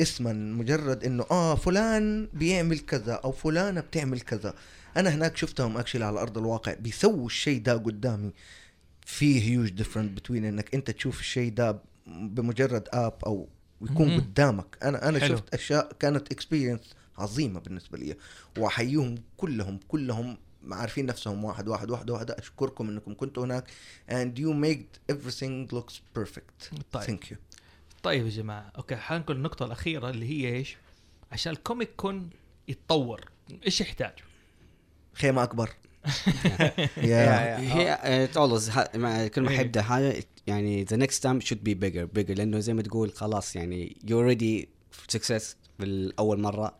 اسما 0.01 0.33
مجرد 0.33 1.05
إنه 1.05 1.25
آه 1.31 1.55
فلان 1.55 2.29
بيعمل 2.33 2.79
كذا 2.79 3.13
أو 3.13 3.33
فلانة 3.33 3.81
بتعمل 3.81 4.21
كذا. 4.21 4.55
أنا 4.97 5.11
هناك 5.11 5.37
شفتهم 5.37 5.77
actually 5.77 6.05
على 6.05 6.21
أرض 6.21 6.39
الواقع 6.39 6.75
بيسووا 6.75 7.27
الشيء 7.27 7.63
ده 7.63 7.73
قدامي. 7.73 8.33
في 9.07 9.51
huge 9.51 9.69
different 9.71 10.17
between 10.17 10.45
إنك 10.45 10.75
أنت 10.75 10.91
تشوف 10.91 11.21
الشيء 11.21 11.53
ده 11.53 11.79
بمجرد 12.07 12.89
اب 12.93 13.15
أو 13.27 13.49
يكون 13.91 14.09
مهم. 14.09 14.21
قدامك 14.21 14.79
أنا 14.83 15.09
أنا 15.09 15.19
حلو. 15.19 15.37
شفت 15.37 15.55
أشياء 15.55 15.93
كانت 15.93 16.33
experience 16.33 16.95
عظيمة 17.19 17.61
بالنسبة 17.61 17.99
لي 17.99 18.17
وأحييهم 18.59 19.15
كلهم 19.37 19.81
كلهم 19.89 20.39
عارفين 20.71 21.07
نفسهم 21.07 21.45
واحد 21.45 21.69
واحد 21.69 21.91
واحد 21.91 22.11
واحد 22.11 22.31
أشكركم 22.31 22.89
إنكم 22.89 23.15
كنتوا 23.15 23.45
هناك 23.45 23.65
and 24.11 24.39
you 24.39 24.53
made 24.65 25.15
everything 25.15 25.75
looks 25.77 25.95
perfect 26.19 26.75
طيب. 26.93 27.05
thank 27.07 27.31
you 27.31 27.37
طيب 28.03 28.25
يا 28.25 28.31
جماعة 28.31 28.73
okay 28.77 28.97
حنقول 28.97 29.37
النقطة 29.37 29.67
الأخيرة 29.67 30.11
اللي 30.11 30.27
هي 30.27 30.55
إيش؟ 30.57 30.77
عشان 31.33 31.53
ال 31.53 31.59
Comic 31.59 31.91
Con 31.97 32.31
يتطور 32.69 33.25
إيش 33.67 33.81
يحتاج؟ 33.81 34.13
خيمة 35.15 35.43
أكبر 35.43 35.71
يا- 36.97 37.59
هي 37.59 38.29
always 38.37 38.71
كل 39.35 39.41
ما. 39.43 39.51
حيبدا 39.51 39.83
حاجة 39.83 40.25
يعني 40.47 40.85
the 40.85 40.97
next 40.97 41.23
time 41.23 41.41
should 41.41 41.65
be 41.65 41.75
bigger 41.75 42.05
bigger 42.05 42.35
لأنه 42.35 42.59
زي 42.59 42.75
ما 42.75 42.83
تقول 42.83 43.13
خلاص 43.13 43.57
يعني 43.57 43.97
you 44.09 44.19
already 44.21 44.69
success 45.09 45.57
بالأول 45.79 46.41
مرة. 46.41 46.79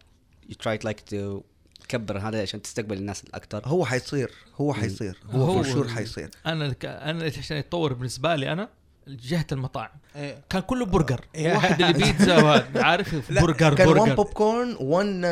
you 0.49 0.55
try 0.55 0.79
like 0.85 1.01
to 1.01 1.43
تكبر 1.89 2.19
هذا 2.19 2.43
عشان 2.43 2.63
تستقبل 2.63 2.97
الناس 2.99 3.25
الأكثر. 3.25 3.63
هو 3.65 3.85
حيصير 3.85 4.31
هو 4.57 4.75
حيصير. 4.75 5.19
هو 5.31 5.43
هو- 5.45 5.63
for 5.63 5.89
حيصير. 5.89 6.31
أنا 6.47 6.73
ك- 6.73 6.85
أنا 6.85 7.25
عشان 7.25 7.57
يتطور 7.57 7.93
بالنسبة 7.93 8.35
لي 8.37 8.53
أنا 8.53 8.69
جهة 9.09 9.47
المطاعم. 9.53 9.89
إيه. 10.17 10.45
كان 10.51 10.63
كله 10.63 10.85
برجر. 10.87 11.21
yeah. 11.35 11.55
واحد 11.55 11.83
اللي 11.83 11.93
بيتزا 12.05 12.43
وهذا. 12.43 12.83
عارف؟ 12.85 13.33
برجر 13.43 13.75
كان 13.75 13.89
one 13.89 13.99
برجر. 13.99 14.15
pop 14.15 14.27
corn 14.27 14.77
one 14.81 15.25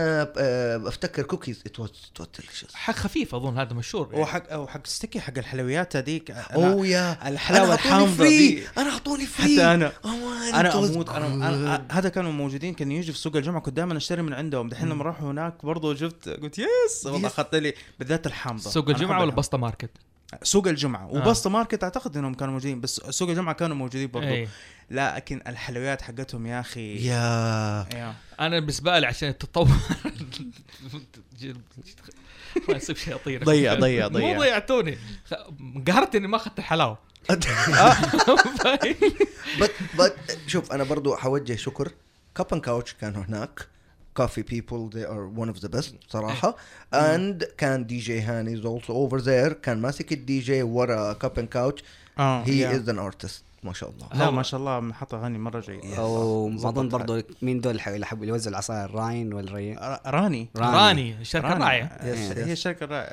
افتكر 0.87 1.23
cookies 1.23 1.63
it 1.67 1.81
was 1.81 1.91
delicious 2.39 2.75
حق 2.75 2.95
خفيف 2.95 3.35
أظن 3.35 3.59
هذا 3.59 3.73
مشهور. 3.75 4.09
يعني. 4.11 4.23
وحق 4.23 4.57
وحق 4.59 4.87
sticky 4.87 5.21
حق 5.21 5.39
الحلويات 5.39 5.97
هذيك. 5.97 6.33
أنا- 6.33 6.53
oh 6.55 6.87
yeah. 6.87 7.29
الحلاوة 7.29 7.65
أنا 7.67 7.75
الحامضه. 7.75 8.25
دي. 8.25 8.63
أنا 8.79 8.91
أعطوني 8.91 9.27
free 9.27 9.45
حتى 9.57 9.65
أنا 9.75 9.93
Oh 10.05 10.55
أنا 10.55 10.75
أموت. 10.79 11.09
أنا, 11.09 11.27
أنا 11.27 11.85
good. 11.89 11.93
هذا 11.93 12.09
كانوا 12.09 12.33
موجودين. 12.33 12.75
كانوا 12.75 12.93
يجوا 12.95 13.13
في 13.15 13.19
سوق 13.21 13.37
الجمعة. 13.37 13.61
كنت 13.61 13.75
دائما 13.77 13.97
أشتري 13.97 14.23
من 14.23 14.35
عندهم. 14.35 14.69
دحين 14.69 14.89
لما 14.89 15.05
راحوا 15.05 15.31
هناك 15.31 15.65
برضو 15.67 15.95
شفت 15.95 16.29
قلت 16.29 16.59
yes. 16.59 17.07
والله. 17.07 17.27
اخذت 17.29 17.55
لي 17.55 17.75
بالذات 17.99 18.27
الحامضه 18.27 18.71
سوق 18.71 18.85
أنا 18.89 18.95
الجمعة 18.97 19.21
ولا. 19.21 19.33
بسطه 19.33 19.59
ماركت؟ 19.59 19.91
سوق 20.43 20.67
الجمعة. 20.69 21.03
آه. 21.03 21.13
وبسطه 21.13 21.51
ماركت 21.51 21.85
أعتقد 21.85 22.17
إنهم 22.17 22.35
كانوا 22.35 22.53
موجودين 22.55 22.81
بس 22.81 22.95
سوق 23.11 23.29
الجمعة 23.29 23.55
كانوا 23.55 23.77
موجودين 23.77 24.11
برضو. 24.11 24.27
إيه. 24.27 24.49
لكن 24.91 25.41
الحلويات 25.47 26.03
حقتهم 26.03 26.47
يا 26.47 26.61
أخي. 26.61 26.97
yeah. 26.97 27.87
yeah. 27.95 28.15
أنا 28.41 28.59
بالنسبة 28.59 28.99
لي 28.99 29.07
عشان 29.07 29.39
تتطور 29.39 29.69
ما 32.69 32.77
يصير 32.77 32.97
شياطين 32.97 33.41
ضيع- 33.45 33.75
ضيع- 33.75 34.09
ضيع. 34.09 34.35
مو 34.35 34.41
ضيعتوني. 34.41 34.99
قهرت 35.87 36.15
إني 36.15 36.27
ما 36.29 36.37
أخذت 36.37 36.59
الحلاوة. 36.59 36.99
بس 39.61 39.71
بس 39.99 40.13
شوف 40.47 40.73
أنا 40.73 40.85
برضو 40.85 41.17
حوجه 41.17 41.57
شكر. 41.57 41.93
Cup 42.35 42.61
Couch 42.61 42.95
كانوا 42.95 43.25
هناك. 43.25 43.67
Coffee 44.17 44.43
People 44.43 44.91
they 44.93 45.07
are 45.09 45.41
one 45.45 45.55
of 45.57 45.65
the 45.67 45.69
best 45.79 45.93
صراحة. 46.09 46.57
And 46.95 47.45
كان 47.59 47.87
دي 47.87 47.99
جي 47.99 48.21
هاني 48.21 48.57
is 48.61 48.65
also 48.65 48.91
over 48.91 49.23
there. 49.25 49.53
كان 49.53 49.79
ماسك 49.81 50.13
الدي 50.13 50.41
جي 50.41 50.63
ورا 50.63 51.13
Cup 51.13 51.39
and 51.39 51.49
Couch 51.49 51.83
آه 52.19 52.45
he 52.45 52.49
yeah. 52.49 52.79
is 52.83 52.89
an 52.89 52.99
artist. 53.13 53.52
ما 53.63 53.73
شاء 53.73 53.91
الله. 53.91 54.09
لا 54.15 54.31
ما 54.31 54.43
شاء 54.43 54.61
الله 54.61 54.93
حط 54.93 55.15
اغاني 55.15 55.39
مرة 55.39 55.61
جيدة. 55.61 55.99
أظن 56.69 56.89
برضه 56.89 57.25
مين 57.43 57.61
دول 57.61 57.81
اللي 57.87 58.07
حبوا 58.07 58.27
يوزعوا 58.27 58.51
العصاير 58.51 58.91
راين 58.95 59.33
ولا 59.35 59.53
ري 59.53 59.75
راني. 60.07 60.49
راني. 60.57 61.21
الشركة. 61.21 61.53
الراعيه 61.53 61.89
Yes, 62.01 62.39
هي 62.39 62.57
yes. 62.57 62.59
شركة 62.59 62.87
را... 62.87 63.07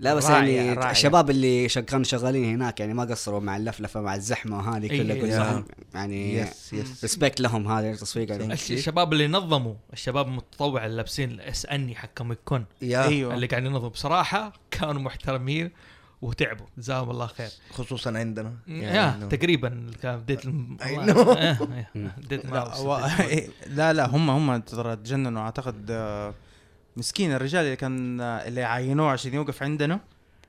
لا 0.00 0.14
بس 0.14 0.30
يعني. 0.30 0.90
الشباب 0.90 1.30
اللي 1.30 1.68
كانوا 1.68 2.04
شغالين 2.04 2.54
هناك 2.54 2.80
يعني 2.80 2.94
ما 2.94 3.02
قصروا 3.04 3.40
مع 3.40 3.56
اللفلفة 3.56 4.00
مع 4.00 4.14
الزحمة 4.14 4.58
وهذه 4.58 4.90
إيه، 4.90 5.02
كلها 5.02 5.14
إيه، 5.16 5.20
كلهم 5.22 5.64
يعني 5.94 6.34
yes 6.34 6.72
yes. 6.72 7.02
respect 7.04 7.40
لهم 7.40 7.68
هذا 7.68 7.90
التصفيق 7.90 8.32
عليهم. 8.32 8.52
الش- 8.52 8.72
الشباب 8.72 9.12
اللي 9.12 9.28
نظموا 9.28 9.74
الشباب 9.92 10.28
المتطوع 10.28 10.84
اللي 10.84 10.96
لابسين 10.96 11.30
الاس 11.30 11.66
اني 11.66 11.94
حق 11.94 12.08
Comic 12.18 12.38
Con 12.44 12.64
أيوه. 12.82 13.34
اللي 13.34 13.46
قاعدين 13.46 13.70
ينظموا 13.70 13.88
بصراحة 13.90 14.52
كانوا 14.70 15.02
محترمين. 15.02 15.70
وتعبوا. 16.22 16.66
جزاهم 16.78 17.10
الله 17.10 17.26
خير. 17.26 17.48
خصوصا 17.70 18.18
عندنا. 18.18 18.52
yeah 18.68 19.18
إنه- 19.20 19.28
تقريبا 19.28 19.90
كان 20.02 20.18
بديت 20.18 20.44
الم- 20.44 20.76
I 20.80 20.86
والله- 20.90 21.14
know. 21.14 21.38
إيه، 21.96 22.08
بديت 22.16 22.46
لا. 23.66 23.92
لا 23.92 24.06
هم 24.06 24.30
هم 24.30 24.60
ترى 24.60 24.96
تجننوا. 24.96 25.42
أعتقد 25.42 25.86
آه، 25.90 26.34
مسكين 26.96 27.32
الرجال 27.32 27.64
اللي 27.64 27.76
كان 27.76 28.20
آه، 28.20 28.48
اللي 28.48 28.62
عينوه 28.64 29.10
عشان 29.10 29.34
يوقف 29.34 29.62
عندنا. 29.62 30.00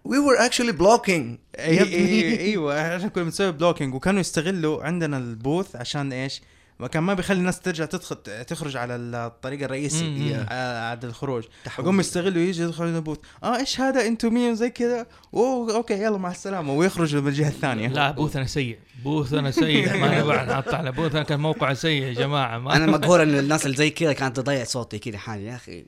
We 0.07 0.11
were 0.11 0.49
actually 0.49 0.73
blocking. 0.77 1.37
اي 1.59 1.79
اي 1.83 2.39
إيوه 2.49 2.81
عشان 2.81 3.09
كنا 3.09 3.23
بنسوي 3.23 3.51
blocking 3.51 3.93
وكانوا 3.93 4.19
يستغلوا 4.19 4.83
عندنا 4.83 5.17
ال 5.17 5.27
booth 5.27 5.75
عشان 5.75 6.13
إيش؟ 6.13 6.41
ما 6.79 6.87
كان 6.87 7.03
ما 7.03 7.13
بيخلي 7.13 7.39
الناس 7.39 7.59
ترجع 7.59 7.85
تدخل 7.85 8.15
تخرج 8.45 8.77
على 8.77 8.95
الطريق. 8.95 9.63
الرئيسي 9.63 10.35
آه، 10.49 10.89
عند 10.91 11.05
الخروج. 11.05 11.43
فقوم 11.63 11.99
يستغلوا 11.99 12.41
يجي 12.41 12.63
يدخل 12.63 12.85
البوث 12.85 13.17
آه 13.43 13.57
إيش 13.57 13.79
هذا؟ 13.81 14.07
أنتوا 14.07 14.29
مين؟ 14.29 14.55
زي 14.55 14.69
كذا. 14.69 15.05
أوه 15.33 15.75
أوكي 15.75 15.93
يلا 15.93 16.17
مع 16.17 16.31
السلامة. 16.31 16.73
ويخرجوا 16.73 17.21
من 17.21 17.27
الجهه 17.27 17.47
الثانية. 17.47 17.87
لا 17.87 18.11
بوثنا 18.11 18.45
سيء. 18.45 18.79
بوثنا 19.03 19.51
سيء. 19.51 19.97
ما 19.97 20.07
نبغى 20.19 20.45
نحط 20.45 20.73
على 20.73 20.91
بوثنا. 20.91 21.23
كان 21.23 21.39
موقع 21.39 21.73
سيء 21.73 22.03
يا 22.03 22.13
جماعة. 22.13 22.57
ما 22.57 22.75
أنا 22.75 22.85
مقهور 22.97 23.23
إن 23.23 23.39
الناس 23.39 23.65
اللي 23.65 23.77
زي 23.77 23.89
كذا 23.89 24.13
كانت 24.13 24.37
تضيع 24.37 24.63
صوتي 24.63 24.99
كذا 24.99 25.17
حالي. 25.17 25.45
يا 25.45 25.55
أخي. 25.55 25.85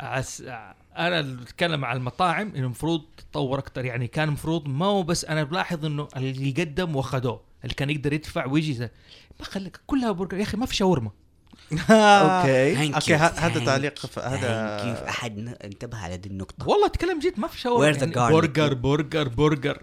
عس... 0.00 0.42
أنا 0.96 1.20
اللي 1.20 1.36
بتكلم 1.36 1.84
على 1.84 1.96
المطاعم 1.96 2.52
انه 2.56 2.64
المفروض 2.64 3.02
تطور 3.16 3.58
أكثر 3.58 3.84
يعني 3.84 4.06
كان 4.06 4.28
المفروض 4.28 4.68
ما 4.68 4.86
هو 4.86 5.02
بس 5.02 5.24
أنا 5.24 5.42
بلاحظ 5.42 5.84
إنه 5.84 6.08
اللي 6.16 6.50
قدم 6.50 6.96
واخذوه 6.96 7.40
اللي 7.64 7.74
كان 7.74 7.90
يقدر 7.90 8.12
يدفع 8.12 8.46
ويجي 8.46 8.88
زي 9.40 9.46
ما 9.46 9.52
خليك 9.52 9.80
كلها 9.86 10.12
برجر 10.12 10.36
يا 10.38 10.42
أخي 10.42 10.56
ما 10.56 10.66
في 10.66 10.76
شاورما. 10.76 11.10
okay. 11.90 12.94
okay 12.94 13.14
هذا 13.14 13.64
تعليق. 13.64 14.18
هذا 14.18 15.08
أحد 15.08 15.38
ن- 15.38 15.54
انتبه 15.64 15.98
على 15.98 16.16
دي 16.16 16.28
النقطة. 16.28 16.68
والله 16.68 16.86
اتكلم 16.86 17.18
جد 17.18 17.40
ما 17.40 17.48
في 17.48 17.60
شاورما 17.60 17.92
Where's 17.92 17.96
the 17.96 18.16
يعني? 18.16 18.32
برجر 18.32 18.74
برجر 18.74 19.28
برجر. 19.28 19.82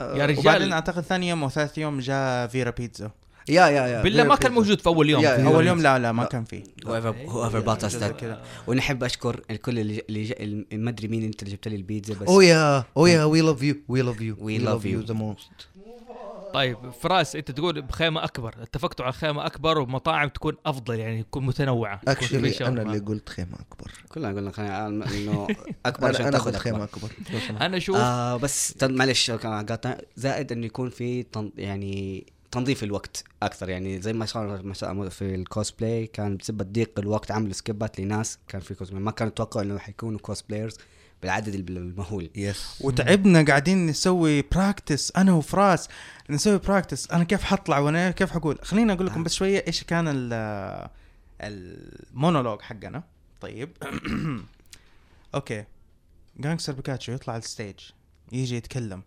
yeah 0.00 0.06
وبعدين 0.06 0.38
رجال 0.38 0.72
أعتقد 0.72 1.02
ثاني 1.02 1.28
يوم 1.28 1.42
أو 1.42 1.48
ثالث 1.50 1.78
يوم 1.78 1.98
جاء 2.00 2.46
فيرا 2.46 2.70
بيتزا. 2.70 3.10
yeah 3.48 3.66
yeah 3.68 3.86
yeah. 3.86 4.02
بالله 4.02 4.24
ما 4.24 4.36
كان 4.36 4.52
موجود 4.52 4.80
في 4.80 4.86
أول 4.86 5.10
يوم. 5.10 5.22
yeah- 5.22 5.30
yeah. 5.30 5.46
أول 5.46 5.66
يوم 5.66 5.82
لا 5.82 5.98
لا 5.98 6.12
ما 6.12 6.24
كان 6.24 6.44
فيه 6.44 6.62
whoever 6.84 7.14
whoever 7.30 7.66
bought 7.66 7.82
us 7.84 7.86
زي 7.86 8.08
that 8.08 8.12
كذا. 8.12 8.42
ونحب 8.66 9.04
أشكر 9.04 9.40
الكل 9.50 9.78
اللي 9.78 10.66
ما 10.72 10.90
أدري 10.90 11.08
مين 11.08 11.22
أنت 11.24 11.42
اللي 11.42 11.54
جبت 11.54 11.68
لي 11.68 11.76
البيتزا 11.76 12.14
بس 12.14 12.28
Oh 12.28 12.32
yeah, 12.42 12.84
oh 13.00 13.06
yeah, 13.06 13.26
we 13.34 13.40
love 13.48 13.62
you, 13.62 13.74
we 13.94 14.02
love 14.08 14.20
you, 14.20 14.34
We 14.44 14.66
love 14.68 14.84
you. 14.86 15.08
the 15.10 15.14
most. 15.18 15.66
طيب 16.54 16.90
فراس 16.90 17.36
انت 17.36 17.50
تقول 17.50 17.82
بخيمة 17.82 18.24
أكبر. 18.24 18.54
اتفقتوا 18.62 19.04
على 19.04 19.12
خيمة 19.12 19.46
أكبر 19.46 19.78
ومطاعم 19.78 20.28
تكون 20.28 20.56
أفضل 20.66 20.98
يعني 20.98 21.22
تكون 21.22 21.46
متنوعة 21.46 22.00
actually. 22.08 22.66
أنا 22.68 22.82
اللي 22.82 22.98
قلت 22.98 23.28
خيمة 23.28 23.54
أكبر. 23.60 23.92
كلنا 24.08 24.28
قلنا 24.28 24.50
خلينا 24.50 24.86
إنه 24.88 25.46
أكبر 25.86 26.06
أنا 26.06 26.14
عشان 26.14 26.26
أنا 26.26 26.30
تاخذ 26.30 26.52
قلت 26.52 26.56
خيمة 26.56 26.84
أكبر. 26.84 27.10
أنا 27.60 27.76
أشوف 27.76 27.96
آه 27.96 28.36
بس 28.36 28.74
معلش 28.82 29.30
قاطع. 29.30 29.96
زائد 30.16 30.52
إنه 30.52 30.66
يكون 30.66 30.90
في 30.90 31.22
تن 31.22 31.52
يعني 31.56 32.26
تنظيم 32.50 32.84
الوقت 32.84 33.24
أكثر. 33.42 33.68
يعني 33.68 34.00
زي 34.00 34.12
ما 34.12 34.26
صار 34.26 35.10
في 35.10 35.34
الكوسبلاي 35.34 36.06
كان 36.06 36.36
بسبب 36.36 36.72
ضيق 36.72 36.98
الوقت 36.98 37.30
عملوا 37.30 37.52
skip 37.52 37.90
ات 37.90 38.00
لناس 38.00 38.38
كان 38.48 38.60
في 38.60 38.74
كوسبلاي 38.74 39.02
ما 39.02 39.10
كانوا 39.10 39.32
يتوقعوا 39.32 39.64
إنه 39.64 39.78
حيكونوا 39.78 40.18
cosplayers 40.18 40.78
بالعدد 41.24 41.54
المهول. 41.54 42.30
yes 42.34 42.78
وتعبنا 42.80 43.42
قاعدين 43.44 43.86
نسوي 43.86 44.42
practice 44.42 45.12
أنا 45.16 45.32
وفراس 45.32 45.88
نسوي 46.30 46.58
practice 46.58 47.10
أنا 47.10 47.24
كيف 47.24 47.44
حطلع 47.44 47.78
وأنا 47.78 48.10
كيف 48.10 48.30
حقول؟ 48.30 48.58
خليني 48.62 48.92
أقول 48.92 49.06
لكم 49.06 49.22
بس 49.22 49.34
شوية 49.34 49.64
إيش 49.66 49.84
كان 49.84 50.04
ال 50.08 50.88
المونولوج 51.40 52.62
حقنا. 52.62 53.02
طيب. 53.40 53.70
okay. 55.34 55.64
gangster 56.36 56.72
Pikachu 56.72 57.12
يطلع 57.12 57.34
على 57.34 57.42
ال 57.42 57.48
stage 57.48 57.76
يجي 58.32 58.56
يتكلم. 58.56 59.02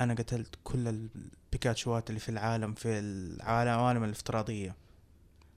أنا 0.00 0.14
قتلت 0.14 0.54
كل 0.64 0.88
البيكاتشوات 0.88 2.10
اللي 2.10 2.20
في 2.20 2.28
العالم 2.28 2.74
في 2.74 2.88
العالم 2.88 3.70
العوالم 3.70 4.04
الأفتراضية. 4.04 4.74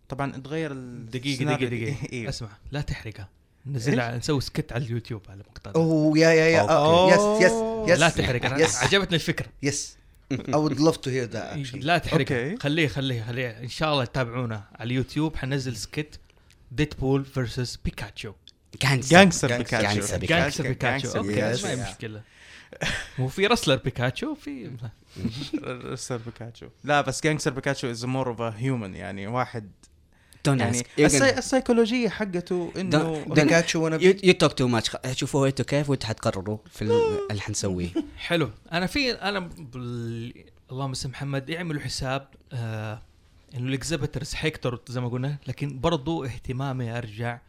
طبعا 0.09 0.31
دقيقة 0.31 0.71
السيناريو. 0.73 1.67
دقيقة 1.67 1.91
دقيقة. 1.91 2.13
إيه. 2.13 2.29
أسمع 2.29 2.49
لا 2.71 2.81
تحرقها. 2.81 3.29
نزلها 3.65 4.17
نسوي 4.17 4.41
skit 4.41 4.71
على 4.71 4.85
اليوتيوب 4.85 5.21
على 5.29 5.43
مقطع 5.49 5.71
oh 5.75 6.17
yeah 6.17 6.29
yeah 6.29 6.45
yeah 6.47 6.59
okay. 6.61 7.15
yes 7.15 7.51
yes 7.51 7.51
yes 7.89 7.99
لا 7.99 8.09
تحرق 8.09 8.45
أنا 8.45 8.59
yes 8.59 8.75
عجبتني 8.75 9.15
الفكرة. 9.15 9.47
yes 9.63 9.97
I 10.33 10.35
would 10.35 10.79
love 10.79 10.97
to 11.01 11.09
hear 11.09 11.27
that 11.33 11.57
actually. 11.57 11.75
لا 11.85 11.97
تحرق. 11.97 12.19
okay. 12.31 12.57
خليه 12.57 12.87
خليه 12.87 13.23
خليه. 13.23 13.49
إن 13.49 13.69
شاء 13.69 13.93
الله 13.93 14.05
تتابعونا 14.05 14.63
على 14.75 14.87
اليوتيوب. 14.87 15.35
حنزل 15.35 15.75
skit. 15.75 16.19
Deadpool 16.71 17.25
versus 17.25 17.75
Pikachu 17.85 18.33
gangster 18.81 19.57
Pikachu 19.57 20.01
Gangster. 20.01 20.21
Pikachu. 20.21 20.25
gangster 20.25 20.61
Pikachu 20.67 21.09
Gangster 21.09 21.15
okay 21.15 21.55
Pikachu. 21.55 21.63
ما 21.63 21.71
هي 21.71 21.91
مشكلة. 21.91 22.21
مو 23.19 23.27
في 23.27 23.47
wrestler 23.47 23.75
Pikachu 23.75 24.35
في 24.35 24.71
wrestle 25.63 26.17
Pikachu 26.17 26.67
لا 26.83 27.01
بس 27.01 27.23
gangster 27.23 27.51
Pikachu 27.51 27.91
is 27.91 28.05
more 28.05 28.29
of 28.29 28.41
human 28.41 28.95
يعني 28.95 29.27
واحد 29.27 29.71
don't 30.45 30.61
يعني 30.61 30.83
السي... 30.99 31.37
السيكولوجية 31.37 32.09
حقته 32.09 32.71
إنه 32.77 33.25
بيكاتشو 33.25 33.83
وأنا 33.83 33.99
you 34.23 34.33
talk 34.33 34.53
too 34.53 34.67
much 34.67 34.91
شوفوا 35.11 35.47
أنتوا 35.47 35.65
كيف 35.65 35.89
وانتوا 35.89 36.07
حتقرروا 36.09 36.57
في 36.71 36.81
ال- 36.81 37.27
اللي 37.31 37.41
حنسويه. 37.41 37.89
حلو. 38.17 38.49
أنا 38.71 38.85
في 38.85 39.11
أنا 39.11 39.39
بال... 39.39 40.33
اللهم 40.71 40.93
صل 40.93 41.09
محمد 41.09 41.49
يعملوا 41.49 41.81
حساب 41.81 42.27
آه 42.53 43.01
إنه 43.55 43.67
ال 43.67 43.73
exhibitors 43.73 44.33
حيكتروا 44.33 44.79
زي 44.87 45.01
ما 45.01 45.09
قلنا 45.09 45.37
لكن 45.47 45.79
برضو 45.79 46.25
اهتمامي 46.25 46.97
أرجع 46.97 47.39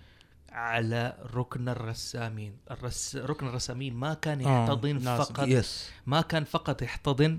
على 0.53 1.17
ركن 1.35 1.69
الرسامين. 1.69 2.57
الرس... 2.71 3.17
ركن 3.17 3.47
الرسامين 3.49 3.95
ما 3.95 4.15
كان 4.15 4.45
آه، 4.47 4.63
يحتضن 4.63 4.97
لازم. 4.99 5.17
فقط 5.25 5.49
yes 5.49 5.91
ما 6.07 6.21
كان 6.21 6.45
فقط 6.45 6.83
يحتضن 6.83 7.39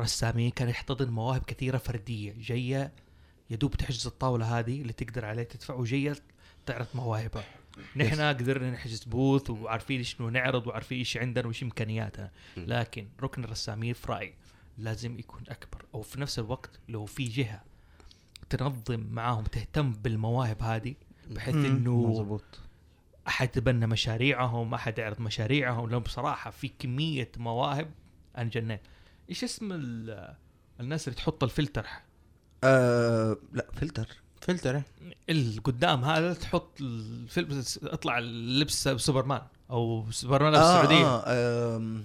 رسامين 0.00 0.50
كان 0.50 0.68
يحتضن 0.68 1.08
مواهب 1.10 1.42
كثيرة 1.46 1.78
فردية 1.78 2.34
جاية 2.40 2.92
يدوب 3.52 3.74
تحجز 3.76 4.06
الطاولة 4.06 4.58
هذه 4.58 4.82
اللي 4.82 4.92
تقدر 4.92 5.24
عليه 5.24 5.42
تدفع 5.42 5.74
وجاية 5.74 6.16
تعرض 6.66 6.86
مواهبها. 6.94 7.44
نحن 7.96 8.20
قدرنا 8.20 8.70
نحجز 8.70 9.04
بوث 9.04 9.50
وعارفين 9.50 10.02
شنو 10.02 10.28
نعرض 10.28 10.66
وعارفين 10.66 10.98
إيش 10.98 11.16
عندنا 11.16 11.46
وإيش 11.46 11.62
إمكانياتنا. 11.62 12.30
لكن 12.56 13.08
ركن 13.22 13.44
الرسامين 13.44 13.92
في 13.94 14.12
رايي 14.12 14.34
لازم 14.78 15.18
يكون 15.18 15.42
أكبر 15.48 15.84
أو 15.94 16.02
في 16.02 16.20
نفس 16.20 16.38
الوقت 16.38 16.70
لو 16.88 17.04
في 17.06 17.24
جهة 17.24 17.62
تنظم 18.50 19.00
معاهم 19.10 19.44
تهتم 19.44 19.92
بالمواهب 19.92 20.62
هذه 20.62 20.94
بحيث 21.30 21.54
إنه 21.54 22.06
مظبوط. 22.06 22.44
أحد 23.28 23.48
يتبنى 23.48 23.86
مشاريعهم 23.86 24.74
أحد 24.74 24.98
يعرض 24.98 25.20
مشاريعهم. 25.20 25.90
لهم 25.90 26.02
بصراحة 26.02 26.50
في 26.50 26.70
كمية 26.78 27.30
مواهب 27.36 27.90
أنا 28.38 28.50
جنيت 28.50 28.80
إيش 29.30 29.44
اسم 29.44 29.72
ال- 29.72 30.34
الناس 30.80 31.08
اللي 31.08 31.16
تحط 31.16 31.44
الفلتر؟ 31.44 31.86
آه 32.64 33.36
لا 33.52 33.66
فلتر 33.80 34.06
فلتر 34.40 34.74
إيه. 34.76 34.82
القدام 35.30 36.04
هذا 36.04 36.32
تحط 36.32 36.80
الفيلم 36.80 37.62
اطلع 37.82 38.18
اللبس 38.18 38.88
سوبرمان 38.88 39.40
أو 39.70 40.04
سوبرمان 40.10 40.54
آه 40.54 40.58
السعودية 40.80 41.06
آه 41.06 41.76
آم، 41.76 42.04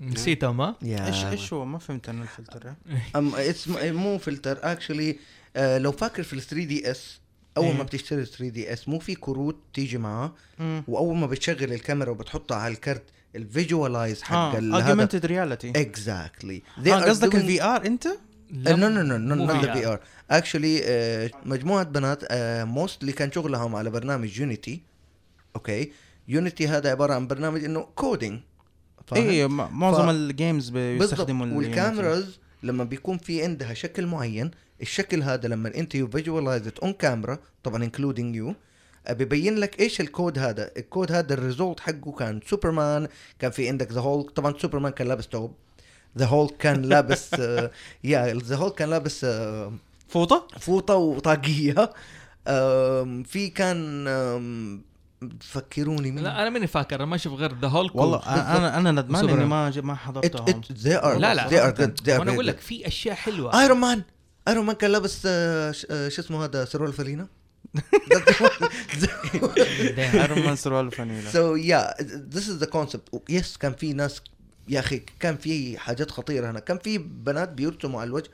نسيتها 0.00 0.52
ما 0.52 0.74
إيش 0.82 1.24
إيش 1.24 1.52
هو 1.52 1.64
ما 1.64 1.78
فهمت 1.78 2.08
أنا 2.08 2.22
الفلتر 2.22 2.66
إيه. 2.90 3.02
أم 3.16 3.34
اسم 3.34 3.94
مو 3.96 4.18
فلتر 4.18 4.58
اكشلي 4.62 5.18
لو 5.56 5.92
فاكر 5.92 6.22
في 6.22 6.32
ال 6.32 6.40
3 6.40 6.64
دي 6.64 6.90
اس 6.90 7.20
أول 7.56 7.66
إيه. 7.66 7.76
ما 7.76 7.82
بتشتري 7.82 8.24
3 8.24 8.48
دي 8.48 8.72
اس 8.72 8.88
مو 8.88 8.98
في 8.98 9.14
كروت 9.14 9.56
تيجي 9.74 9.98
معاه. 9.98 10.32
وأول 10.88 11.16
ما 11.16 11.26
بتشغل 11.26 11.72
الكاميرا 11.72 12.10
وبتحطها 12.10 12.56
على 12.56 12.74
الكرت 12.74 13.02
ال 13.36 13.45
visualize 13.45 14.22
حق 14.22 14.36
ال- 14.56 14.74
هذا 14.74 15.06
augmented 15.06 15.22
reality 15.28 15.76
exactly 15.76 16.62
آه، 16.86 16.90
قصدك 16.90 17.34
ال 17.34 17.62
VR 17.62 17.86
أنت؟ 17.86 18.08
no 18.50 18.76
no 18.76 18.88
no 19.02 19.16
no 19.16 19.34
not 19.34 19.64
VR. 19.64 19.72
VR 19.72 20.00
actually 20.30 20.80
مجموعة 21.44 21.84
بنات 21.84 22.24
mostly 22.68 23.12
كان 23.12 23.32
شغلهم 23.32 23.76
على 23.76 23.90
برنامج 23.90 24.40
Unity 24.40 24.80
okay 25.56 25.92
Unity 26.28 26.68
هذا 26.68 26.90
عبارة 26.90 27.14
عن 27.14 27.26
برنامج 27.26 27.64
إنه 27.64 27.80
coding 27.94 28.40
اي 29.16 29.46
معظم 29.48 30.06
ف- 30.06 30.10
ال 30.10 30.20
games 30.20 30.68
بيستخدموا 30.70 31.46
ال- 31.46 31.56
وال 31.56 31.74
cameras 31.74 32.38
لما 32.62 32.84
بيكون 32.84 33.18
في 33.18 33.42
عندها 33.42 33.74
شكل 33.74 34.06
معين 34.06 34.50
الشكل 34.82 35.22
هذا 35.22 35.48
لما 35.48 35.74
أنت 35.76 35.94
you 35.94 36.08
visualize 36.08 36.62
on 36.82 36.92
camera 36.92 37.38
طبعا 37.64 37.84
including 37.84 38.36
you 38.36 38.54
ببين 39.10 39.56
لك 39.56 39.80
إيش 39.80 40.00
الكود 40.00 40.38
هذا. 40.38 40.70
الكود 40.76 41.12
هذا 41.12 41.34
ال 41.34 41.41
result 41.41 41.80
حقه 41.80 42.12
كان 42.12 42.40
سوبرمان 42.46 43.08
كان 43.38 43.50
في 43.50 43.68
عندك 43.68 43.92
The 43.92 44.00
Hulk 44.00 44.30
طبعا 44.30 44.54
سوبرمان 44.58 44.92
كان 44.92 45.08
لابس 45.08 45.28
توب 45.28 45.54
The 46.18 46.26
Hulk 46.26 46.56
كان 46.56 46.82
لابس 46.82 47.34
آه، 47.34 47.70
yeah 48.04 48.34
The 48.34 48.56
Hulk 48.56 48.74
كان 48.74 48.90
لابس 48.90 49.24
آه، 49.24 49.72
فوطة؟ 50.08 50.48
فوطة 50.60 50.94
وطاقية. 50.94 51.90
في 53.24 53.48
كان 53.54 54.04
فكروني 55.40 56.10
مين؟ 56.10 56.24
لا 56.24 56.42
أنا 56.42 56.50
ماني 56.50 56.66
فاكر 56.66 56.96
أنا 56.96 57.04
ما 57.04 57.16
أشوف 57.16 57.32
غير 57.32 57.58
The 57.60 57.68
Hulk 57.68 57.94
والله 57.96 58.18
أنا 58.56 58.78
أنا 58.78 58.90
ندمان 58.92 59.28
إني. 59.28 59.44
ما 59.44 59.72
ما 59.80 59.94
حضرتهم. 59.94 60.60
They 60.62 61.02
are 61.02 61.06
لا 61.06 61.34
لا 61.34 61.48
they 61.48 61.72
are 61.74 61.76
good. 61.78 62.04
They 62.04 62.08
are 62.08 62.18
وأنا 62.18 62.30
very 62.30 62.34
أقول. 62.34 62.46
لك 62.46 62.58
في 62.60 62.86
أشياء 62.86 63.14
حلوة. 63.14 63.60
Iron 63.60 63.78
مان 63.80 64.02
Iron 64.48 64.66
Man 64.66 64.76
كان 64.76 64.90
لابس 64.90 65.22
آه، 65.26 65.72
ش- 65.72 65.86
آه، 65.90 66.08
شو 66.08 66.22
اسمه 66.22 66.44
هذا 66.44 66.64
سرول 66.64 66.92
فلينا 66.92 67.26
Iron 69.98 70.38
Man 70.44 70.56
سروال 70.56 70.90
فانيلا 70.90 71.30
so 71.30 71.56
yeah 71.56 71.94
this 72.02 72.48
is 72.48 72.56
the 72.56 72.66
concept 72.66 73.22
yes 73.28 73.56
كان 73.56 73.72
في 73.72 73.92
ناس 73.92 74.20
يا 74.68 74.80
أخي 74.80 75.02
كان 75.20 75.36
في 75.36 75.78
حاجات 75.78 76.10
خطيرة 76.10 76.50
هنا. 76.50 76.60
كان 76.60 76.78
في 76.78 76.98
بنات 76.98 77.48
بيرسموا 77.48 78.00
على 78.00 78.08
الوجه. 78.08 78.30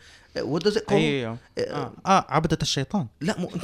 أيوه. 0.96 1.38
آه. 1.58 1.92
آه. 2.06 2.26
عبدة 2.28 2.58
الشيطان. 2.62 3.06
لا 3.20 3.38
مو. 3.38 3.50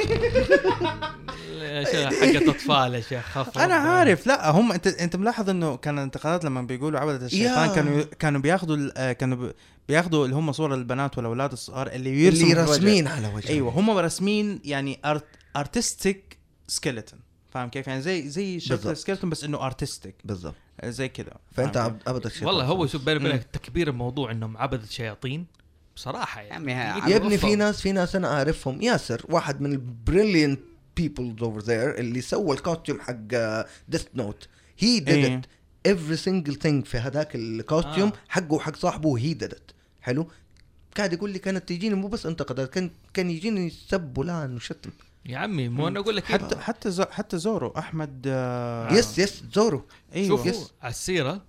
حقت 2.21 2.49
أطفال 2.49 2.95
يا 2.95 3.01
شيخ؟ 3.01 3.25
خف 3.25 3.59
أنا. 3.59 3.75
عارف. 3.75 4.27
لا 4.27 4.51
هم 4.51 4.73
أنت 4.73 4.87
أنت 4.87 5.16
ملاحظ 5.16 5.51
إنه 5.51 5.77
كان 5.77 5.99
الانتقادات 5.99 6.45
لما 6.45 6.62
بيقولوا 6.62 7.01
عبدة 7.01 7.27
الشيطان. 7.27 7.75
كانوا 7.75 8.03
كانوا 8.19 8.41
بياخذوا 8.41 8.77
ال- 8.77 8.99
آه، 8.99 9.12
كانوا 9.12 9.37
بي- 9.37 9.53
بياخذوا 9.89 10.25
اللي 10.25 10.37
هم 10.37 10.53
صور 10.53 10.75
البنات 10.75 11.16
والأولاد 11.19 11.53
الصغار 11.53 11.87
اللي 11.87 12.25
يرسموا 12.25 12.51
اللي. 12.51 12.61
راسمين 12.62 13.07
على 13.09 13.29
وجه 13.35 13.49
أيوه 13.49 13.71
هم 13.73 13.91
راسمين 13.91 14.61
يعني 14.64 15.01
artistic 15.57 16.39
skeleton 16.68 17.20
فاهم 17.51 17.68
كيف؟ 17.68 17.86
يعني 17.88 18.03
زي 18.03 18.28
زي 18.28 18.61
شكل. 18.61 18.96
skeleton 18.97 19.30
بس 19.30 19.44
إنه 19.44 19.66
artistic 19.66 20.14
بالضبط. 20.24 20.55
زي 20.84 21.09
كذا. 21.09 21.32
فأنت 21.53 21.74
فاهم 21.74 21.84
عب- 21.84 22.03
عبدة 22.07 22.26
الشيطان 22.26 22.49
والله 22.49 22.64
هو 22.64 22.86
شوف 22.86 23.05
بيني 23.05 23.18
مم. 23.18 23.26
وبينك 23.26 23.44
تكبير 23.53 23.88
الموضوع 23.88 24.30
إنهم 24.30 24.57
عبدة 24.57 24.86
شياطين 24.86 25.46
بصراحة 25.96 26.40
يا 26.40 26.46
يعني 26.46 26.72
يا 27.12 27.16
ابني 27.16 27.38
في. 27.38 27.55
ناس 27.57 27.80
في 27.80 27.92
ناس 27.92 28.16
أنا 28.16 28.28
أعرفهم. 28.32 28.82
ياسر 28.82 29.24
واحد 29.28 29.61
من 29.61 29.72
ال 29.72 29.81
brilliant 29.81 30.61
peoples 30.97 31.43
over 31.43 31.59
there 31.61 31.99
اللي 31.99 32.20
سوى 32.20 32.57
ال 32.57 32.62
costume 32.62 33.01
حق 33.01 33.18
Death 33.89 34.05
Note 34.14 34.49
he 34.78 35.01
did. 35.01 35.24
it 35.24 35.47
every 35.96 36.18
single 36.18 36.55
thing 36.57 36.84
في 36.84 36.99
هذاك 36.99 37.34
ال 37.36 37.45
costume 37.45 38.09
آه. 38.09 38.12
حقه 38.28 38.53
وحق 38.55 38.76
صاحبه 38.76 39.18
he 39.18 39.34
did 39.34 39.45
it 39.55 39.70
حلو؟ 40.01 40.30
قاعد 40.96 41.12
يقول 41.12 41.30
لي 41.30 41.38
كانت 41.38 41.68
تجيني 41.68 41.94
مو 41.94 42.09
بس 42.09 42.26
انتقدات 42.26 42.70
كان 42.70 42.90
كان 43.14 43.30
يجيني 43.30 43.70
سب 43.70 44.18
ولعن 44.18 44.55
وشتم. 44.57 44.90
يا 45.29 45.39
عمي 45.39 45.68
مو 45.68 45.89
أنا 45.89 46.01
أقول 46.01 46.16
لك 46.16 46.24
حتى 46.24 46.57
حتى 46.57 46.91
زو 46.91 47.05
حتى 47.05 47.39
زورو 47.39 47.74
أحمد 47.79 48.24
آه 48.26 48.93
yes 48.93 49.18
yes 49.18 49.45
زورو 49.53 49.87
إيوه 50.14 50.29
شوفوا 50.29 50.47
yes. 50.51 50.72
على 50.83 50.91
السيرة 50.91 51.43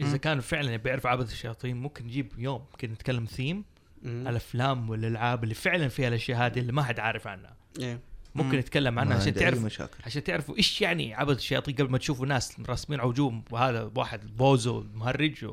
إذا 0.00 0.10
مم. 0.10 0.16
كانوا 0.16 0.42
فعلا 0.42 0.76
بيعرفوا 0.76 1.10
عبدة 1.10 1.32
الشياطين 1.32 1.76
ممكن 1.76 2.04
نجيب 2.04 2.32
يوم 2.38 2.64
ممكن 2.70 2.90
نتكلم 2.92 3.24
ثيم. 3.24 3.64
الأفلام 4.04 4.90
والألعاب 4.90 5.44
اللي 5.44 5.54
فعلا 5.54 5.88
فيها 5.88 6.08
الأشياء 6.08 6.38
هذه 6.46 6.58
اللي 6.58 6.72
ما 6.72 6.82
حد 6.82 7.00
عارف 7.00 7.26
عنها 7.26 7.56
إيه. 7.78 8.00
ممكن 8.34 8.48
مم. 8.48 8.58
نتكلم 8.58 8.98
عنها 8.98 9.16
عشان 9.16 9.34
تعرف 9.34 9.64
مشاكل 9.64 9.98
عشان 10.06 10.24
تعرفوا 10.24 10.56
إيش 10.56 10.80
يعني 10.80 11.14
عبدة 11.14 11.36
الشياطين 11.36 11.74
قبل 11.74 11.90
ما 11.90 11.98
تشوفوا 11.98 12.26
ناس 12.26 12.60
راسمين 12.68 13.00
عجوم 13.00 13.44
وهذا 13.50 13.90
واحد 13.94 14.36
بوزو 14.36 14.84
مهرج 14.94 15.46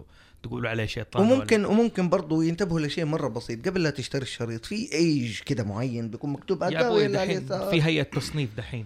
تقولوا 0.43 0.69
عليه 0.69 0.85
شيطان 0.85 1.23
وممكن 1.31 1.65
وممكن 1.65 2.09
برضه 2.09 2.43
ينتبهوا 2.43 2.79
لشيء 2.79 3.05
مرة 3.05 3.27
بسيط. 3.27 3.67
قبل 3.67 3.83
لا 3.83 3.89
تشتري 3.89 4.21
الشريط 4.21 4.65
في 4.65 4.93
ايج 4.93 5.39
كده 5.39 5.63
معين 5.63 6.09
بيكون 6.09 6.29
مكتوب 6.33 6.61
ولا- 6.61 6.71
يا 6.79 6.87
أبوي 6.87 7.07
دحين. 7.07 7.47
في 7.47 7.83
هيئة 7.83 8.03
تصنيف 8.03 8.49
دحين. 8.57 8.85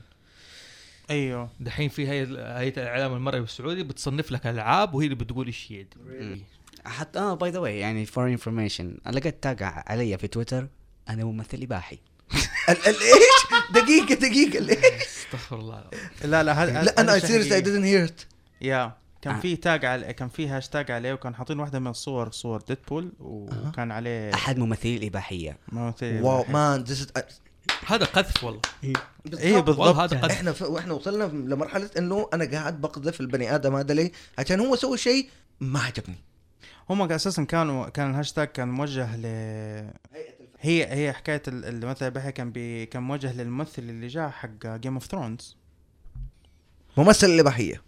أيوه. 1.09 1.49
دحين 1.59 1.89
في 1.89 2.07
هيئه 2.07 2.59
هيئة 2.59 2.81
الإعلام 2.81 3.13
المرئي 3.13 3.39
السعودي 3.41 3.83
بتصنف 3.83 4.31
لك 4.31 4.47
ألعاب 4.47 4.93
وهي 4.93 5.05
اللي 5.05 5.15
بتقول 5.15 5.45
إيش 5.47 5.67
هي. 5.71 5.85
دي. 6.19 6.41
حتى 6.85 7.19
آه 7.19 7.33
by 7.33 7.49
the 7.51 7.59
way 7.59 7.79
يعني 7.79 8.05
for 8.05 8.27
information 8.27 8.97
لقيت 9.11 9.43
tag 9.43 9.57
علي 9.61 10.17
في 10.17 10.27
تويتر 10.27 10.67
أنا 11.09 11.23
ممثل 11.25 11.61
اباحي 11.61 11.99
ال- 12.69 12.75
الايش 12.87 13.63
دقيقه 13.71 14.15
دقيقة 14.15 14.57
الايش 14.59 15.03
أستغفر 15.05 15.59
الله 15.59 15.83
لا 16.23 16.43
لا 16.43 16.63
هذا 16.63 16.83
لا 16.83 17.01
أنا 17.01 17.19
serious 17.19 17.51
I 17.51 17.61
didn't 17.63 18.09
hear 18.09 18.11
it. 18.11 18.25
يا 18.61 18.97
كان 19.27 19.35
آه. 19.35 19.39
في 19.39 19.55
tag 19.55 19.85
على 19.85 20.13
كان 20.13 20.29
في 20.29 20.47
هاشتاج 20.47 20.91
عليه 20.91 21.13
وكان 21.13 21.35
حاطين 21.35 21.59
واحدة 21.59 21.79
من 21.79 21.87
الصور 21.87 22.31
صور 22.31 22.61
ديدبول 22.61 23.11
وكان 23.19 23.91
عليه 23.91 24.33
أحد 24.33 24.57
ممثلي 24.57 24.97
الإباحية. 24.97 25.57
ممثل 25.71 26.21
wow 26.21 26.45
man 26.49 26.85
هذا 27.85 28.05
قذف 28.05 28.43
والله. 28.43 28.61
إيه. 28.83 28.93
بالضبط. 29.25 29.79
والله 29.79 30.03
هذا 30.03 30.17
قذف. 30.21 30.31
إحنا 30.31 30.51
ف... 30.51 30.61
وإحنا 30.61 30.93
وصلنا 30.93 31.23
لمرحلة 31.23 31.89
إنه 31.97 32.29
أنا 32.33 32.45
قاعد 32.51 32.81
بقذف 32.81 33.21
البني 33.21 33.55
آدم 33.55 33.75
هذا 33.75 33.93
ليه؟ 33.93 34.11
عشان 34.39 34.59
هو 34.59 34.75
سوى 34.75 34.97
شيء 34.97 35.29
ما 35.59 35.79
عجبني. 35.79 36.15
هم 36.89 37.11
أساسا 37.11 37.43
كانوا 37.43 37.89
كان 37.89 38.09
الهاشتاج 38.11 38.47
كان 38.47 38.67
موجه 38.67 39.15
ل 39.15 39.25
هي 40.59 40.85
هي 40.93 41.13
حكاية 41.13 41.41
ال- 41.47 41.65
الممثل 41.65 42.11
إباحي 42.11 42.31
كان 42.31 42.51
بي 42.51 42.85
كان 42.85 43.03
موجه 43.03 43.33
للممثل 43.33 43.81
اللي 43.81 44.07
جاء 44.07 44.29
حق 44.29 44.67
Game 44.67 44.93
of 44.93 45.05
Thrones 45.05 45.57
ممثل 46.97 47.27
الإباحية. 47.27 47.86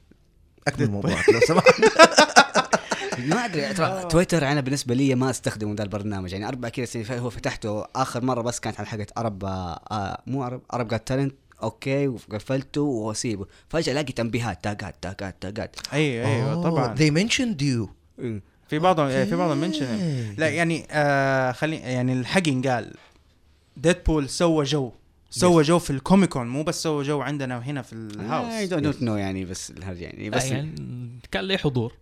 أكمل 0.68 0.92
موضوعك 0.92 1.30
لو 1.30 1.40
سمحت. 1.40 1.74
ما 3.30 3.46
أدري 3.46 3.74
ترى 3.74 4.06
تويتر 4.10 4.48
أنا 4.48 4.62
بالنسبة 4.62 4.96
لي 4.96 5.16
ما 5.16 5.30
أستخدمه 5.30 5.74
ذا 5.74 5.84
البرنامج 5.84 6.32
يعني 6.32 6.48
أربع 6.48 6.70
كذا 6.70 6.86
سنين 6.86 7.06
هو 7.20 7.30
فتحته 7.30 7.86
آخر 7.96 8.26
مرة 8.26 8.42
بس 8.42 8.60
كانت 8.60 8.80
على 8.80 8.88
حلقه 8.88 9.08
عرب 9.18 9.46
آه 9.46 10.22
مو 10.28 10.44
عرب 10.44 10.62
عرب 10.72 10.88
Got 10.88 11.08
Talent 11.08 11.36
أوكي 11.64 12.08
وقفلته 12.08 12.82
وأسيبه. 12.82 13.46
فجأة 13.70 13.94
ألاقي 13.94 14.14
تنبيهات 14.14 14.64
tagات 14.64 14.96
tagات 15.02 15.36
tagات 15.42 15.76
أيوه 15.94 16.28
أيوه 16.28 16.64
طبعا. 16.64 16.96
They 16.96 17.12
mentioned 17.12 17.62
you. 17.62 17.90
إيه. 18.20 18.42
في 18.70 18.80
بعضهم 18.80 19.08
إيه، 19.08 19.26
في 19.26 19.36
بعضهم 19.36 19.58
mention. 19.58 19.86
لا 20.38 20.50
يعني 20.50 20.88
آه 20.92 21.52
خلي 21.52 21.76
يعني 21.76 22.14
الحق 22.14 22.48
ينقال 22.48 22.94
ديدبول 23.78 24.30
سوى 24.30 24.66
جو. 24.66 24.92
سوى 25.30 25.64
جو 25.64 25.80
في 25.80 25.90
الكوميكون 25.90 26.48
مو 26.48 26.64
بس 26.64 26.84
سوى 26.84 27.04
جو 27.04 27.22
عندنا 27.22 27.58
هنا 27.60 27.82
في 27.82 27.94
اي 27.96 28.00
الهاوس. 28.00 28.70
دونت 28.70 29.02
نو 29.02 29.16
يعني 29.16 29.46
بس 29.46 29.72
الهرج 29.72 30.02
يعني 30.02 30.30
بس 30.30 30.46
يعني 30.46 30.76
كان 31.32 31.44
لي 31.44 31.58
حضور. 31.58 31.94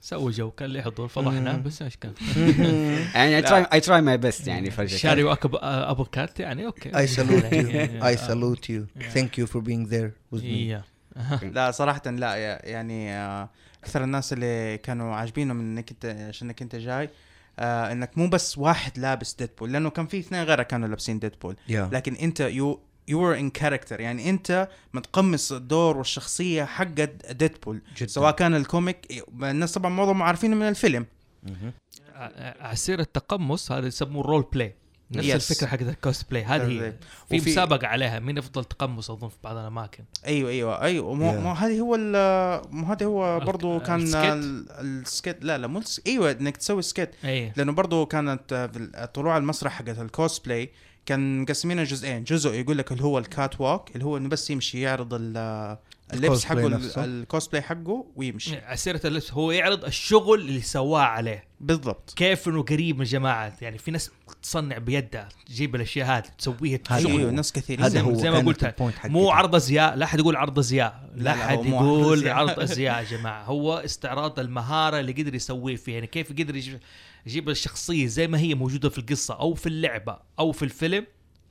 سوى 0.00 0.32
جو 0.32 0.50
كان 0.50 0.70
لي 0.70 0.82
حضور 0.82 1.08
فضحنا. 1.08 1.56
بس 1.56 1.82
إيش 1.82 1.96
كان؟ 1.96 2.12
يعني 3.14 3.36
اي 3.36 3.42
تراي 3.42 3.66
اي 3.72 3.80
تراي 3.80 4.00
ماي 4.00 4.18
بيست 4.18 4.46
يعني 4.48 4.70
فرجة 4.70 4.96
شاري 4.96 5.22
واكب 5.22 5.54
أبو 5.62 6.04
كات 6.04 6.40
يعني 6.40 6.66
أوكي. 6.66 6.90
I 6.90 7.08
salute 7.10 7.52
you. 7.62 8.02
I 8.04 8.16
salute 8.28 8.68
you. 8.70 9.02
Thank 9.14 9.38
you 9.40 9.46
for 9.46 9.60
being 9.60 9.90
there 9.92 10.10
with 10.36 10.40
me. 10.42 10.44
إيه. 10.44 10.84
أها. 11.16 11.40
لا 11.44 11.70
صراحة 11.70 12.10
لا 12.10 12.34
يا- 12.34 12.66
يعني 12.68 13.12
آه، 13.12 13.50
أكثر 13.84 14.04
الناس 14.04 14.32
اللي 14.32 14.78
كانوا 14.78 15.14
عاجبينهم 15.14 15.60
إنك 15.60 15.90
أنت 15.90 16.06
عشان 16.28 16.48
إنك 16.48 16.62
أنت 16.62 16.76
جاي 16.76 17.10
آه 17.58 17.92
إنك 17.92 18.18
مو 18.18 18.28
بس 18.28 18.58
واحد 18.58 18.98
لابس 18.98 19.34
ديدبول 19.34 19.72
لأنه 19.72 19.90
كان 19.90 20.06
في 20.06 20.18
اثنين 20.18 20.42
غيرك 20.42 20.66
كانوا 20.66 20.88
لابسين 20.88 21.18
ديدبول 21.18 21.56
yeah. 21.68 21.72
لكن 21.72 22.14
أنت 22.14 22.40
you 22.40 22.80
you 23.08 23.28
are 23.30 23.38
in 23.38 23.50
character 23.50 24.00
يعني 24.00 24.30
أنت 24.30 24.68
متقمص 24.94 25.52
الدور 25.52 25.96
والشخصية 25.96 26.64
حقت 26.64 27.32
ديدبول 27.32 27.82
جداً. 27.96 28.06
سواء 28.06 28.30
كان 28.32 28.54
ال 28.54 28.66
comic 28.66 29.24
الناس 29.42 29.72
طبعا 29.74 29.90
معظمهم 29.90 30.22
عارفينه 30.22 30.56
من 30.56 30.68
الفيلم. 30.68 31.06
مهم. 31.42 31.72
ع- 32.14 32.66
على 32.66 32.81
سيرة 32.81 33.00
التقمص 33.00 33.72
هذا 33.72 33.86
يسموه 33.86 34.22
role 34.26 34.44
play 34.52 34.74
نفس 35.10 35.28
Yes. 35.28 35.34
الفكرة 35.34 35.66
حقت 35.66 35.82
الكوست 35.82 36.30
بلاي 36.30 36.44
هذه 36.44 36.66
هي. 36.86 36.92
في 37.28 37.36
وفي- 37.36 37.50
مسابقة 37.50 37.86
عليها 37.86 38.18
مين 38.18 38.38
افضل 38.38 38.64
تقمص 38.64 39.10
أظن 39.10 39.28
في 39.28 39.36
بعض 39.44 39.56
الأماكن. 39.56 40.04
أيوه 40.26 40.50
أيوه 40.50 40.82
أيوه. 40.82 41.14
مو 41.14 41.32
Yeah. 41.32 41.34
مو 41.36 41.52
هذه 41.52 41.80
هو 41.80 41.94
ال- 41.94 42.62
مو 42.70 42.86
هذا 42.86 43.06
هو 43.06 43.40
برضه 43.40 43.78
كان 43.80 44.02
ال 44.02 44.07
skit؟ 44.07 44.32
ال- 44.32 44.66
ال 44.80 44.91
skit. 44.91 45.44
لا 45.44 45.58
لا 45.58 45.66
مو 45.66 45.82
أيوه 46.06 46.30
إنك 46.30 46.56
تسوي 46.56 46.82
skit. 46.82 47.10
أي. 47.24 47.52
لأنه 47.56 47.72
برضو 47.72 48.06
كانت 48.06 48.52
آه، 48.94 49.04
طلوع 49.04 49.36
المسرح 49.36 49.72
حقت 49.72 49.98
الكوسبلاي 49.98 50.70
كان 51.06 51.42
مقسمينها 51.42 51.84
جزئين. 51.84 52.24
جزء 52.24 52.54
يقول 52.54 52.78
لك 52.78 52.92
اللي 52.92 53.04
هو 53.04 53.18
ال 53.18 53.60
catwalk 53.60 53.90
اللي 53.94 54.04
هو 54.04 54.16
إنه 54.16 54.28
بس 54.28 54.50
يمشي 54.50 54.80
يعرض 54.80 55.08
ال- 55.14 55.76
اللبس 56.12 56.44
حقه 56.44 56.80
الكوسبلاي 57.04 57.62
حقه 57.62 58.06
ويمشي. 58.16 58.56
على 58.56 58.75
سيرة 58.75 59.00
اللبس 59.04 59.32
هو 59.32 59.50
يعرض 59.52 59.84
الشغل 59.84 60.40
اللي 60.40 60.60
سواه 60.60 61.00
عليه. 61.00 61.44
بالضبط. 61.60 62.12
كيف 62.16 62.48
إنه 62.48 62.62
قريب 62.62 62.98
من 62.98 63.04
جماعة 63.04 63.52
يعني 63.62 63.78
في 63.78 63.90
ناس 63.90 64.10
تصنع 64.42 64.78
بيدها 64.78 65.28
تجيب 65.46 65.74
الأشياء 65.76 66.06
هذه 66.06 66.24
تسويها 66.38 66.78
هذا 66.90 67.00
شغل. 67.02 67.12
أيوه 67.12 67.30
ناس 67.30 67.52
كثيرين. 67.52 67.88
زي- 67.88 67.98
هذا 67.98 68.06
هو 68.06 68.14
زي 68.14 68.30
ما 68.30 68.38
قلت. 68.38 68.74
مو 69.04 69.30
عرض 69.30 69.54
أزياء 69.54 69.94
لا 69.94 70.04
أحد 70.04 70.18
يقول 70.18 70.36
عرض 70.36 70.58
أزياء. 70.58 71.10
لا 71.14 71.22
لا، 71.22 71.32
عرض 71.44 71.66
يقول. 71.66 72.28
عرض 72.28 72.60
أزياء 72.70 72.98
يا 73.02 73.04
جماعة. 73.18 73.44
هو 73.44 73.74
استعراض 73.78 74.38
المهارة 74.40 75.00
اللي 75.00 75.12
قدر 75.12 75.34
يسويه 75.34 75.76
فيها. 75.76 75.94
يعني 75.94 76.06
كيف 76.06 76.32
قدر 76.32 76.56
يجيب- 76.56 76.80
يجيب 77.26 77.48
الشخصية 77.48 78.06
زي 78.06 78.26
ما 78.28 78.38
هي 78.38 78.54
موجودة 78.54 78.88
في 78.88 78.98
القصة 78.98 79.34
أو 79.34 79.54
في 79.54 79.66
اللعبة 79.66 80.18
أو 80.38 80.52
في 80.52 80.62
الفيلم 80.62 81.06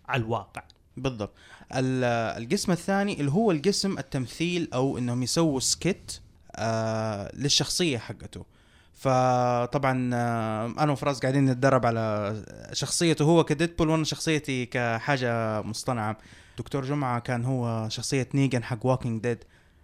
على 0.08 0.24
الواقع. 0.24 0.64
بالضبط. 0.98 1.34
ال- 1.76 2.44
القسم 2.44 2.72
الثاني 2.72 3.20
اللي 3.20 3.32
هو 3.32 3.52
القسم 3.52 3.98
التمثيل 3.98 4.70
أو 4.74 4.98
إنهم 4.98 5.24
يسووا 5.24 5.60
skit 5.60 6.12
آه 6.56 7.32
للشخصية 7.36 7.98
حقته. 7.98 8.46
فطبعا 8.94 10.10
آه 10.14 10.66
أنا 10.80 10.92
وفراس 10.92 11.20
قاعدين 11.20 11.46
نتدرب 11.46 11.86
على 11.86 12.36
شخصيته 12.74 13.26
هو 13.26 13.44
كديدبول 13.44 13.90
وأنا 13.90 14.04
شخصيتي 14.04 14.66
كحاجة 14.66 15.62
مصطنعة. 15.62 16.18
دكتور 16.58 16.86
جمعة 16.86 17.20
كان 17.20 17.46
هو 17.46 17.88
شخصية 17.90 18.28
نيجن 18.34 18.64
حق 18.64 18.86
Walking 18.86 19.22
Dead 19.24 19.38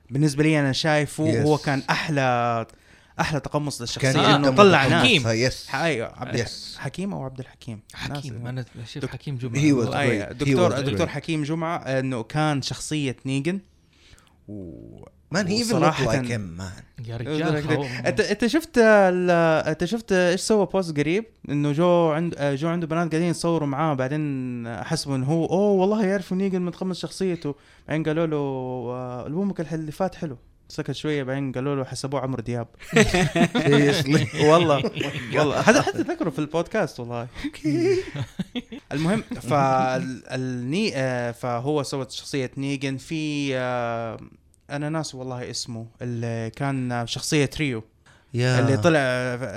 بالنسبة 0.10 0.44
لي 0.44 0.60
أنا 0.60 0.72
شايفه 0.72 1.32
Yes. 1.34 1.46
هو 1.46 1.58
كان 1.58 1.84
أحلى 1.90 2.66
أحلى 3.20 3.40
تقمص 3.40 3.82
للشخصية 3.82 4.12
كان 4.12 4.20
انه 4.26 4.50
طلع 4.56 4.78
متقمص. 4.86 4.92
ناس 4.94 5.04
حكيم. 5.06 5.28
يس 5.28 5.68
أيوه 5.76 6.12
عبد 6.16 6.44
Yes. 6.46 6.78
حكيم 6.78 7.14
أو 7.14 7.24
عبد 7.24 7.40
الحكيم 7.40 7.80
حكيم 7.94 8.48
أنا 8.48 8.66
دك- 8.96 9.10
حكيم 9.10 9.38
جمعة 9.38 9.62
He 9.62 9.66
was 9.74 9.78
والله. 9.78 10.02
أي 10.02 10.24
great. 10.26 10.34
دكتور 10.34 10.82
دكتور. 10.82 11.08
حكيم 11.08 11.44
جمعة 11.44 11.78
إنه 11.78 12.24
كان 12.24 12.62
شخصية 12.62 13.16
نيجن 13.26 13.60
و 14.48 15.06
مان 15.32 15.48
هي 15.48 15.64
وصراحة- 15.64 15.96
like 15.96 16.28
him 16.28 16.60
man 16.62 17.08
يا 17.08 17.18
رجال 17.18 17.56
انت 18.06 18.20
أنت 18.22 18.48
شفت 18.48 18.78
ال- 18.78 19.30
أنت 19.68 19.86
شفت 19.86 20.12
إيش 20.12 20.42
سوى 20.42 20.66
بوست 20.66 20.98
قريب 20.98 21.26
إنه 21.50 21.72
جو 21.72 22.10
عند 22.12 22.36
جو 22.42 22.68
عنده 22.70 22.88
بنات 22.88 23.12
قاعدين 23.12 23.30
يصوروا 23.30 23.68
معاه 23.68 23.94
بعدين 23.94 24.84
حسبوا 24.84 25.16
إنه 25.16 25.26
هو 25.26 25.46
أوه 25.46 25.72
والله 25.72 26.06
يعرفوا 26.06 26.38
نيجن 26.38 26.62
متقمص 26.62 27.00
شخصيته 27.00 27.56
بعدين 27.88 28.04
قالوا 28.04 28.26
له 28.28 28.38
آه، 28.38 29.28
ألبومك 29.28 29.74
اللي 29.74 29.92
فات 29.92 30.16
حلو 30.16 30.38
سكت 30.72 30.92
شوية 30.92 31.24
بعدين 31.24 31.52
قالوا 31.52 31.76
له 31.76 31.84
حسبوه 31.84 32.22
عمرو 32.22 32.42
دياب. 32.42 32.68
والله 34.50 34.92
والله. 35.36 35.60
هذا 35.60 35.82
حتى 35.82 35.98
ذكره 36.12 36.30
في 36.30 36.40
البودكاست 36.40 37.00
والله. 37.00 37.28
المهم 38.92 39.22
فالني 39.22 40.92
آه، 40.96 41.32
فهو 41.32 41.84
سوى 41.84 42.06
شخصية 42.10 42.52
نيجن 42.58 42.98
في 42.98 43.52
آه، 43.56 44.18
أنا 44.70 44.90
ناس 44.90 45.16
والله 45.16 45.50
اسمه 45.50 45.86
اللي 46.02 46.52
كان 46.56 47.04
شخصية 47.08 47.46
تريو 47.46 47.84
اللي 48.36 48.78
طلع 48.78 49.00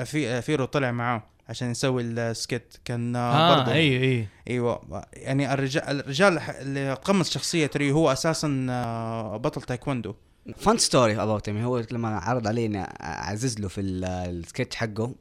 في 0.05 0.43
فيرو 0.43 0.65
طلع 0.65 0.91
معاه 0.93 1.23
عشان 1.49 1.71
يسوي 1.71 2.03
السكت. 2.03 2.81
كان 2.85 3.17
آه 3.17 3.57
برضه 3.57 3.73
أي 3.73 4.03
أي. 4.03 4.27
أيوه. 4.51 5.05
يعني 5.13 5.55
الرجال 5.55 6.01
الرجال 6.01 6.39
اللي 6.39 6.93
قمص 6.93 7.31
شخصية 7.31 7.67
تريو 7.67 7.95
هو 7.95 8.13
أساسا 8.13 8.67
آه، 8.71 9.37
بطل 9.37 9.63
تايكوندو. 9.63 10.15
fun 10.57 10.79
story 10.79 11.23
about 11.23 11.49
هو 11.65 11.83
لما 11.93 12.09
عرض 12.19 12.47
علينا 12.47 12.83
أعزز 12.83 13.61
له 13.61 13.69
في 13.69 13.81
ال- 13.81 14.05
السكتش 14.05 14.77
حقه. 14.77 15.15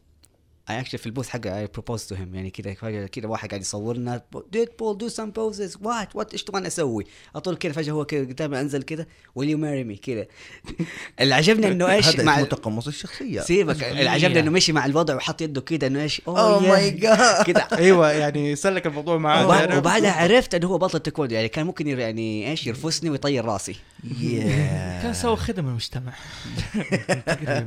اي 0.70 0.80
actually 0.80 0.98
في 0.98 1.06
ال 1.06 1.10
booth 1.10 1.30
حقه 1.30 1.60
I 1.60 1.68
proposed 1.68 2.04
to 2.06 2.16
him 2.16 2.36
يعني 2.36 2.50
كذا 2.50 2.74
فجأة 2.74 3.06
كذا 3.06 3.28
واحد 3.28 3.50
قاعد 3.50 3.62
يصورنا 3.62 4.22
Deadpool 4.52 4.98
do 4.98 5.08
some 5.08 5.32
poses 5.32 5.78
what 5.82 6.16
what 6.16 6.32
إيش 6.34 6.44
تبغى 6.44 6.68
أسوي؟ 6.68 7.06
أطول 7.36 7.56
كذا 7.56 7.72
فجأة 7.72 7.94
هو 7.94 8.06
كذا 8.06 8.20
قدامي 8.20 8.60
أنزل 8.62 8.84
كذا 8.84 9.06
will 9.36 9.50
you 9.50 9.58
marry 9.58 9.84
me 9.84 9.96
كذا. 9.96 10.26
اللي 11.22 11.36
عجبني 11.36 11.68
إنه 11.68 11.92
إيش 11.92 12.20
مع 12.20 12.42
تقمص 12.42 12.88
الشخصية. 12.88 13.42
سيبك. 13.42 13.84
اللي 13.84 14.10
عجبني 14.10 14.40
إنه 14.40 14.52
مشي 14.52 14.72
مع 14.74 14.86
الوضع 14.86 15.16
وحط 15.16 15.42
يده 15.42 15.62
كذا 15.62 15.88
إنه 15.88 16.02
إيش 16.02 16.22
oh 16.28 16.60
my 16.60 16.92
God 16.92 17.44
كذا. 17.46 17.68
أيوه 17.78 18.12
يعني 18.12 18.56
سلك 18.56 18.88
الموضوع 18.88 19.18
معاه؟ 19.18 19.78
وبعدها 19.78 20.12
عرفت 20.12 20.56
إنه 20.56 20.68
هو 20.68 20.78
بطل 20.78 21.00
تايكوندو 21.00 21.36
يعني 21.36 21.48
كان 21.48 21.66
ممكن 21.66 21.88
ير- 21.88 22.00
يعني 22.00 22.50
إيش 22.52 22.68
يرفسني 22.68 23.10
ويطير 23.10 23.46
راسي. 23.46 23.76
كان 25.04 25.14
سوى 25.14 25.36
خدمة 25.36 25.70
المجتمع. 25.70 26.14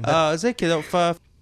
آه 0.04 0.34
زي 0.34 0.52
كذا. 0.52 0.80
ف 0.80 0.96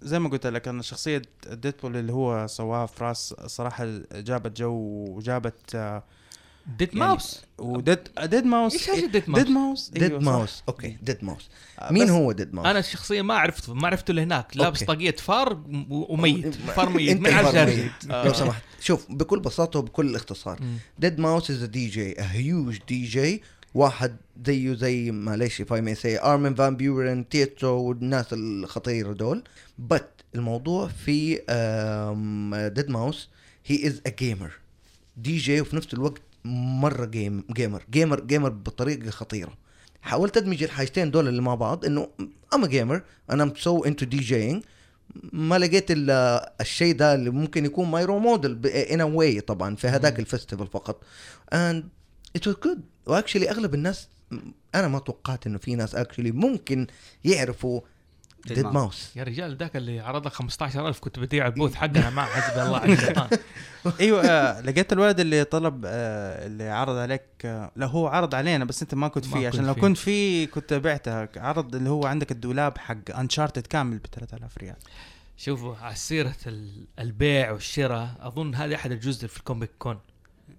زي 0.05 0.18
ما 0.18 0.28
قلت 0.28 0.46
لك 0.46 0.68
أنا 0.68 0.82
شخصية 0.82 1.22
ديدبول 1.52 1.96
اللي 1.96 2.12
هو 2.12 2.46
سواها 2.46 2.86
في 2.86 3.05
راس 3.05 3.34
صراحة 3.46 3.86
جابت 4.12 4.57
جو 4.57 4.72
وجابت 5.09 5.74
آه 5.74 6.02
ديد 6.78 6.88
يعني 6.88 7.00
ماوس 7.00 7.40
وديد 7.59 7.98
ديد 8.24 8.44
ماوس 8.44 8.72
إيش 8.72 8.86
حاجة 8.86 9.07
ديد 9.07 9.28
ماوس؟ 9.28 9.40
ديد 9.40 9.50
ماوس 9.50 9.90
ديد. 9.90 10.12
ماوس 10.12 10.62
أوكي 10.68 10.96
ديد 11.02 11.24
ماوس 11.24 11.48
آه، 11.78 11.92
مين 11.92 12.11
هو 12.11 12.32
ديد 12.32 12.55
ماوس؟ 12.55 12.66
أنا 12.66 12.80
شخصيا 12.80 13.22
ما 13.22 13.34
عرفته 13.34 13.74
ما 13.74 13.86
عرفته 13.86 14.11
اللي 14.11 14.22
هناك 14.22 14.57
لابس. 14.57 14.84
طاقية 14.84 15.16
فار 15.16 15.62
وميت 15.90 16.55
فار 16.55 16.88
ميت 16.88 17.20
من 17.20 17.30
على 17.32 17.66
ميت. 17.66 18.26
لو 18.26 18.32
سمحت 18.32 18.62
شوف 18.80 19.07
بكل 19.11 19.40
بساطة 19.40 19.78
وبكل 19.78 20.14
اختصار. 20.16 20.59
deadmau5 20.99 21.51
is 21.51 21.62
DJ 21.64 22.20
a 22.20 22.32
huge 22.32 22.78
DJ 22.88 23.42
واحد 23.75 24.16
زيه 24.47 24.75
زي 24.75 25.11
معلش 25.11 25.62
if 25.62 25.64
I 25.64 25.81
may 25.81 26.01
say 26.03 26.25
Armin 26.24 26.55
van 26.55 26.76
Buuren 26.76 27.28
Tiësto 27.28 27.82
والناس 27.83 28.27
الخطيره 28.33 29.12
دول. 29.12 29.45
but 29.78 30.09
الموضوع 30.35 30.89
في 30.89 31.35
deadmau5 32.74 33.28
he 33.66 33.86
is 33.86 34.01
a 34.07 34.11
gamer 34.11 34.53
DJ 35.16 35.61
وفي 35.61 35.77
نفس 35.77 35.95
الوقت 35.95 36.22
مرة 36.45 37.05
game 37.05 37.45
gamer 37.53 37.84
gamer 37.90 38.20
gamer 38.20 38.49
بطريقة 38.49 39.11
خطيرة. 39.11 39.53
حاولت 40.03 40.37
أدمج 40.37 40.62
الحاجتين 40.62 41.11
دول 41.11 41.29
اللي 41.29 41.43
مع 41.43 41.55
بعض 41.55 41.85
إنه 41.85 42.09
I'm 42.55 42.66
gamer 42.66 43.03
أنا 43.31 43.53
so 43.57 43.84
into 43.84 44.07
DJing 44.07 44.62
ما 45.33 45.59
لقيت 45.59 45.87
ال- 45.91 46.41
الشيء 46.61 46.95
ده 46.95 47.14
اللي 47.14 47.31
ممكن 47.31 47.64
يكون 47.64 47.91
my 47.90 48.05
role 48.05 48.22
model 48.22 48.66
in 48.66 49.03
way 49.03 49.40
طبعا 49.41 49.77
في 49.77 49.89
هذاك 49.89 50.20
ال 50.20 50.25
festival 50.25 50.64
فقط. 50.72 51.03
It 52.39 52.43
was 52.49 52.55
good. 52.66 52.79
و 53.07 53.11
actually 53.11 53.51
أغلب 53.50 53.74
الناس 53.74 54.09
أنا 54.74 54.88
ما 54.88 54.98
توقعت 54.98 55.46
إنه 55.46 55.59
في 55.59 55.74
ناس 55.74 55.94
actually 55.95 56.32
ممكن 56.32 56.86
يعرفوا 57.24 57.80
Dead 58.46 58.52
dead 58.53 58.64
Mouse. 58.66 58.72
mouse. 58.72 59.16
يا 59.16 59.22
رجال 59.22 59.57
ذاك 59.57 59.76
اللي 59.76 60.00
عرض 60.00 60.26
لك 60.26 60.32
15000 60.32 61.00
كنت 61.00 61.18
بديع 61.18 61.46
ال 61.47 61.51
booth 61.51 61.74
حقنا 61.74 62.11
معه 62.11 62.26
حسبي 62.26 62.62
الله 62.62 62.78
على 62.78 62.92
الشيطان. 62.92 63.28
أيوه 64.00 64.22
آه 64.26 64.61
لقيت 64.61 64.92
الولد 64.92 65.20
اللي 65.20 65.44
طلب 65.44 65.82
آه 65.86 66.46
اللي 66.46 66.68
عرض 66.68 66.96
عليك 66.96 67.22
آه 67.44 67.70
لا 67.76 67.86
هو 67.86 68.07
عرض 68.07 68.34
علينا 68.34 68.64
بس 68.64 68.82
أنت 68.82 68.94
ما 68.94 69.09
كنت 69.09 69.26
ما 69.26 69.32
فيه 69.32 69.38
كنت 69.46 69.55
عشان 69.55 69.66
لو 69.66 69.74
فيه. 69.74 69.80
كنت 69.80 69.96
فيه 69.98 70.46
كنت 70.46 70.74
بعتها. 70.74 71.28
عرض 71.36 71.74
اللي 71.74 71.90
هو 71.90 72.07
عندك 72.07 72.32
الدولاب 72.32 72.78
حق 72.78 73.16
Uncharted 73.18 73.66
كامل 73.66 73.98
ب 73.98 74.07
3000 74.12 74.59
ريال. 74.59 74.76
شوفوا 75.36 75.76
على 75.76 75.94
سيرة 75.94 76.34
ال- 76.46 76.86
البيع 76.98 77.50
والشراء 77.50 78.09
أظن 78.20 78.55
هذا 78.55 78.74
أحد 78.74 78.92
الجزء 78.92 79.26
في 79.28 79.38
ال 79.38 79.44
Comic 79.44 79.70
Con. 79.78 79.99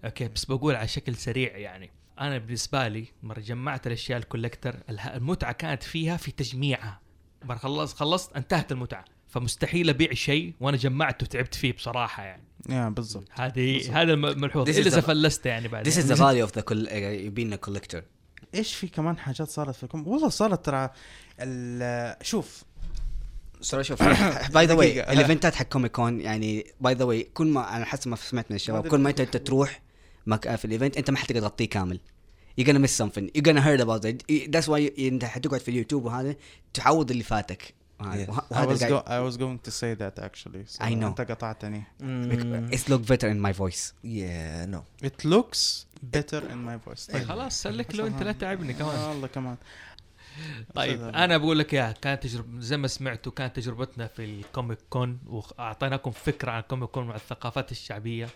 okay 0.06 0.28
بس 0.28 0.46
بقول 0.46 0.76
على 0.76 0.88
شكل 0.88 1.16
سريع 1.16 1.58
يعني. 1.58 1.90
أنا 2.20 2.38
بالنسبة 2.38 2.88
لي 2.88 3.06
مرة 3.24 3.40
جمعت 3.40 3.88
الأشياء 3.88 4.18
ال 4.20 4.26
collector 4.26 4.76
اله- 4.90 5.16
المتعة 5.16 5.52
كانت 5.52 5.84
فيها 5.84 6.18
في 6.18 6.32
تجميعها. 6.32 7.00
مرة 7.44 7.58
خلص 7.58 7.94
خلصت 7.94 8.34
انتهت 8.36 8.72
المتعة. 8.72 9.06
فمستحيل 9.28 9.90
أبيع 9.90 10.14
شيء 10.14 10.54
وأنا 10.60 10.78
جمعته 10.78 11.24
وتعبت 11.24 11.56
فيه 11.56 11.74
بصراحة 11.74 12.24
يعني. 12.24 12.44
yeah 12.70 12.90
بالضبط. 12.90 13.28
هذه 13.32 14.02
هذا 14.02 14.14
الم- 14.14 14.42
ملحوظ 14.42 14.70
This 14.70 14.74
is 14.74 14.78
إلا 14.78 14.88
إذا 14.88 15.02
the- 15.02 15.06
فلست 15.06 15.46
يعني 15.46 15.68
بعد 15.68 15.90
This 15.90 15.94
is 15.94 16.06
the 16.06 16.16
value 16.18 16.50
of 16.50 16.60
the 16.60 16.64
col- 16.64 16.88
uh, 16.88 17.36
being 17.38 17.58
a 17.58 17.70
collector. 17.70 18.02
إيش 18.56 18.76
في 18.76 18.88
كمان 18.88 19.18
حاجات 19.18 19.48
صارت 19.50 19.76
فيكم؟ 19.76 20.08
والله 20.08 20.30
صارت 20.30 20.66
ترى 20.66 20.90
ال- 21.40 22.26
شوف. 22.26 22.64
صراحة 23.62 23.84
شوف. 23.84 24.04
by 24.54 24.66
the 24.66 24.74
way. 24.74 25.12
الإيفنتات 25.14 25.56
حق 25.56 25.66
Comic 25.66 25.92
Con 25.92 26.22
يعني 26.22 26.66
by 26.82 26.94
the 26.94 27.04
way 27.06 27.24
كل 27.24 27.48
ما 27.48 27.78
أنا 27.78 27.86
حسب 27.86 28.08
ما 28.10 28.16
سمعت 28.16 28.46
من 28.50 28.56
الشباب 28.56 28.82
هذا 28.82 28.90
كل 28.90 29.00
ما 29.00 29.10
انت 29.10 29.20
أنت 29.20 29.38
تروح. 29.38 29.82
في 30.26 30.66
ال 30.66 30.71
event 30.71 30.98
أنت 30.98 31.10
ما 31.12 31.18
حتقدر 31.18 31.40
تغطيه 31.42 31.70
كامل. 31.70 32.00
You're 32.62 32.66
gonna 32.66 32.86
miss 32.88 32.96
something. 33.04 33.26
You're 33.38 33.46
gonna 33.50 33.62
heard 33.62 33.82
about 33.82 34.06
it. 34.06 34.24
That's 34.54 34.68
why 34.68 34.80
you- 34.80 35.00
أنت 35.00 35.26
حتقعد 35.26 35.60
في 35.60 35.72
اليوتيوب 35.72 36.06
وهذا 36.06 36.36
تعوض 36.74 37.12
اللي 37.12 37.24
فاتك. 37.24 37.74
Yes. 38.02 38.06
I 38.52 38.66
was, 38.66 38.80
go- 38.94 39.06
I 39.08 39.20
was 39.28 39.38
going 39.38 39.58
to 39.68 39.72
say 39.72 39.92
that 40.02 40.16
actually. 40.28 40.64
So 40.68 40.84
I 40.84 40.90
know. 40.90 41.06
أنت 41.08 41.22
قطعتني. 41.22 41.84
It's 42.72 42.90
look 42.90 43.02
better 43.12 43.28
in 43.30 43.40
my 43.48 43.58
voice. 43.60 43.94
you 44.04 44.66
know 44.66 44.84
it 45.04 45.26
looks 45.28 45.86
better 46.16 46.42
in 46.42 46.60
my 46.68 46.90
voice. 46.90 47.12
طيب. 47.14 47.24
خلاص 47.24 47.62
سلك 47.62 47.96
له 47.96 48.08
أنت 48.08 48.24
لا 48.24 48.32
تعبني 48.32 48.74
كمان. 48.74 49.00
والله 49.10 49.28
كمان. 49.28 49.58
طيب 50.76 51.04
أنا 51.04 51.38
بقول 51.38 51.60
لك 51.60 51.74
yeah 51.74 51.92
كانت 51.92 52.24
تجربه 52.24 52.60
زي 52.60 52.78
ما 52.78 52.88
سمعتوا 52.88 53.32
كانت 53.32 53.56
تجربتنا 53.56 54.08
في 54.08 54.26
ال 54.26 54.35
Comic 54.35 54.80
Con 54.90 55.20
وأعطيناكم 55.26 56.12
فكرة 56.12 56.52
عن 56.52 56.60
ال 56.60 56.65
Comic 56.65 56.90
Con 56.90 57.08
مع 57.08 57.16
الثقافات 57.16 57.72
الشعبية. 57.72 58.30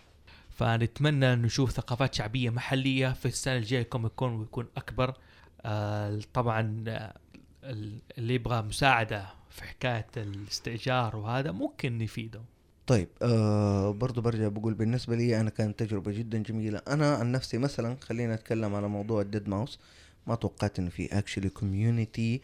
فنتمنى 0.60 1.34
أن 1.34 1.41
نشوف 1.41 1.72
ثقافات 1.72 2.14
شعبية 2.14 2.49
محلية 2.49 3.14
في 3.14 3.26
السنة 3.26 3.55
الجاية 3.57 3.82
ال 3.82 3.87
Comic 3.87 4.12
Con 4.12 4.39
ويكون 4.39 4.68
أكبر. 4.78 5.14
آه 5.62 6.20
طبعا 6.34 6.84
آه، 6.88 7.14
ال- 7.64 7.99
اللي 8.18 8.34
يبغى 8.34 8.62
مساعدة 8.62 9.26
في 9.49 9.64
حكاية 9.64 10.07
الاستئجار 10.18 11.16
وهذا 11.16 11.51
ممكن 11.51 11.97
نفيده 11.97 12.41
طيب 12.88 13.07
آه 13.22 13.91
برضو 13.91 14.22
برجع 14.22 14.47
بقول 14.47 14.74
بالنسبة 14.74 15.16
لي 15.16 15.39
أنا 15.41 15.49
كانت 15.49 15.80
تجربة 15.80 16.12
جدا 16.12 16.38
جميلة. 16.38 16.82
أنا 16.88 17.16
عن 17.16 17.32
نفسي 17.32 17.57
مثلا 17.57 17.97
خلينا 18.01 18.34
أتكلم 18.34 18.76
على 18.76 18.88
موضوع 18.88 19.22
ال 19.22 19.50
deadmau5 19.50 19.80
ما 20.28 20.36
توقعت 20.36 20.80
إنه 20.80 20.89
في 20.89 21.18
actually 21.18 21.50
community 21.50 22.41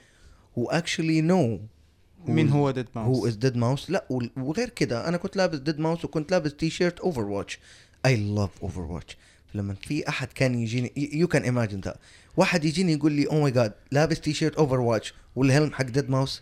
who 0.58 0.70
actually 0.70 1.22
know 1.22 1.60
مين 2.28 2.49
هو 2.49 2.72
deadmau5 2.72 3.18
who 3.20 3.28
is 3.28 3.36
deadmau5 3.36 3.89
لا 3.89 4.05
وغير 4.38 4.70
كده 4.70 5.07
أنا 5.07 5.18
كنت 5.18 5.36
لابس 5.38 5.57
deadmau5 5.58 6.06
وكنت 6.05 6.32
لابس 6.32 6.53
T-shirt 6.56 6.99
Overwatch 6.99 7.60
I 8.06 8.16
love 8.16 8.49
Overwatch 8.64 9.18
لما 9.53 9.74
في 9.74 10.10
أحد 10.10 10.28
كان 10.28 10.60
يجيني 10.60 10.91
you 10.97 11.28
can 11.28 11.43
imagine 11.43 11.80
that 11.82 11.95
واحد 12.38 12.66
يجيني 12.66 12.93
يقول 12.93 13.12
لي 13.12 13.28
oh 13.28 13.41
my 13.41 13.51
God 13.51 13.74
لابس 13.91 14.22
T-shirt 14.22 14.56
Overwatch 14.56 15.14
وال 15.36 15.45
helmet 15.45 15.74
حق 15.74 15.86
deadmau5 15.86 16.41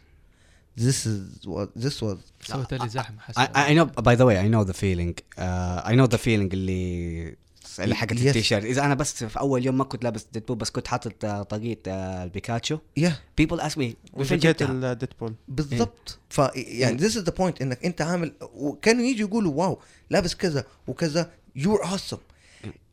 This 0.80 1.06
is 1.06 1.48
what 1.48 1.70
this 1.84 2.02
was 2.02 2.18
سويت 2.42 2.74
لي 2.74 2.90
زحمة 2.90 3.18
I, 3.20 3.22
حسن 3.22 3.46
I 3.46 3.78
know 3.78 4.02
by 4.02 4.16
the 4.16 4.26
way 4.26 4.38
I 4.38 4.48
know 4.48 4.64
the 4.64 4.74
feeling. 4.74 5.14
Uh, 5.38 5.92
I 5.92 5.94
know 5.96 6.08
the 6.08 6.18
feeling 6.18 6.54
اللي 6.54 7.36
اللي 7.80 7.96
حقت 7.96 8.14
Yes. 8.14 8.22
التيشيرت. 8.22 8.66
إذا 8.66 8.86
أنا 8.86 8.94
بس 8.94 9.24
في 9.24 9.40
أول 9.40 9.66
يوم 9.66 9.78
ما 9.78 9.84
كنت 9.84 10.04
لابس 10.04 10.26
Deadpool 10.34 10.58
بس 10.58 10.70
كنت 10.70 10.88
حاطط 10.88 11.26
آه، 11.26 11.44
طاقية 11.44 11.80
آه، 11.88 12.24
ال 12.24 12.30
Pikachu. 12.30 12.78
Yeah. 13.00 13.12
People 13.42 13.60
ask 13.60 13.74
me 13.74 13.78
وين 13.78 13.96
وفكيت 14.14 14.48
جبتها؟ 14.48 14.92
ال 14.92 14.96
Deadpool 14.96 15.34
بالضبط. 15.48 16.20
ف 16.30 16.42
يعني 16.56 16.98
this 16.98 17.12
is 17.12 17.24
the 17.26 17.34
point 17.40 17.62
إنك 17.62 17.86
أنت 17.86 18.02
عامل 18.02 18.34
وكانوا 18.54 19.04
يجي 19.04 19.22
يقولوا 19.22 19.54
wow 19.54 19.80
لابس 20.10 20.36
كذا 20.36 20.66
وكذا. 20.88 21.32
You're 21.60 21.86
awesome. 21.86 22.20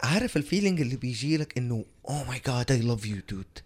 عارف 0.00 0.36
ال 0.36 0.42
feeling 0.42 0.80
اللي 0.80 0.96
بيجي 0.96 1.36
لك 1.36 1.58
إنه 1.58 1.84
oh 2.08 2.10
my 2.30 2.36
god 2.48 2.66
I 2.70 2.82
love 2.82 3.04
you 3.06 3.34
dude. 3.34 3.62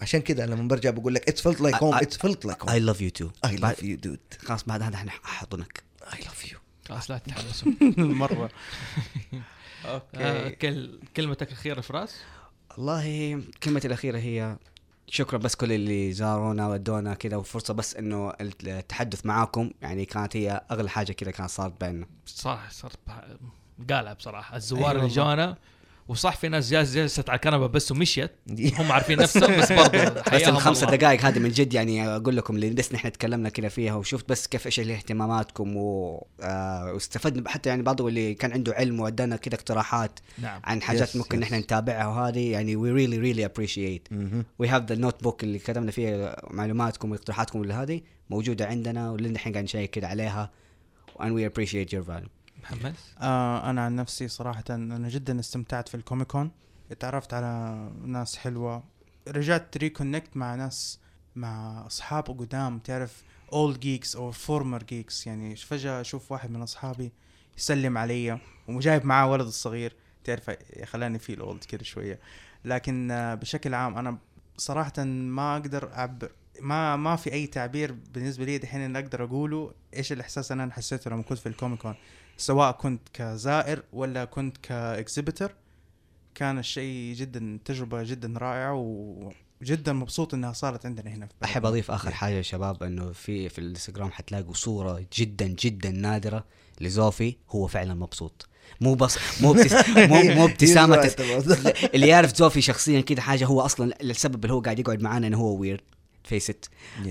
عشان 0.00 0.20
كذا 0.20 0.46
لما 0.46 0.68
برجع 0.68 0.90
بقول 0.90 1.14
لك 1.14 1.30
like 1.30 1.74
I- 1.74 1.78
home. 1.78 1.94
I- 1.94 2.00
it's 2.06 2.16
felt 2.16 2.50
like 2.50 2.60
home. 2.62 2.68
I 2.70 2.78
love 2.80 3.00
you 3.00 3.10
too. 3.22 3.30
I 3.48 3.52
love 3.60 3.82
you 3.82 4.06
dude. 4.06 4.46
خلاص 4.46 4.64
بعد 4.64 4.82
هذا 4.82 4.94
إحنا 4.94 5.12
احضنك 5.24 5.82
I 6.02 6.14
love 6.16 6.48
you. 6.50 6.56
خلاص 6.88 7.10
لا 7.10 7.18
تتحمسوا 7.18 7.72
مرة. 7.98 8.50
آه 9.84 10.02
أوكي 10.14 10.50
كل 10.50 10.98
كلمتك 11.16 11.48
الأخيرة 11.48 11.80
فراس؟ 11.80 12.14
والله 12.70 13.42
كلمتي 13.62 13.86
الأخيرة 13.88 14.18
هي 14.18 14.56
شكرا 15.08 15.38
بس 15.38 15.54
كل 15.54 15.72
اللي 15.72 16.12
زارونا 16.12 16.68
ودونا 16.68 17.14
كذا 17.14 17.36
وفرصة 17.36 17.74
بس 17.74 17.96
إنه 17.96 18.32
التحدث 18.40 19.26
معاكم. 19.26 19.70
يعني 19.82 20.04
كانت 20.04 20.36
هي 20.36 20.62
أغلى 20.70 20.88
حاجة 20.90 21.12
كذا 21.12 21.30
كانت 21.30 21.50
صارت 21.50 21.80
بيننا. 21.84 22.06
صح 22.26 22.70
صرت 22.70 22.98
قالها 23.90 24.12
بصراحة 24.12 24.56
الزوار 24.56 24.90
أيوة 24.90 25.02
اللي. 25.02 25.14
جانا 25.14 25.56
وصح 26.08 26.36
في 26.36 26.48
ناس 26.48 26.70
جالس 26.70 26.94
جلست 26.94 27.30
على 27.30 27.36
الكنبه 27.36 27.66
بس 27.66 27.92
ومشيت 27.92 28.30
هم 28.78 28.92
عارفين 28.92 29.18
نفسهم 29.18 29.60
بس 29.60 29.72
برضه 29.72 29.98
بس 30.70 30.82
الله. 30.82 30.96
دقائق 30.96 31.24
هذه 31.24 31.38
من 31.38 31.48
جد 31.48 31.74
يعني 31.74 32.08
أقول 32.16 32.36
لكم 32.36 32.56
اللي 32.56 32.70
بس 32.70 32.92
نحن 32.94 33.12
تكلمنا 33.12 33.48
كذا 33.48 33.68
فيها 33.68 33.94
وشفت 33.94 34.28
بس 34.28 34.46
كيف 34.46 34.66
إيش 34.66 34.80
اهتماماتكم 34.80 35.76
و... 35.76 36.26
آه 36.40 36.92
واستفدنا 36.92 37.50
حتى 37.50 37.68
يعني 37.68 37.82
بعض 37.82 38.02
اللي 38.02 38.34
كان 38.34 38.52
عنده 38.52 38.74
علم 38.74 39.00
وأدانا 39.00 39.36
كذا 39.36 39.54
اقتراحات 39.54 40.20
نعم 40.38 40.60
عن 40.64 40.82
حاجات 40.82 41.10
Yes, 41.10 41.16
ممكن 41.16 41.38
yes. 41.38 41.42
نحن 41.42 41.54
نتابعها 41.54 42.06
وهذه 42.06 42.50
يعني 42.52 42.76
we 42.76 42.88
really 42.98 43.18
really 43.18 43.48
appreciate 43.50 44.12
مهم. 44.12 44.44
we 44.62 44.66
have 44.66 44.92
the 44.92 44.98
notebook 45.06 45.36
اللي 45.42 45.58
كتبنا 45.58 45.90
فيها 45.90 46.36
معلوماتكم 46.50 47.10
واقتراحاتكم 47.10 47.62
اللي 47.62 47.74
هذه 47.74 48.00
موجودة 48.30 48.66
عندنا 48.66 49.10
ولنا 49.10 49.28
الحين 49.28 49.52
قاعد 49.52 49.64
نشيك 49.64 49.90
كده 49.90 50.08
عليها 50.08 50.50
and 51.18 51.32
we 51.32 51.50
appreciate 51.50 51.88
your 51.96 52.02
value 52.10 52.35
محمد 52.70 52.94
آه 53.20 53.70
أنا 53.70 53.84
عن 53.84 53.96
نفسي 53.96 54.28
صراحة 54.28 54.64
أنا 54.70 55.08
جدا 55.08 55.40
استمتعت 55.40 55.88
في 55.88 55.94
ال 55.94 56.00
Comic 56.00 56.28
Con. 56.28 56.50
اتعرفت 56.90 57.34
على 57.34 57.90
ناس 58.04 58.36
حلوة. 58.36 58.84
رجعت 59.28 59.76
reconnect 59.76 60.36
مع 60.36 60.54
ناس 60.54 61.00
مع 61.36 61.86
أصحاب 61.86 62.24
قدام. 62.24 62.78
تعرف 62.78 63.22
old 63.52 63.80
geeks 63.80 64.16
أو 64.16 64.30
former 64.30 64.82
geeks 64.82 65.26
يعني 65.26 65.56
فجأة 65.56 66.00
أشوف 66.00 66.32
واحد 66.32 66.50
من 66.50 66.62
أصحابي 66.62 67.12
يسلم 67.58 67.98
علي 67.98 68.38
وجايب 68.68 69.04
معاه 69.04 69.30
ولد 69.30 69.46
الصغير. 69.46 69.96
تعرف 70.24 70.50
خلاني 70.84 71.18
feel 71.18 71.40
old 71.40 71.64
كده 71.64 71.84
شوية. 71.84 72.20
لكن 72.64 73.10
آه، 73.10 73.34
بشكل 73.34 73.74
عام 73.74 73.98
أنا 73.98 74.18
صراحة 74.56 75.04
ما 75.04 75.56
أقدر 75.56 75.92
اعبر 75.92 76.30
ما 76.60 76.96
ما 76.96 77.16
في 77.16 77.32
أي 77.32 77.46
تعبير 77.46 77.92
بالنسبة 78.14 78.44
لي 78.44 78.58
دحين 78.58 78.96
أقدر 78.96 79.24
أقوله 79.24 79.72
إيش 79.96 80.12
الإحساس 80.12 80.52
أنا 80.52 80.72
حسيته 80.72 81.10
لما 81.10 81.22
كنت 81.22 81.38
في 81.38 81.48
الكوميكون. 81.48 81.94
سواء 82.36 82.72
كنت 82.72 83.08
كزائر 83.12 83.82
ولا 83.92 84.24
كنت 84.24 84.56
كاكزيبيتر 84.56 85.54
كان 86.34 86.58
الشيء 86.58 87.14
جدا 87.14 87.58
تجربة 87.64 88.02
جدا 88.02 88.34
رائعة 88.38 88.74
و 88.74 89.32
جدا 89.62 89.92
مبسوط 89.92 90.34
إنها 90.34 90.52
صارت 90.52 90.86
عندنا 90.86 91.10
هنا 91.10 91.26
في. 91.26 91.32
أحب 91.44 91.66
أضيف 91.66 91.90
آخر 91.90 92.10
حاجة 92.10 92.34
يا 92.34 92.42
شباب 92.42 92.82
إنه 92.82 93.12
في 93.12 93.48
في 93.48 93.58
الإنستغرام 93.58 94.10
حتلاقوا 94.10 94.54
صورة 94.54 95.06
جدا 95.12 95.46
جدا 95.46 95.90
نادرة 95.90 96.44
لزوفي 96.80 97.36
هو 97.50 97.66
فعلا 97.66 97.94
مبسوط. 97.94 98.48
مو 98.80 98.94
بس 98.94 99.18
مو 99.42 99.52
ابتس... 99.52 99.88
مو 99.88 100.22
مو 100.22 100.44
ابتسامة 100.50 100.96
تس... 100.96 101.16
اللي 101.94 102.08
يعرف 102.08 102.36
زوفي 102.36 102.60
شخصيا 102.60 103.00
كده 103.00 103.22
حاجة 103.22 103.46
هو 103.46 103.60
أصلا 103.60 103.94
السبب 104.02 104.44
اللي 104.44 104.54
هو 104.54 104.60
قاعد 104.60 104.78
يقعد 104.78 105.02
معانا 105.02 105.26
إنه 105.26 105.38
هو 105.38 105.56
ويرد 105.56 105.80
فيس 106.26 106.50
ات 106.50 106.66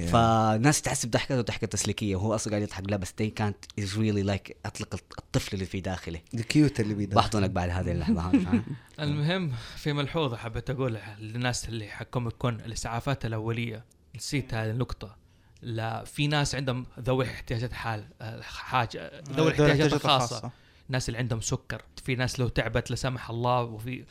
فالناس 0.07 0.81
تحسب 0.81 1.11
ضحكته 1.11 1.41
ضحكه 1.41 1.67
تسليكية. 1.67 2.15
وهو 2.15 2.35
أصلا 2.35 2.51
قاعد 2.51 2.63
يضحك. 2.63 2.89
لا 2.89 2.97
بس 2.97 3.13
دي 3.17 3.29
كانت 3.29 3.57
از 3.79 3.97
ريلي 3.97 4.21
لايك 4.21 4.57
أطلق 4.65 4.99
الطفل 5.19 5.53
اللي 5.53 5.65
في 5.65 5.81
داخله 5.81 6.21
الكيوت 6.33 6.79
اللي 6.79 6.93
بيدخل 6.93 7.15
بحضنك 7.15 7.49
بعد 7.49 7.69
هذه 7.69 7.91
اللحظة؟ 7.91 8.31
المهم 8.99 9.51
في 9.77 9.93
ملحوظة 9.93 10.37
حبيت 10.37 10.69
أقولها 10.69 11.17
للناس 11.19 11.69
اللي 11.69 11.87
حكم 11.87 12.29
كون 12.29 12.55
الإسعافات 12.55 13.25
الأولية. 13.25 13.85
نسيت 14.15 14.53
هذه 14.53 14.71
النقطة. 14.71 15.15
لا 15.61 16.03
في 16.03 16.27
ناس 16.27 16.55
عندهم 16.55 16.85
ذوي 16.99 17.25
احتياجات 17.25 17.73
حال 17.73 18.07
آه، 18.21 18.41
حاجة 18.41 19.23
ذوي 19.31 19.47
الاحتياجات 19.47 19.93
الخاصه 19.93 20.51
الناس 20.87 21.09
اللي 21.09 21.19
عندهم 21.19 21.41
سكر. 21.41 21.81
في 22.03 22.15
ناس 22.15 22.39
لو 22.39 22.47
تعبت 22.47 22.89
لا 22.89 22.95
سمح 22.95 23.29
الله 23.29 23.61
وفي 23.61 24.05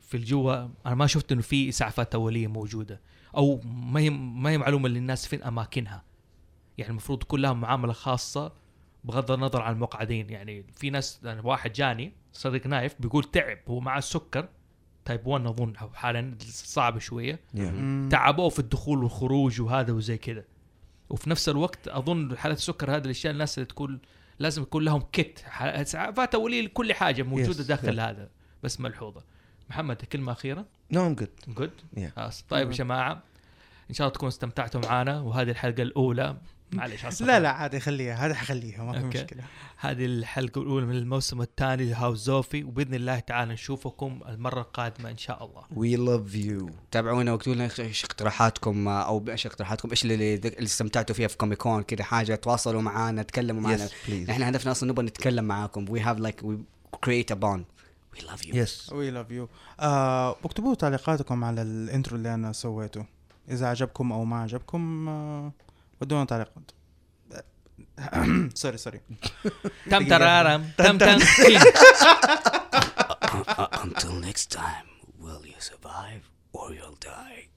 في 0.00 0.16
الجوا 0.16 0.68
أنا 0.86 0.94
ما 0.94 1.06
شفت 1.06 1.32
إنه 1.32 1.42
في 1.42 1.68
إسعافات 1.68 2.14
أولية 2.14 2.46
موجودة. 2.46 3.00
أو 3.36 3.60
ما 3.64 4.00
هي 4.00 4.10
ما 4.10 4.50
هي 4.50 4.58
معلومة 4.58 4.88
للناس 4.88 5.26
فين 5.26 5.42
أماكنها. 5.42 6.02
يعني 6.78 6.90
المفروض 6.90 7.18
تكون 7.18 7.40
لهم 7.40 7.60
معاملة 7.60 7.92
خاصة 7.92 8.52
بغض 9.04 9.30
النظر 9.30 9.62
عن 9.62 9.74
المقعدين. 9.74 10.30
يعني 10.30 10.64
في 10.74 10.90
ناس 10.90 11.20
يعني 11.24 11.40
واحد 11.44 11.72
جاني 11.72 12.12
صديق 12.32 12.66
نايف 12.66 12.94
بيقول 13.00 13.24
تعب 13.24 13.58
هو 13.68 13.80
معاه 13.80 13.98
السكر 13.98 14.48
type 15.04 15.26
1 15.26 15.46
أظن 15.46 15.72
حالا 15.94 16.34
صعب 16.48 16.98
شوية. 16.98 17.40
تعبوه 18.10 18.48
في 18.48 18.58
الدخول 18.58 19.02
والخروج 19.02 19.60
وهذا 19.60 19.92
وزي 19.92 20.18
كذا. 20.18 20.44
وفي 21.10 21.30
نفس 21.30 21.48
الوقت 21.48 21.88
أظن 21.88 22.36
حالة 22.36 22.54
السكر 22.54 22.96
هذه 22.96 23.04
الأشياء 23.04 23.32
الناس 23.32 23.58
اللي 23.58 23.66
تقول 23.66 23.98
لازم 24.38 24.62
يكون 24.62 24.84
لهم 24.84 25.02
kit 25.12 25.44
اسعافات 25.60 26.34
اوليه 26.34 26.62
لكل 26.62 26.92
حاجة 26.92 27.22
موجودة 27.22 27.64
Yes, 27.64 27.66
داخل 27.66 28.00
هذا 28.00 28.30
بس 28.62 28.80
ملحوظة. 28.80 29.24
محمد 29.70 29.96
كلمة 29.96 30.32
أخيرة؟ 30.32 30.66
No 30.90 31.06
I'm 31.06 31.14
good 31.14 31.30
good 31.48 31.70
طيب 32.48 32.70
يا 32.70 32.76
جماعة 32.76 33.22
إن 33.90 33.94
شاء 33.94 34.06
الله 34.06 34.14
تكونوا 34.14 34.28
استمتعتوا 34.28 34.80
معنا 34.80 35.20
وهذه 35.20 35.50
الحلقة 35.50 35.82
الأولى. 35.82 36.36
معلش. 36.72 37.22
لا 37.22 37.40
لا 37.40 37.50
عادي 37.50 37.80
خليها 37.80 38.26
هذا 38.26 38.34
حخليها 38.34 38.84
ما 38.84 38.92
في. 38.92 39.04
مشكلة. 39.06 39.42
هذه 39.76 40.04
الحلقة 40.04 40.62
الأولى 40.62 40.86
من 40.86 40.96
الموسم 40.96 41.42
الثاني 41.42 41.84
ل 41.84 41.90
House 41.90 42.18
زوفي. 42.18 42.64
وبإذن 42.64 42.94
الله 42.94 43.18
تعالى 43.18 43.52
نشوفكم 43.52 44.20
المرة 44.28 44.60
القادمة 44.60 45.10
إن 45.10 45.16
شاء 45.16 45.44
الله. 45.44 45.62
We 45.76 45.96
love 45.96 46.34
you 46.34 46.70
تابعونا 46.90 47.32
واكتبوا 47.32 47.54
لنا 47.54 47.70
إيش 47.78 48.04
اقتراحاتكم 48.04 48.88
أو 48.88 49.24
إيش 49.28 49.46
اقتراحاتكم 49.46 49.90
إيش 49.90 50.04
اللي, 50.04 50.34
اللي 50.34 50.62
استمتعتوا 50.62 51.14
فيها 51.14 51.28
في 51.28 51.36
كوميكون 51.36 51.82
كذا 51.82 52.04
حاجة 52.04 52.34
تواصلوا 52.34 52.82
معنا 52.82 53.22
تكلموا 53.22 53.62
معنا 53.62 53.88
please 54.08 54.30
نحن 54.30 54.42
هدفنا 54.42 54.72
أصلا 54.72 54.88
نبغى 54.90 55.06
نتكلم 55.06 55.44
معاكم. 55.44 55.90
We 55.90 56.00
have 56.00 56.18
like 56.18 56.40
we 56.42 56.58
create 57.04 57.32
a 57.32 57.34
bond 57.34 57.64
We 58.14 58.20
love 58.26 58.46
you 58.46 58.54
yes 58.56 58.92
we 58.92 59.10
love 59.10 59.30
you 59.30 59.48
اكتبوا 60.44 60.74
تعليقاتكم 60.74 61.44
على 61.44 61.62
ال 61.62 61.71
intro 61.71 62.16
اللي 62.16 62.34
أنا 62.34 62.52
سويته. 62.52 63.06
إذا 63.50 63.66
عجبكم 63.66 64.12
أو 64.12 64.24
ما 64.24 64.42
عجبكم 64.42 65.08
آه، 65.08 65.52
ودونا 66.00 66.24
تعليقات. 66.24 66.70
sorry 68.54 68.76
sorry 68.76 69.00
تم 69.90 70.08
ترارم. 70.10 70.70
تم 70.78 70.98
تم 70.98 71.18
until 73.84 74.12
next 74.28 74.50
time 74.52 74.86
will 75.20 75.44
you 75.52 75.60
survive 75.70 76.22
or 76.52 76.66
you'll 76.72 76.98
die? 77.00 77.53